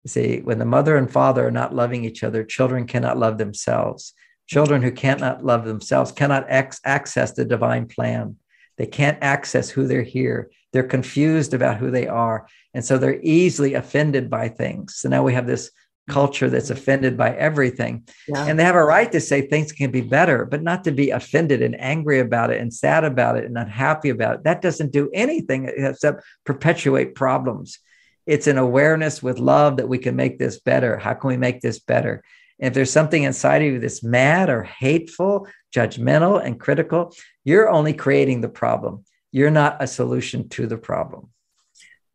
You 0.04 0.10
see, 0.10 0.40
when 0.40 0.58
the 0.58 0.64
mother 0.64 0.96
and 0.96 1.10
father 1.10 1.46
are 1.46 1.50
not 1.50 1.74
loving 1.74 2.04
each 2.04 2.22
other, 2.22 2.44
children 2.44 2.86
cannot 2.86 3.18
love 3.18 3.38
themselves. 3.38 4.12
Children 4.48 4.82
who 4.82 4.90
cannot 4.90 5.44
love 5.44 5.64
themselves 5.64 6.10
cannot 6.10 6.46
ex- 6.48 6.80
access 6.84 7.32
the 7.32 7.44
divine 7.44 7.86
plan. 7.86 8.36
They 8.78 8.86
can't 8.86 9.18
access 9.20 9.68
who 9.68 9.86
they're 9.86 10.02
here. 10.02 10.50
They're 10.72 10.82
confused 10.82 11.54
about 11.54 11.76
who 11.76 11.90
they 11.90 12.06
are. 12.08 12.48
And 12.74 12.84
so 12.84 12.96
they're 12.96 13.20
easily 13.22 13.74
offended 13.74 14.30
by 14.30 14.48
things. 14.48 14.96
So 14.96 15.08
now 15.08 15.22
we 15.22 15.34
have 15.34 15.46
this 15.46 15.70
culture 16.08 16.48
that's 16.48 16.70
offended 16.70 17.16
by 17.16 17.34
everything. 17.34 18.08
Yeah. 18.26 18.46
And 18.46 18.58
they 18.58 18.64
have 18.64 18.74
a 18.74 18.84
right 18.84 19.12
to 19.12 19.20
say 19.20 19.42
things 19.42 19.72
can 19.72 19.90
be 19.90 20.00
better, 20.00 20.46
but 20.46 20.62
not 20.62 20.84
to 20.84 20.92
be 20.92 21.10
offended 21.10 21.60
and 21.60 21.78
angry 21.78 22.18
about 22.20 22.50
it 22.50 22.60
and 22.60 22.72
sad 22.72 23.04
about 23.04 23.36
it 23.36 23.44
and 23.44 23.58
unhappy 23.58 24.08
about 24.08 24.36
it. 24.36 24.44
That 24.44 24.62
doesn't 24.62 24.92
do 24.92 25.10
anything 25.12 25.70
except 25.76 26.24
perpetuate 26.46 27.14
problems. 27.14 27.78
It's 28.26 28.46
an 28.46 28.58
awareness 28.58 29.22
with 29.22 29.38
love 29.38 29.76
that 29.76 29.88
we 29.88 29.98
can 29.98 30.16
make 30.16 30.38
this 30.38 30.58
better. 30.58 30.96
How 30.96 31.14
can 31.14 31.28
we 31.28 31.36
make 31.36 31.60
this 31.60 31.78
better? 31.78 32.22
If 32.58 32.74
there's 32.74 32.92
something 32.92 33.22
inside 33.22 33.62
of 33.62 33.72
you 33.72 33.78
that's 33.78 34.02
mad 34.02 34.50
or 34.50 34.62
hateful, 34.62 35.46
judgmental, 35.74 36.44
and 36.44 36.58
critical, 36.58 37.14
you're 37.44 37.68
only 37.68 37.92
creating 37.92 38.40
the 38.40 38.48
problem. 38.48 39.04
You're 39.30 39.50
not 39.50 39.82
a 39.82 39.86
solution 39.86 40.48
to 40.50 40.66
the 40.66 40.78
problem 40.78 41.30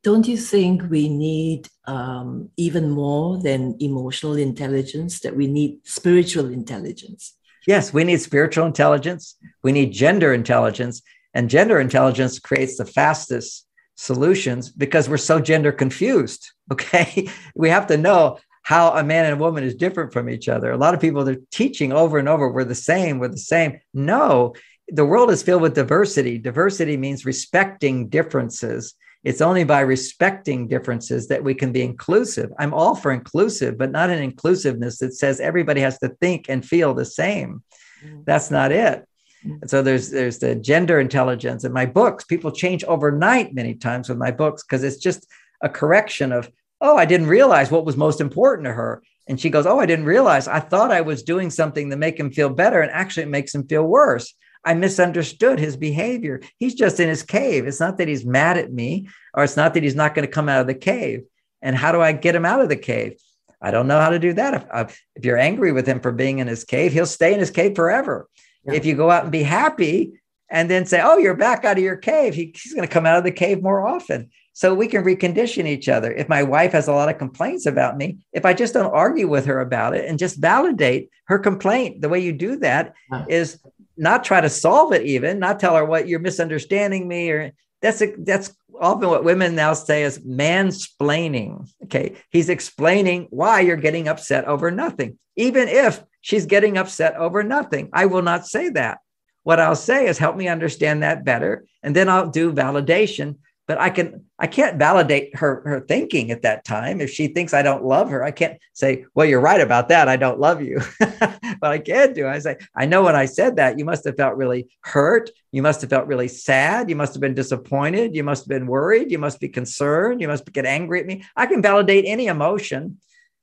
don't 0.03 0.27
you 0.27 0.37
think 0.37 0.83
we 0.89 1.07
need 1.07 1.69
um, 1.87 2.49
even 2.57 2.89
more 2.91 3.41
than 3.41 3.77
emotional 3.79 4.35
intelligence, 4.35 5.21
that 5.21 5.35
we 5.35 5.47
need 5.47 5.79
spiritual 5.85 6.51
intelligence? 6.51 7.35
Yes, 7.65 7.93
we 7.93 8.03
need 8.03 8.19
spiritual 8.19 8.65
intelligence. 8.65 9.37
We 9.63 9.71
need 9.71 9.93
gender 9.93 10.33
intelligence. 10.33 11.01
And 11.33 11.49
gender 11.49 11.79
intelligence 11.79 12.37
creates 12.37 12.77
the 12.77 12.85
fastest 12.85 13.65
solutions 13.95 14.69
because 14.69 15.07
we're 15.07 15.17
so 15.17 15.39
gender 15.39 15.71
confused. 15.71 16.51
Okay. 16.71 17.29
we 17.55 17.69
have 17.69 17.87
to 17.87 17.97
know 17.97 18.39
how 18.63 18.91
a 18.93 19.03
man 19.03 19.25
and 19.25 19.35
a 19.35 19.43
woman 19.43 19.63
is 19.63 19.75
different 19.75 20.11
from 20.11 20.29
each 20.29 20.49
other. 20.49 20.71
A 20.71 20.77
lot 20.77 20.93
of 20.93 21.01
people 21.01 21.23
they're 21.23 21.37
teaching 21.51 21.93
over 21.93 22.17
and 22.17 22.27
over, 22.27 22.49
we're 22.49 22.63
the 22.63 22.75
same, 22.75 23.19
we're 23.19 23.27
the 23.27 23.37
same. 23.37 23.79
No, 23.93 24.53
the 24.87 25.05
world 25.05 25.31
is 25.31 25.43
filled 25.43 25.61
with 25.61 25.75
diversity. 25.75 26.37
Diversity 26.37 26.97
means 26.97 27.25
respecting 27.25 28.09
differences 28.09 28.95
it's 29.23 29.41
only 29.41 29.63
by 29.63 29.79
respecting 29.81 30.67
differences 30.67 31.27
that 31.29 31.43
we 31.43 31.53
can 31.53 31.71
be 31.71 31.81
inclusive. 31.81 32.51
I'm 32.59 32.73
all 32.73 32.93
for 32.93 33.11
inclusive, 33.11 33.77
but 33.77 33.91
not 33.91 34.09
an 34.09 34.21
inclusiveness 34.21 34.99
that 34.99 35.13
says 35.13 35.39
everybody 35.39 35.79
has 35.81 35.97
to 35.99 36.09
think 36.09 36.47
and 36.49 36.65
feel 36.65 36.93
the 36.93 37.05
same. 37.05 37.63
Mm. 38.05 38.25
That's 38.25 38.51
not 38.51 38.73
it. 38.73 39.07
And 39.43 39.61
mm. 39.61 39.69
so 39.69 39.81
there's 39.81 40.09
there's 40.09 40.39
the 40.39 40.55
gender 40.55 40.99
intelligence 40.99 41.63
in 41.63 41.71
my 41.71 41.85
books. 41.85 42.25
People 42.25 42.51
change 42.51 42.83
overnight 42.83 43.53
many 43.53 43.75
times 43.75 44.09
with 44.09 44.17
my 44.17 44.31
books 44.31 44.63
because 44.63 44.83
it's 44.83 44.97
just 44.97 45.25
a 45.61 45.69
correction 45.69 46.33
of, 46.33 46.51
oh, 46.83 46.97
I 46.97 47.05
didn't 47.05 47.27
realize 47.27 47.71
what 47.71 47.85
was 47.85 47.97
most 47.97 48.21
important 48.21 48.65
to 48.67 48.73
her. 48.73 49.01
And 49.27 49.39
she 49.39 49.49
goes, 49.49 49.65
Oh, 49.65 49.79
I 49.79 49.85
didn't 49.85 50.05
realize. 50.05 50.47
I 50.47 50.59
thought 50.59 50.91
I 50.91 51.01
was 51.01 51.23
doing 51.23 51.49
something 51.49 51.89
to 51.89 51.95
make 51.95 52.19
him 52.19 52.31
feel 52.31 52.49
better. 52.49 52.81
And 52.81 52.91
actually, 52.91 53.23
it 53.23 53.29
makes 53.29 53.55
him 53.55 53.65
feel 53.65 53.83
worse. 53.83 54.35
I 54.65 54.73
misunderstood 54.73 55.59
his 55.59 55.75
behavior. 55.75 56.41
He's 56.59 56.75
just 56.75 56.99
in 56.99 57.09
his 57.09 57.23
cave. 57.23 57.65
It's 57.65 57.79
not 57.79 57.97
that 57.97 58.07
he's 58.07 58.25
mad 58.25 58.57
at 58.57 58.71
me, 58.71 59.07
or 59.33 59.43
it's 59.43 59.57
not 59.57 59.73
that 59.73 59.83
he's 59.83 59.95
not 59.95 60.13
going 60.13 60.27
to 60.27 60.31
come 60.31 60.47
out 60.47 60.61
of 60.61 60.67
the 60.67 60.75
cave. 60.75 61.23
And 61.61 61.75
how 61.75 61.91
do 61.91 62.01
I 62.01 62.11
get 62.11 62.35
him 62.35 62.45
out 62.45 62.61
of 62.61 62.69
the 62.69 62.77
cave? 62.77 63.15
I 63.61 63.71
don't 63.71 63.87
know 63.87 63.99
how 63.99 64.09
to 64.09 64.19
do 64.19 64.33
that. 64.33 64.53
If, 64.53 64.65
uh, 64.71 64.85
if 65.15 65.25
you're 65.25 65.37
angry 65.37 65.71
with 65.71 65.87
him 65.87 66.01
for 66.01 66.11
being 66.11 66.39
in 66.39 66.47
his 66.47 66.65
cave, 66.65 66.91
he'll 66.91 67.05
stay 67.05 67.33
in 67.33 67.39
his 67.39 67.51
cave 67.51 67.75
forever. 67.75 68.27
Yeah. 68.65 68.73
If 68.73 68.85
you 68.85 68.95
go 68.95 69.09
out 69.09 69.23
and 69.23 69.31
be 69.31 69.43
happy 69.43 70.21
and 70.49 70.69
then 70.69 70.85
say, 70.85 71.01
Oh, 71.01 71.17
you're 71.17 71.35
back 71.35 71.63
out 71.63 71.77
of 71.77 71.83
your 71.83 71.95
cave, 71.95 72.35
he, 72.35 72.53
he's 72.61 72.73
going 72.73 72.87
to 72.87 72.93
come 72.93 73.05
out 73.05 73.17
of 73.17 73.23
the 73.23 73.31
cave 73.31 73.63
more 73.63 73.87
often. 73.87 74.29
So 74.53 74.73
we 74.73 74.87
can 74.87 75.03
recondition 75.03 75.65
each 75.65 75.89
other. 75.89 76.11
If 76.11 76.29
my 76.29 76.43
wife 76.43 76.71
has 76.73 76.87
a 76.87 76.93
lot 76.93 77.09
of 77.09 77.17
complaints 77.17 77.65
about 77.65 77.97
me, 77.97 78.19
if 78.31 78.45
I 78.45 78.53
just 78.53 78.73
don't 78.73 78.93
argue 78.93 79.27
with 79.27 79.45
her 79.45 79.59
about 79.59 79.95
it 79.95 80.07
and 80.07 80.19
just 80.19 80.39
validate 80.39 81.09
her 81.25 81.39
complaint, 81.39 82.01
the 82.01 82.09
way 82.09 82.19
you 82.19 82.31
do 82.31 82.57
that 82.57 82.93
is 83.27 83.59
not 83.97 84.23
try 84.23 84.41
to 84.41 84.49
solve 84.49 84.93
it 84.93 85.03
even, 85.03 85.39
not 85.39 85.59
tell 85.59 85.75
her 85.75 85.85
what 85.85 86.07
you're 86.07 86.19
misunderstanding 86.19 87.07
me 87.07 87.31
or 87.31 87.51
that's 87.81 88.01
a, 88.01 88.13
that's 88.19 88.55
often 88.79 89.09
what 89.09 89.23
women 89.23 89.55
now 89.55 89.73
say 89.73 90.03
is 90.03 90.19
mansplaining. 90.19 91.67
Okay. 91.83 92.15
He's 92.29 92.49
explaining 92.49 93.27
why 93.29 93.61
you're 93.61 93.75
getting 93.75 94.07
upset 94.07 94.45
over 94.45 94.71
nothing, 94.71 95.17
even 95.35 95.67
if 95.67 96.03
she's 96.21 96.45
getting 96.45 96.77
upset 96.77 97.15
over 97.17 97.43
nothing. 97.43 97.89
I 97.91 98.05
will 98.05 98.21
not 98.21 98.47
say 98.47 98.69
that. 98.69 98.99
What 99.43 99.59
I'll 99.59 99.75
say 99.75 100.07
is 100.07 100.17
help 100.17 100.37
me 100.37 100.47
understand 100.47 101.03
that 101.03 101.25
better. 101.25 101.65
And 101.81 101.95
then 101.95 102.07
I'll 102.07 102.29
do 102.29 102.53
validation 102.53 103.37
but 103.67 103.79
I 103.79 103.89
can 103.89 104.25
I 104.37 104.47
can't 104.47 104.77
validate 104.77 105.35
her 105.37 105.61
her 105.65 105.79
thinking 105.81 106.31
at 106.31 106.41
that 106.41 106.65
time. 106.65 106.99
If 106.99 107.09
she 107.09 107.27
thinks 107.27 107.53
I 107.53 107.61
don't 107.61 107.85
love 107.85 108.09
her, 108.09 108.23
I 108.23 108.31
can't 108.31 108.59
say, 108.73 109.05
"Well, 109.15 109.25
you're 109.25 109.39
right 109.39 109.61
about 109.61 109.89
that. 109.89 110.09
I 110.09 110.17
don't 110.17 110.39
love 110.39 110.61
you." 110.61 110.81
but 110.99 111.71
I 111.71 111.79
can 111.79 112.13
do. 112.13 112.27
I 112.27 112.39
say, 112.39 112.57
"I 112.75 112.85
know 112.85 113.03
when 113.03 113.15
I 113.15 113.25
said 113.25 113.55
that, 113.55 113.79
you 113.79 113.85
must 113.85 114.03
have 114.05 114.17
felt 114.17 114.35
really 114.35 114.69
hurt. 114.81 115.29
You 115.51 115.61
must 115.61 115.81
have 115.81 115.89
felt 115.89 116.07
really 116.07 116.27
sad. 116.27 116.89
You 116.89 116.95
must 116.95 117.13
have 117.13 117.21
been 117.21 117.35
disappointed. 117.35 118.15
You 118.15 118.23
must 118.23 118.43
have 118.43 118.49
been 118.49 118.67
worried. 118.67 119.11
You 119.11 119.19
must 119.19 119.39
be 119.39 119.49
concerned. 119.49 120.19
You 120.19 120.27
must 120.27 120.51
get 120.51 120.65
angry 120.65 120.99
at 120.99 121.05
me." 121.05 121.23
I 121.35 121.45
can 121.45 121.61
validate 121.61 122.05
any 122.05 122.27
emotion, 122.27 122.97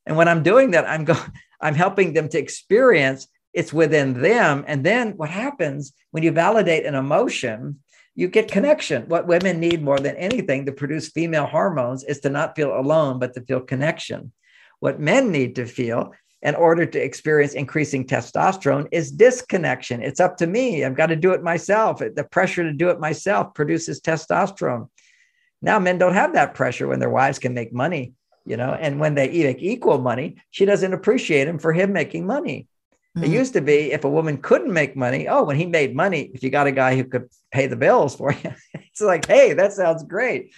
and 0.04 0.16
when 0.16 0.28
I'm 0.28 0.42
doing 0.42 0.72
that, 0.72 0.88
I'm 0.88 1.04
going. 1.04 1.20
I'm 1.62 1.74
helping 1.74 2.14
them 2.14 2.26
to 2.30 2.38
experience 2.38 3.28
it's 3.52 3.72
within 3.72 4.20
them. 4.20 4.64
And 4.66 4.84
then 4.84 5.16
what 5.16 5.30
happens 5.30 5.92
when 6.10 6.22
you 6.22 6.32
validate 6.32 6.86
an 6.86 6.94
emotion? 6.94 7.80
You 8.14 8.28
get 8.28 8.50
connection. 8.50 9.08
What 9.08 9.26
women 9.26 9.61
need 9.61 9.82
more 9.82 9.98
than 9.98 10.16
anything 10.16 10.66
to 10.66 10.72
produce 10.72 11.08
female 11.08 11.46
hormones 11.46 12.04
is 12.04 12.20
to 12.20 12.30
not 12.30 12.56
feel 12.56 12.78
alone, 12.78 13.18
but 13.18 13.34
to 13.34 13.40
feel 13.42 13.61
connection. 13.61 14.32
What 14.80 15.00
men 15.00 15.30
need 15.30 15.56
to 15.56 15.66
feel 15.66 16.12
in 16.42 16.54
order 16.54 16.86
to 16.86 16.98
experience 17.02 17.52
increasing 17.52 18.06
testosterone 18.06 18.88
is 18.92 19.11
disconnection. 19.11 20.02
It's 20.02 20.20
up 20.20 20.36
to 20.38 20.46
me. 20.46 20.84
I've 20.84 20.96
got 20.96 21.06
to 21.06 21.16
do 21.16 21.32
it 21.32 21.42
myself. 21.42 21.98
The 21.98 22.26
pressure 22.30 22.62
to 22.62 22.72
do 22.72 22.88
it 22.88 22.98
myself 22.98 23.54
produces 23.54 24.00
testosterone. 24.00 24.88
Now, 25.62 25.78
men 25.78 25.98
don't 25.98 26.14
have 26.14 26.32
that 26.32 26.54
pressure 26.54 26.88
when 26.88 26.98
their 26.98 27.11
wives 27.11 27.38
can 27.38 27.52
make 27.52 27.72
money, 27.72 28.14
you 28.46 28.56
know, 28.56 28.72
and 28.72 28.98
when 28.98 29.14
they 29.14 29.28
make 29.28 29.62
equal 29.62 29.98
money, 29.98 30.36
she 30.50 30.64
doesn't 30.64 30.94
appreciate 30.94 31.46
him 31.46 31.58
for 31.58 31.74
him 31.74 31.92
making 31.92 32.26
money. 32.26 32.66
Mm-hmm. 33.16 33.24
It 33.24 33.30
used 33.30 33.54
to 33.54 33.61
be 33.61 33.92
if 33.92 34.04
a 34.04 34.11
woman 34.11 34.38
couldn't 34.38 34.72
make 34.72 34.96
money, 34.96 35.26
oh, 35.28 35.42
when 35.42 35.56
he 35.56 35.66
made 35.66 35.96
money, 35.96 36.30
if 36.32 36.42
you 36.42 36.50
got 36.50 36.68
a 36.68 36.72
guy 36.72 36.96
who 36.96 37.04
could 37.04 37.28
pay 37.50 37.66
the 37.66 37.76
bills 37.76 38.14
for 38.14 38.32
you, 38.32 38.52
it's 38.74 39.00
like, 39.00 39.26
hey, 39.26 39.52
that 39.54 39.72
sounds 39.72 40.04
great. 40.04 40.52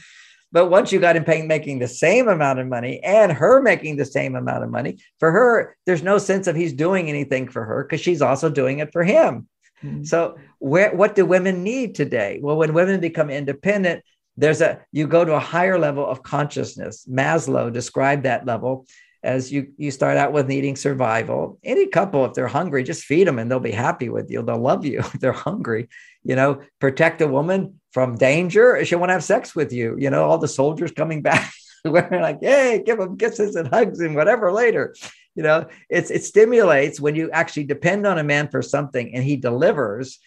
But 0.53 0.69
once 0.69 0.93
you 0.93 1.01
got 1.01 1.17
him 1.17 1.25
paying, 1.25 1.49
making 1.49 1.79
the 1.79 1.89
same 1.89 2.29
amount 2.29 2.59
of 2.59 2.67
money 2.67 3.01
and 3.03 3.33
her 3.33 3.63
making 3.63 3.97
the 3.97 4.05
same 4.05 4.37
amount 4.37 4.63
of 4.63 4.71
money, 4.71 4.99
for 5.19 5.33
her, 5.33 5.77
there's 5.87 6.03
no 6.03 6.19
sense 6.19 6.47
of 6.47 6.55
he's 6.55 6.75
doing 6.75 7.09
anything 7.09 7.49
for 7.49 7.65
her 7.65 7.85
because 7.85 8.03
she's 8.03 8.21
also 8.21 8.51
doing 8.51 8.81
it 8.81 8.93
for 8.93 9.03
him. 9.03 9.49
Mm-hmm. 9.83 10.05
So, 10.05 10.37
where 10.59 10.95
what 10.95 11.15
do 11.15 11.25
women 11.25 11.65
need 11.65 11.95
today? 11.95 12.39
Well, 12.41 12.57
when 12.57 12.75
women 12.75 13.01
become 13.01 13.31
independent, 13.31 14.05
there's 14.37 14.61
a 14.61 14.81
you 14.93 15.07
go 15.07 15.25
to 15.25 15.35
a 15.35 15.41
higher 15.41 15.79
level 15.79 16.07
of 16.07 16.23
consciousness. 16.23 17.07
Maslow 17.11 17.73
described 17.73 18.25
that 18.25 18.47
level 18.47 18.87
as 19.23 19.53
you 19.53 19.73
you 19.77 19.91
start 19.91 20.17
out 20.17 20.33
with 20.33 20.49
needing 20.49 20.77
survival. 20.77 21.59
Any 21.63 21.87
couple 21.87 22.25
if 22.25 22.35
they're 22.35 22.49
hungry 22.49 22.83
just 22.83 23.05
feed 23.05 23.27
them 23.27 23.39
and 23.39 23.51
they'll 23.51 23.61
be 23.61 23.71
happy 23.71 24.09
with 24.09 24.31
you. 24.31 24.43
They'll 24.43 24.59
love 24.59 24.85
you 24.85 24.99
if 25.01 25.13
they're 25.13 25.33
hungry 25.33 25.89
you 26.25 26.37
know. 26.37 26.61
Protect 26.81 27.21
a 27.21 27.27
woman 27.27 27.81
from 27.93 28.17
danger. 28.17 28.85
She 28.85 28.95
want 28.95 29.11
to 29.11 29.15
have 29.15 29.25
sex 29.25 29.55
with 29.55 29.73
you 29.73 29.97
you 29.99 30.11
know 30.11 30.25
all 30.25 30.39
the 30.39 30.49
soldiers 30.49 30.93
coming 30.93 31.23
back 31.31 31.53
we're 31.85 32.09
like 32.21 32.39
hey 32.41 32.83
give 32.85 32.99
them 32.99 33.17
kisses 33.17 33.57
and 33.57 33.69
hugs 33.69 34.01
and 34.01 34.15
whatever 34.15 34.53
later. 34.53 34.95
You 35.35 35.43
know 35.45 35.67
it's 35.89 36.11
it 36.11 36.25
stimulates 36.25 37.01
when 37.01 37.15
you 37.15 37.31
actually 37.31 37.65
depend 37.65 38.07
on 38.07 38.19
a 38.19 38.25
man 38.25 38.49
for 38.49 38.63
something 38.63 39.15
and 39.15 39.25
he 39.25 39.37
delivers 39.37 40.19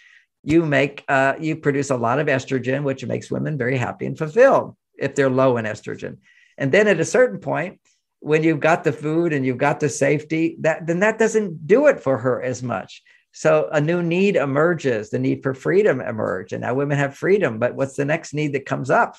you 0.43 0.63
make 0.65 1.03
uh, 1.07 1.33
you 1.39 1.55
produce 1.55 1.89
a 1.89 1.97
lot 1.97 2.19
of 2.19 2.27
estrogen 2.27 2.83
which 2.83 3.05
makes 3.05 3.31
women 3.31 3.57
very 3.57 3.77
happy 3.77 4.05
and 4.05 4.17
fulfilled 4.17 4.75
if 4.97 5.15
they're 5.15 5.29
low 5.29 5.57
in 5.57 5.65
estrogen. 5.65 6.17
And 6.57 6.71
then 6.71 6.87
at 6.87 6.99
a 6.99 7.05
certain 7.05 7.39
point 7.39 7.79
when 8.25 8.41
you've 8.41 8.59
got 8.59 8.83
the 8.83 8.91
food 8.91 9.33
and 9.33 9.45
you've 9.45 9.59
got 9.59 9.79
the 9.79 9.87
safety, 9.87 10.55
that 10.61 10.87
then 10.87 11.01
that 11.01 11.19
doesn't 11.19 11.67
do 11.67 11.85
it 11.85 11.99
for 11.99 12.17
her 12.17 12.41
as 12.41 12.63
much. 12.63 13.03
So 13.33 13.69
a 13.71 13.79
new 13.79 14.01
need 14.01 14.35
emerges, 14.35 15.11
the 15.11 15.19
need 15.19 15.43
for 15.43 15.53
freedom 15.53 16.01
emerge. 16.01 16.51
And 16.51 16.61
now 16.61 16.73
women 16.73 16.97
have 16.97 17.15
freedom. 17.15 17.59
But 17.59 17.75
what's 17.75 17.95
the 17.95 18.03
next 18.03 18.33
need 18.33 18.53
that 18.53 18.65
comes 18.65 18.89
up? 18.89 19.15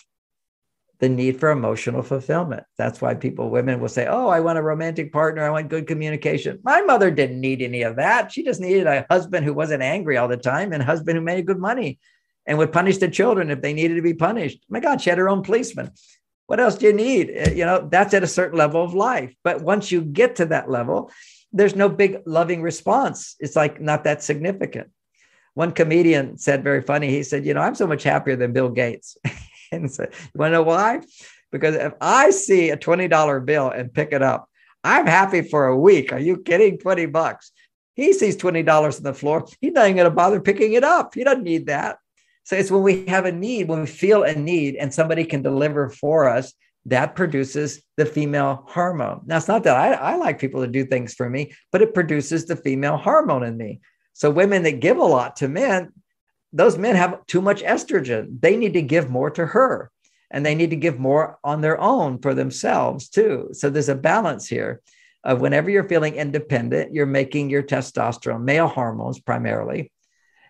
The 0.98 1.08
need 1.08 1.38
for 1.38 1.50
emotional 1.50 2.02
fulfillment. 2.02 2.64
That's 2.78 3.00
why 3.00 3.14
people, 3.14 3.48
women 3.48 3.78
will 3.78 3.88
say, 3.88 4.08
Oh, 4.08 4.26
I 4.26 4.40
want 4.40 4.58
a 4.58 4.62
romantic 4.62 5.12
partner. 5.12 5.44
I 5.44 5.50
want 5.50 5.68
good 5.68 5.86
communication. 5.86 6.58
My 6.64 6.80
mother 6.80 7.12
didn't 7.12 7.40
need 7.40 7.62
any 7.62 7.82
of 7.82 7.96
that. 7.96 8.32
She 8.32 8.42
just 8.42 8.60
needed 8.60 8.88
a 8.88 9.06
husband 9.08 9.44
who 9.44 9.54
wasn't 9.54 9.84
angry 9.84 10.16
all 10.16 10.26
the 10.26 10.36
time 10.36 10.72
and 10.72 10.82
a 10.82 10.86
husband 10.86 11.16
who 11.16 11.22
made 11.22 11.46
good 11.46 11.60
money 11.60 12.00
and 12.44 12.58
would 12.58 12.72
punish 12.72 12.98
the 12.98 13.08
children 13.08 13.50
if 13.50 13.62
they 13.62 13.72
needed 13.72 13.94
to 13.94 14.02
be 14.02 14.14
punished. 14.14 14.64
My 14.68 14.80
God, 14.80 15.00
she 15.00 15.10
had 15.10 15.18
her 15.18 15.28
own 15.28 15.42
policeman 15.42 15.92
what 16.46 16.60
else 16.60 16.76
do 16.76 16.86
you 16.86 16.92
need? 16.92 17.30
Uh, 17.30 17.50
you 17.50 17.64
know, 17.64 17.88
that's 17.90 18.14
at 18.14 18.22
a 18.22 18.28
certain 18.28 18.58
level 18.58 18.82
of 18.82 18.94
life. 18.94 19.34
But 19.42 19.62
once 19.62 19.90
you 19.90 20.00
get 20.00 20.36
to 20.36 20.46
that 20.46 20.70
level, 20.70 21.10
there's 21.52 21.76
no 21.76 21.88
big 21.88 22.18
loving 22.26 22.62
response. 22.62 23.36
It's 23.40 23.56
like 23.56 23.80
not 23.80 24.04
that 24.04 24.22
significant. 24.22 24.90
One 25.54 25.72
comedian 25.72 26.38
said 26.38 26.62
very 26.62 26.82
funny. 26.82 27.08
He 27.10 27.22
said, 27.22 27.46
"You 27.46 27.54
know, 27.54 27.60
I'm 27.60 27.74
so 27.74 27.86
much 27.86 28.02
happier 28.02 28.36
than 28.36 28.52
Bill 28.52 28.68
Gates." 28.68 29.16
and 29.72 29.90
said, 29.90 30.10
"You 30.12 30.38
want 30.38 30.50
to 30.50 30.58
know 30.58 30.62
why? 30.62 31.00
Because 31.50 31.74
if 31.74 31.94
I 32.00 32.30
see 32.30 32.70
a 32.70 32.76
twenty 32.76 33.08
dollar 33.08 33.40
bill 33.40 33.70
and 33.70 33.92
pick 33.92 34.12
it 34.12 34.22
up, 34.22 34.48
I'm 34.84 35.06
happy 35.06 35.42
for 35.42 35.66
a 35.66 35.76
week. 35.76 36.12
Are 36.12 36.18
you 36.18 36.38
kidding? 36.38 36.78
Twenty 36.78 37.06
bucks." 37.06 37.52
He 37.94 38.12
sees 38.12 38.36
twenty 38.36 38.62
dollars 38.62 38.98
on 38.98 39.04
the 39.04 39.14
floor. 39.14 39.46
He's 39.60 39.72
not 39.72 39.86
even 39.86 39.96
going 39.96 40.10
to 40.10 40.14
bother 40.14 40.40
picking 40.40 40.74
it 40.74 40.84
up. 40.84 41.14
He 41.14 41.24
doesn't 41.24 41.44
need 41.44 41.66
that. 41.66 41.98
So 42.46 42.54
it's 42.54 42.70
when 42.70 42.82
we 42.82 43.04
have 43.06 43.24
a 43.24 43.32
need, 43.32 43.66
when 43.66 43.80
we 43.80 43.86
feel 43.88 44.22
a 44.22 44.32
need 44.32 44.76
and 44.76 44.94
somebody 44.94 45.24
can 45.24 45.42
deliver 45.42 45.90
for 45.90 46.28
us, 46.28 46.54
that 46.84 47.16
produces 47.16 47.82
the 47.96 48.06
female 48.06 48.62
hormone. 48.68 49.22
Now, 49.26 49.38
it's 49.38 49.48
not 49.48 49.64
that 49.64 49.76
I, 49.76 49.94
I 49.94 50.14
like 50.14 50.38
people 50.38 50.60
to 50.60 50.68
do 50.68 50.86
things 50.86 51.12
for 51.12 51.28
me, 51.28 51.52
but 51.72 51.82
it 51.82 51.92
produces 51.92 52.46
the 52.46 52.54
female 52.54 52.98
hormone 52.98 53.42
in 53.42 53.56
me. 53.56 53.80
So 54.12 54.30
women 54.30 54.62
that 54.62 54.78
give 54.78 54.96
a 54.96 55.02
lot 55.02 55.34
to 55.36 55.48
men, 55.48 55.92
those 56.52 56.78
men 56.78 56.94
have 56.94 57.26
too 57.26 57.40
much 57.40 57.64
estrogen. 57.64 58.40
They 58.40 58.56
need 58.56 58.74
to 58.74 58.82
give 58.82 59.10
more 59.10 59.30
to 59.30 59.46
her 59.46 59.90
and 60.30 60.46
they 60.46 60.54
need 60.54 60.70
to 60.70 60.76
give 60.76 61.00
more 61.00 61.40
on 61.42 61.62
their 61.62 61.80
own 61.80 62.20
for 62.20 62.32
themselves 62.32 63.08
too. 63.08 63.48
So 63.54 63.70
there's 63.70 63.88
a 63.88 63.96
balance 63.96 64.46
here 64.46 64.82
of 65.24 65.40
whenever 65.40 65.68
you're 65.68 65.88
feeling 65.88 66.14
independent, 66.14 66.94
you're 66.94 67.06
making 67.06 67.50
your 67.50 67.64
testosterone, 67.64 68.44
male 68.44 68.68
hormones 68.68 69.18
primarily, 69.18 69.90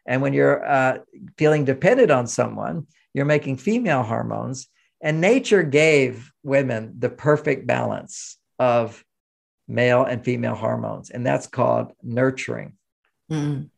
and 0.06 0.22
when 0.22 0.32
you're 0.32 0.64
uh, 0.64 0.98
feeling 1.36 1.64
dependent 1.64 2.10
on 2.10 2.26
someone, 2.26 2.86
you're 3.12 3.24
making 3.24 3.56
female 3.56 4.02
hormones. 4.02 4.68
And 5.00 5.20
nature 5.20 5.62
gave 5.62 6.32
women 6.42 6.94
the 6.98 7.10
perfect 7.10 7.66
balance 7.66 8.38
of 8.58 9.04
male 9.68 10.04
and 10.04 10.24
female 10.24 10.54
hormones, 10.54 11.10
and 11.10 11.26
that's 11.26 11.46
called 11.46 11.92
nurturing. 12.02 12.74
Mm. 13.30 13.68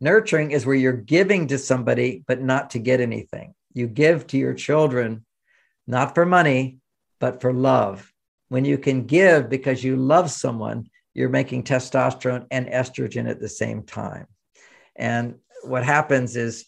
Nurturing 0.00 0.50
is 0.50 0.64
where 0.64 0.76
you're 0.76 0.92
giving 0.92 1.48
to 1.48 1.58
somebody, 1.58 2.22
but 2.26 2.40
not 2.40 2.70
to 2.70 2.78
get 2.78 3.00
anything. 3.00 3.54
You 3.74 3.86
give 3.86 4.26
to 4.28 4.38
your 4.38 4.54
children, 4.54 5.24
not 5.86 6.14
for 6.14 6.24
money, 6.24 6.78
but 7.18 7.40
for 7.40 7.52
love. 7.52 8.12
When 8.48 8.64
you 8.64 8.78
can 8.78 9.06
give 9.06 9.48
because 9.48 9.82
you 9.82 9.96
love 9.96 10.30
someone, 10.30 10.88
you're 11.14 11.28
making 11.28 11.64
testosterone 11.64 12.46
and 12.50 12.66
estrogen 12.66 13.28
at 13.28 13.40
the 13.40 13.48
same 13.48 13.82
time. 13.82 14.26
And 14.94 15.36
what 15.66 15.84
happens 15.84 16.36
is 16.36 16.66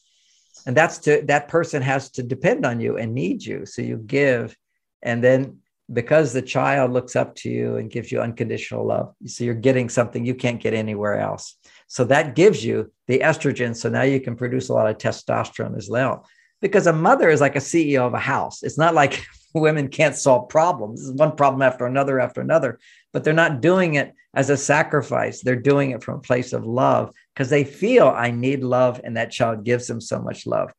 and 0.67 0.77
that's 0.77 0.99
to 0.99 1.23
that 1.27 1.49
person 1.49 1.83
has 1.83 2.11
to 2.11 2.23
depend 2.23 2.67
on 2.67 2.81
you 2.81 2.97
and 2.97 3.15
need 3.15 3.45
you. 3.45 3.65
So 3.65 3.83
you 3.83 3.97
give 3.97 4.57
and 5.03 5.23
then 5.23 5.59
because 5.93 6.33
the 6.33 6.43
child 6.43 6.93
looks 6.93 7.17
up 7.17 7.35
to 7.35 7.49
you 7.49 7.77
and 7.77 7.91
gives 7.91 8.13
you 8.13 8.21
unconditional 8.21 8.87
love 8.87 9.15
so 9.25 9.45
you're 9.45 9.55
getting 9.55 9.89
something 9.89 10.25
you 10.25 10.35
can't 10.35 10.61
get 10.61 10.75
anywhere 10.75 11.19
else. 11.19 11.57
So 11.87 12.05
that 12.05 12.35
gives 12.35 12.63
you 12.63 12.93
the 13.07 13.21
estrogen. 13.21 13.75
So 13.75 13.89
now 13.89 14.03
you 14.03 14.21
can 14.21 14.37
produce 14.37 14.69
a 14.69 14.75
lot 14.75 14.89
of 14.89 14.99
testosterone 14.99 15.77
as 15.77 15.89
well. 15.89 16.27
Because 16.61 16.87
a 16.87 16.93
mother 16.93 17.31
is 17.31 17.41
like 17.41 17.57
a 17.57 17.61
ceo 17.61 18.07
of 18.07 18.15
a 18.15 18.19
house. 18.19 18.63
It's 18.63 18.77
not 18.77 18.95
like 18.95 19.25
women 19.55 19.89
can't 19.89 20.15
solve 20.15 20.51
problems. 20.51 21.01
This 21.01 21.09
is 21.09 21.15
one 21.15 21.37
problem 21.37 21.63
after 21.63 21.87
another 21.87 22.21
after 22.21 22.41
another. 22.41 22.79
But 23.13 23.25
they're 23.25 23.33
not 23.33 23.63
doing 23.63 23.95
it 23.95 24.13
as 24.35 24.51
a 24.51 24.57
sacrifice. 24.57 25.41
They're 25.41 25.57
doing 25.57 25.93
it 25.93 26.03
from 26.03 26.17
a 26.17 26.23
place 26.23 26.53
of 26.53 26.67
love 26.67 27.15
because 27.39 27.51
they 27.51 27.63
feel 27.63 28.09
I 28.09 28.33
need 28.33 28.65
love 28.65 29.01
and 29.05 29.17
that 29.17 29.31
child 29.31 29.63
gives 29.63 29.87
them 29.87 30.01
so 30.01 30.21
much 30.21 30.45
love. 30.45 30.73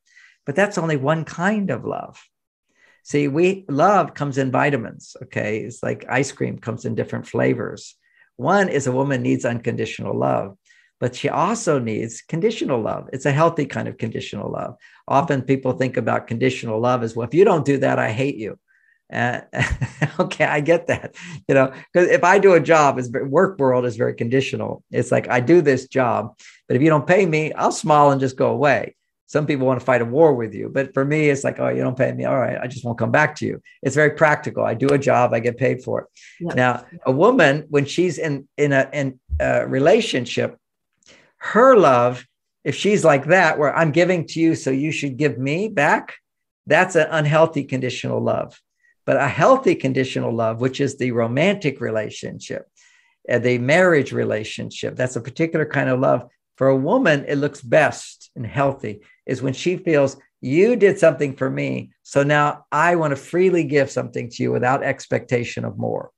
But 0.45 0.57
that's 0.57 0.78
only 0.78 0.97
one 0.97 1.24
kind 1.24 1.70
of 1.70 1.86
love. 1.86 2.22
See, 3.03 3.30
we 3.30 3.64
love 3.70 4.14
comes 4.14 4.38
in 4.38 4.51
vitamins. 4.51 5.16
Okay. 5.24 5.60
It's 5.60 5.82
like 5.82 6.03
ice 6.10 6.34
cream 6.34 6.60
comes 6.60 6.84
in 6.84 6.95
different 6.95 7.28
flavors. 7.28 7.95
One 8.36 8.68
is 8.68 8.88
a 8.88 8.91
woman 8.91 9.22
needs 9.22 9.45
unconditional 9.45 10.14
love, 10.14 10.57
but 10.99 11.16
she 11.16 11.30
also 11.30 11.80
needs 11.80 12.22
conditional 12.22 12.82
love. 12.82 13.07
It's 13.14 13.26
a 13.26 13.32
healthy 13.32 13.66
kind 13.66 13.88
of 13.88 13.97
conditional 13.97 14.51
love. 14.51 14.76
Often 15.07 15.43
people 15.43 15.72
think 15.72 15.95
about 15.95 16.28
conditional 16.28 16.82
love 16.82 17.03
as 17.03 17.16
well, 17.16 17.26
if 17.26 17.34
you 17.34 17.45
don't 17.45 17.64
do 17.64 17.78
that, 17.78 17.99
I 17.99 18.12
hate 18.12 18.36
you. 18.36 18.60
Uh, 19.12 19.41
and 19.53 20.12
okay, 20.20 20.45
I 20.45 20.62
get 20.62 20.88
that, 20.88 21.16
you 21.47 21.55
know, 21.55 21.74
because 21.91 22.10
if 22.10 22.24
I 22.24 22.39
do 22.39 22.53
a 22.53 22.60
job, 22.60 22.99
it's 22.99 23.10
work 23.10 23.60
world 23.60 23.86
is 23.86 23.95
very 23.95 24.14
conditional. 24.14 24.84
It's 24.91 25.12
like 25.12 25.28
I 25.30 25.39
do 25.39 25.62
this 25.62 25.88
job, 25.88 26.38
but 26.68 26.76
if 26.76 26.84
you 26.84 26.89
don't 26.89 27.07
pay 27.07 27.26
me, 27.26 27.51
I'll 27.53 27.72
smile 27.72 28.12
and 28.12 28.22
just 28.22 28.38
go 28.38 28.51
away. 28.51 28.95
Some 29.26 29.45
people 29.45 29.68
want 29.68 29.80
to 29.80 29.86
fight 29.86 30.01
a 30.01 30.05
war 30.05 30.34
with 30.34 30.55
you, 30.55 30.70
but 30.74 30.93
for 30.93 31.05
me, 31.05 31.30
it's 31.30 31.43
like, 31.43 31.60
oh, 31.60 31.70
you 31.70 31.84
don't 31.84 31.97
pay 31.97 32.12
me. 32.12 32.26
All 32.26 32.39
right, 32.39 32.57
I 32.60 32.66
just 32.66 32.84
won't 32.84 32.97
come 32.97 33.12
back 33.12 33.36
to 33.38 33.45
you. 33.45 33.62
It's 33.84 33.95
very 33.95 34.12
practical. 34.12 34.66
I 34.66 34.74
do 34.74 34.88
a 34.88 34.97
job, 34.97 35.34
I 35.34 35.39
get 35.39 35.57
paid 35.57 35.84
for 35.84 36.01
it. 36.01 36.07
Yeah. 36.39 36.53
Now, 36.55 36.86
a 37.05 37.12
woman 37.12 37.66
when 37.70 37.86
she's 37.86 38.18
in 38.18 38.47
in 38.57 38.74
a 38.74 38.89
in 38.91 39.20
a 39.39 39.68
relationship, 39.68 40.57
her 41.38 41.78
love, 41.78 42.26
if 42.64 42.76
she's 42.76 43.05
like 43.05 43.26
that, 43.26 43.60
where 43.60 43.76
I'm 43.76 43.91
giving 43.91 44.26
to 44.28 44.39
you, 44.39 44.55
so 44.55 44.72
you 44.72 44.91
should 44.91 45.18
give 45.18 45.38
me 45.38 45.68
back, 45.68 46.16
that's 46.66 46.95
an 46.95 47.07
unhealthy 47.10 47.64
conditional 47.64 48.22
love. 48.22 48.60
But 49.10 49.18
a 49.18 49.28
healthy 49.28 49.74
conditional 49.74 50.32
love, 50.32 50.62
which 50.62 50.80
is 50.80 50.95
the 50.95 51.14
romantic 51.14 51.82
relationship, 51.82 52.68
uh, 53.28 53.39
the 53.39 53.57
marriage 53.57 54.12
relationship, 54.12 54.95
that's 54.95 55.16
a 55.16 55.22
particular 55.22 55.66
kind 55.66 55.89
of 55.89 55.99
love. 55.99 56.30
For 56.57 56.68
a 56.68 56.78
woman, 56.78 57.26
it 57.28 57.38
looks 57.38 57.60
best 57.60 58.30
and 58.36 58.45
healthy 58.45 59.01
is 59.26 59.41
when 59.41 59.53
she 59.53 59.78
feels 59.78 60.18
you 60.41 60.76
did 60.76 60.99
something 60.99 61.36
for 61.36 61.49
me. 61.49 61.91
So 62.03 62.22
now 62.22 62.68
I 62.72 62.97
want 62.97 63.10
to 63.10 63.16
freely 63.16 63.64
give 63.64 63.89
something 63.89 64.30
to 64.30 64.43
you 64.43 64.51
without 64.51 64.84
expectation 64.84 65.66
of 65.66 65.80
more. 65.80 66.12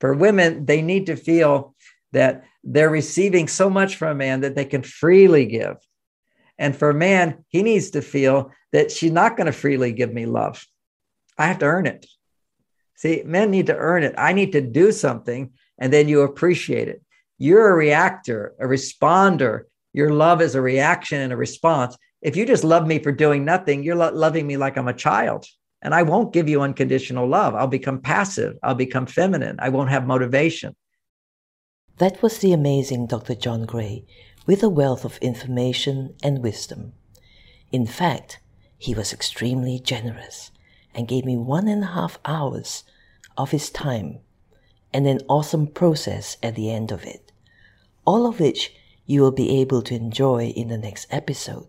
For 0.00 0.14
women, 0.14 0.64
they 0.64 0.80
need 0.80 1.04
to 1.08 1.16
feel 1.16 1.74
that 2.12 2.44
they're 2.64 2.88
receiving 2.88 3.48
so 3.48 3.68
much 3.68 3.96
from 3.96 4.12
a 4.12 4.14
man 4.14 4.40
that 4.40 4.54
they 4.54 4.64
can 4.64 4.82
freely 4.82 5.44
give. 5.44 5.76
And 6.58 6.74
for 6.74 6.88
a 6.88 6.94
man, 6.94 7.44
he 7.48 7.62
needs 7.62 7.90
to 7.90 8.00
feel 8.00 8.50
that 8.72 8.90
she's 8.90 9.12
not 9.12 9.36
going 9.36 9.44
to 9.48 9.52
freely 9.52 9.92
give 9.92 10.14
me 10.14 10.24
love. 10.24 10.64
I 11.36 11.46
have 11.48 11.58
to 11.58 11.66
earn 11.66 11.86
it. 11.86 12.06
See, 13.00 13.22
men 13.24 13.50
need 13.50 13.68
to 13.68 13.76
earn 13.76 14.02
it. 14.02 14.14
I 14.18 14.34
need 14.34 14.52
to 14.52 14.60
do 14.60 14.92
something 14.92 15.52
and 15.78 15.90
then 15.90 16.06
you 16.06 16.20
appreciate 16.20 16.86
it. 16.86 17.02
You're 17.38 17.70
a 17.70 17.74
reactor, 17.74 18.54
a 18.60 18.64
responder. 18.64 19.62
Your 19.94 20.12
love 20.12 20.42
is 20.42 20.54
a 20.54 20.60
reaction 20.60 21.18
and 21.22 21.32
a 21.32 21.36
response. 21.36 21.96
If 22.20 22.36
you 22.36 22.44
just 22.44 22.62
love 22.62 22.86
me 22.86 22.98
for 22.98 23.10
doing 23.10 23.42
nothing, 23.42 23.82
you're 23.82 23.96
lo- 23.96 24.12
loving 24.12 24.46
me 24.46 24.58
like 24.58 24.76
I'm 24.76 24.88
a 24.88 24.92
child. 24.92 25.46
And 25.80 25.94
I 25.94 26.02
won't 26.02 26.34
give 26.34 26.46
you 26.46 26.60
unconditional 26.60 27.26
love. 27.26 27.54
I'll 27.54 27.66
become 27.66 28.02
passive. 28.02 28.58
I'll 28.62 28.74
become 28.74 29.06
feminine. 29.06 29.56
I 29.60 29.70
won't 29.70 29.88
have 29.88 30.06
motivation. 30.06 30.76
That 31.96 32.22
was 32.22 32.40
the 32.40 32.52
amazing 32.52 33.06
Dr. 33.06 33.34
John 33.34 33.64
Gray 33.64 34.04
with 34.46 34.62
a 34.62 34.68
wealth 34.68 35.06
of 35.06 35.16
information 35.22 36.16
and 36.22 36.42
wisdom. 36.42 36.92
In 37.72 37.86
fact, 37.86 38.40
he 38.76 38.92
was 38.94 39.14
extremely 39.14 39.78
generous 39.78 40.50
and 40.94 41.08
gave 41.08 41.24
me 41.24 41.36
one 41.36 41.68
and 41.68 41.84
a 41.84 41.88
half 41.88 42.18
hours 42.24 42.84
of 43.36 43.50
his 43.50 43.70
time 43.70 44.18
and 44.92 45.06
an 45.06 45.20
awesome 45.28 45.66
process 45.66 46.36
at 46.42 46.54
the 46.54 46.70
end 46.70 46.90
of 46.90 47.04
it, 47.04 47.32
all 48.04 48.26
of 48.26 48.40
which 48.40 48.74
you 49.06 49.20
will 49.20 49.32
be 49.32 49.60
able 49.60 49.82
to 49.82 49.94
enjoy 49.94 50.46
in 50.48 50.68
the 50.68 50.78
next 50.78 51.06
episode 51.10 51.66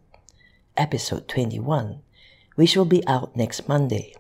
episode 0.78 1.28
21, 1.28 2.02
which 2.56 2.76
will 2.76 2.86
be 2.86 3.06
out 3.08 3.36
next 3.36 3.68
Monday. 3.68 4.16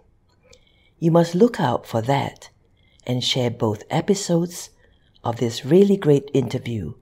You 1.00 1.12
must 1.12 1.34
look 1.34 1.60
out 1.60 1.86
for 1.88 2.02
that 2.02 2.50
and 3.08 3.24
share 3.24 3.50
both 3.50 3.84
episodes 3.90 4.70
of 5.24 5.38
this 5.38 5.66
really 5.66 5.98
great 5.98 6.30
interview 6.34 6.94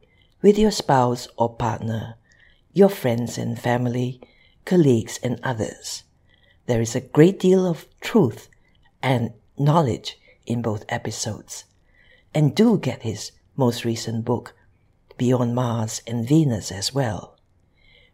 with 0.42 0.58
your 0.58 0.72
spouse 0.72 1.28
or 1.38 1.54
partner, 1.54 2.16
your 2.74 2.90
friends 2.90 3.38
and 3.38 3.60
family, 3.60 4.22
colleagues, 4.66 5.20
and 5.24 5.40
others. 5.44 6.04
There 6.70 6.82
is 6.82 6.94
a 6.94 7.02
great 7.02 7.40
deal 7.40 7.66
of 7.66 7.88
truth 8.00 8.48
and 9.02 9.34
knowledge 9.58 10.20
in 10.46 10.62
both 10.62 10.86
episodes. 10.88 11.66
And 12.32 12.56
do 12.56 12.78
get 12.78 13.02
his 13.02 13.32
most 13.56 13.84
recent 13.84 14.24
book, 14.24 14.54
Beyond 15.18 15.56
Mars 15.56 16.04
and 16.06 16.28
Venus, 16.28 16.72
as 16.72 16.94
well. 16.94 17.40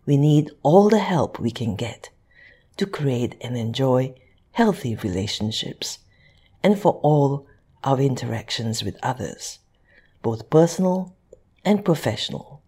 We 0.06 0.16
need 0.16 0.52
all 0.64 0.88
the 0.88 1.00
help 1.00 1.38
we 1.38 1.52
can 1.52 1.76
get 1.76 2.12
to 2.78 2.86
create 2.86 3.36
and 3.42 3.58
enjoy 3.58 4.16
healthy 4.54 4.96
relationships 4.96 6.00
and 6.64 6.80
for 6.80 6.94
all 7.04 7.48
our 7.84 8.00
interactions 8.00 8.86
with 8.86 8.96
others, 9.04 9.60
both 10.22 10.50
personal 10.50 11.14
and 11.66 11.84
professional. 11.84 12.62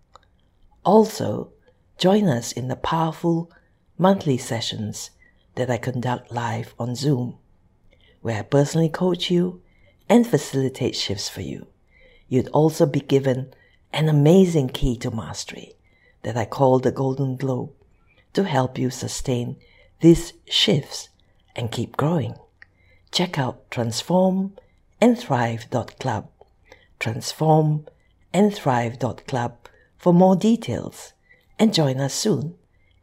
Also, 0.83 1.53
join 1.97 2.27
us 2.27 2.51
in 2.51 2.67
the 2.67 2.75
powerful 2.75 3.49
monthly 3.97 4.37
sessions 4.37 5.11
that 5.57 5.69
I 5.69 5.77
conduct 5.77 6.31
live 6.31 6.73
on 6.79 6.95
Zoom, 6.95 7.37
where 8.21 8.39
I 8.39 8.43
personally 8.43 8.89
coach 8.89 9.29
you 9.29 9.61
and 10.07 10.25
facilitate 10.25 10.95
shifts 10.95 11.27
for 11.27 11.41
you. 11.41 11.67
You'd 12.29 12.47
also 12.49 12.85
be 12.85 12.99
given 12.99 13.53
an 13.91 14.07
amazing 14.07 14.69
key 14.69 14.95
to 14.97 15.09
mastery 15.11 15.73
that 16.21 16.37
I 16.37 16.45
call 16.45 16.77
the 16.79 16.91
Golden 16.91 17.37
Globe 17.37 17.71
to 18.33 18.43
help 18.43 18.77
you 18.77 18.91
sustain 18.91 19.55
these 20.01 20.33
shifts 20.47 21.09
and 21.55 21.71
keep 21.71 21.97
growing. 21.97 22.35
Check 23.11 23.39
out 23.39 23.67
transformandthrive.club. 23.71 26.29
Transformandthrive.club 26.99 29.57
for 29.97 30.13
more 30.13 30.35
details 30.35 31.13
and 31.57 31.73
join 31.73 31.99
us 31.99 32.13
soon 32.13 32.53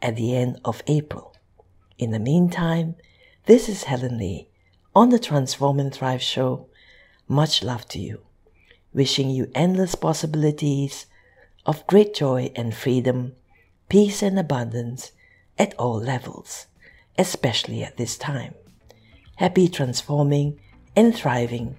at 0.01 0.15
the 0.15 0.37
end 0.37 0.61
of 0.65 0.81
April. 0.87 1.34
In 1.97 2.11
the 2.11 2.19
meantime, 2.19 2.97
this 3.47 3.69
is 3.69 3.85
Helen 3.85 4.19
Lee 4.19 4.49
on 4.97 5.11
the 5.11 5.19
Transform 5.19 5.79
and 5.79 5.95
Thrive 5.95 6.23
show. 6.23 6.67
Much 7.29 7.63
love 7.63 7.87
to 7.89 8.01
you. 8.01 8.23
Wishing 8.93 9.31
you 9.31 9.49
endless 9.55 9.95
possibilities 9.95 11.07
of 11.65 11.87
great 11.87 12.13
joy 12.13 12.51
and 12.57 12.75
freedom, 12.75 13.35
peace 13.89 14.23
and 14.23 14.39
abundance 14.39 15.13
at 15.57 15.73
all 15.75 16.01
levels, 16.01 16.67
especially 17.17 17.85
at 17.85 17.97
this 17.97 18.19
time. 18.19 18.55
Happy 19.37 19.69
transforming 19.69 20.59
and 20.97 21.15
thriving, 21.15 21.77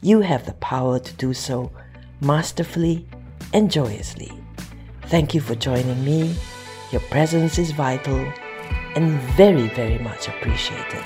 you 0.00 0.22
have 0.22 0.44
the 0.44 0.54
power 0.54 0.98
to 0.98 1.12
do 1.14 1.32
so 1.32 1.70
masterfully 2.20 3.06
and 3.52 3.70
joyously. 3.70 4.32
Thank 5.02 5.34
you 5.34 5.40
for 5.40 5.54
joining 5.54 6.04
me. 6.04 6.34
Your 6.90 7.00
presence 7.02 7.58
is 7.58 7.70
vital 7.70 8.32
and 8.94 9.20
very, 9.36 9.68
very 9.68 9.98
much 9.98 10.28
appreciated. 10.28 11.02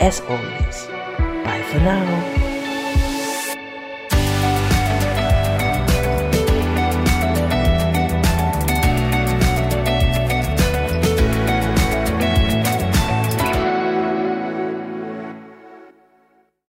As 0.00 0.20
always, 0.20 0.86
bye 1.44 1.62
for 1.70 1.78
now. 1.80 2.47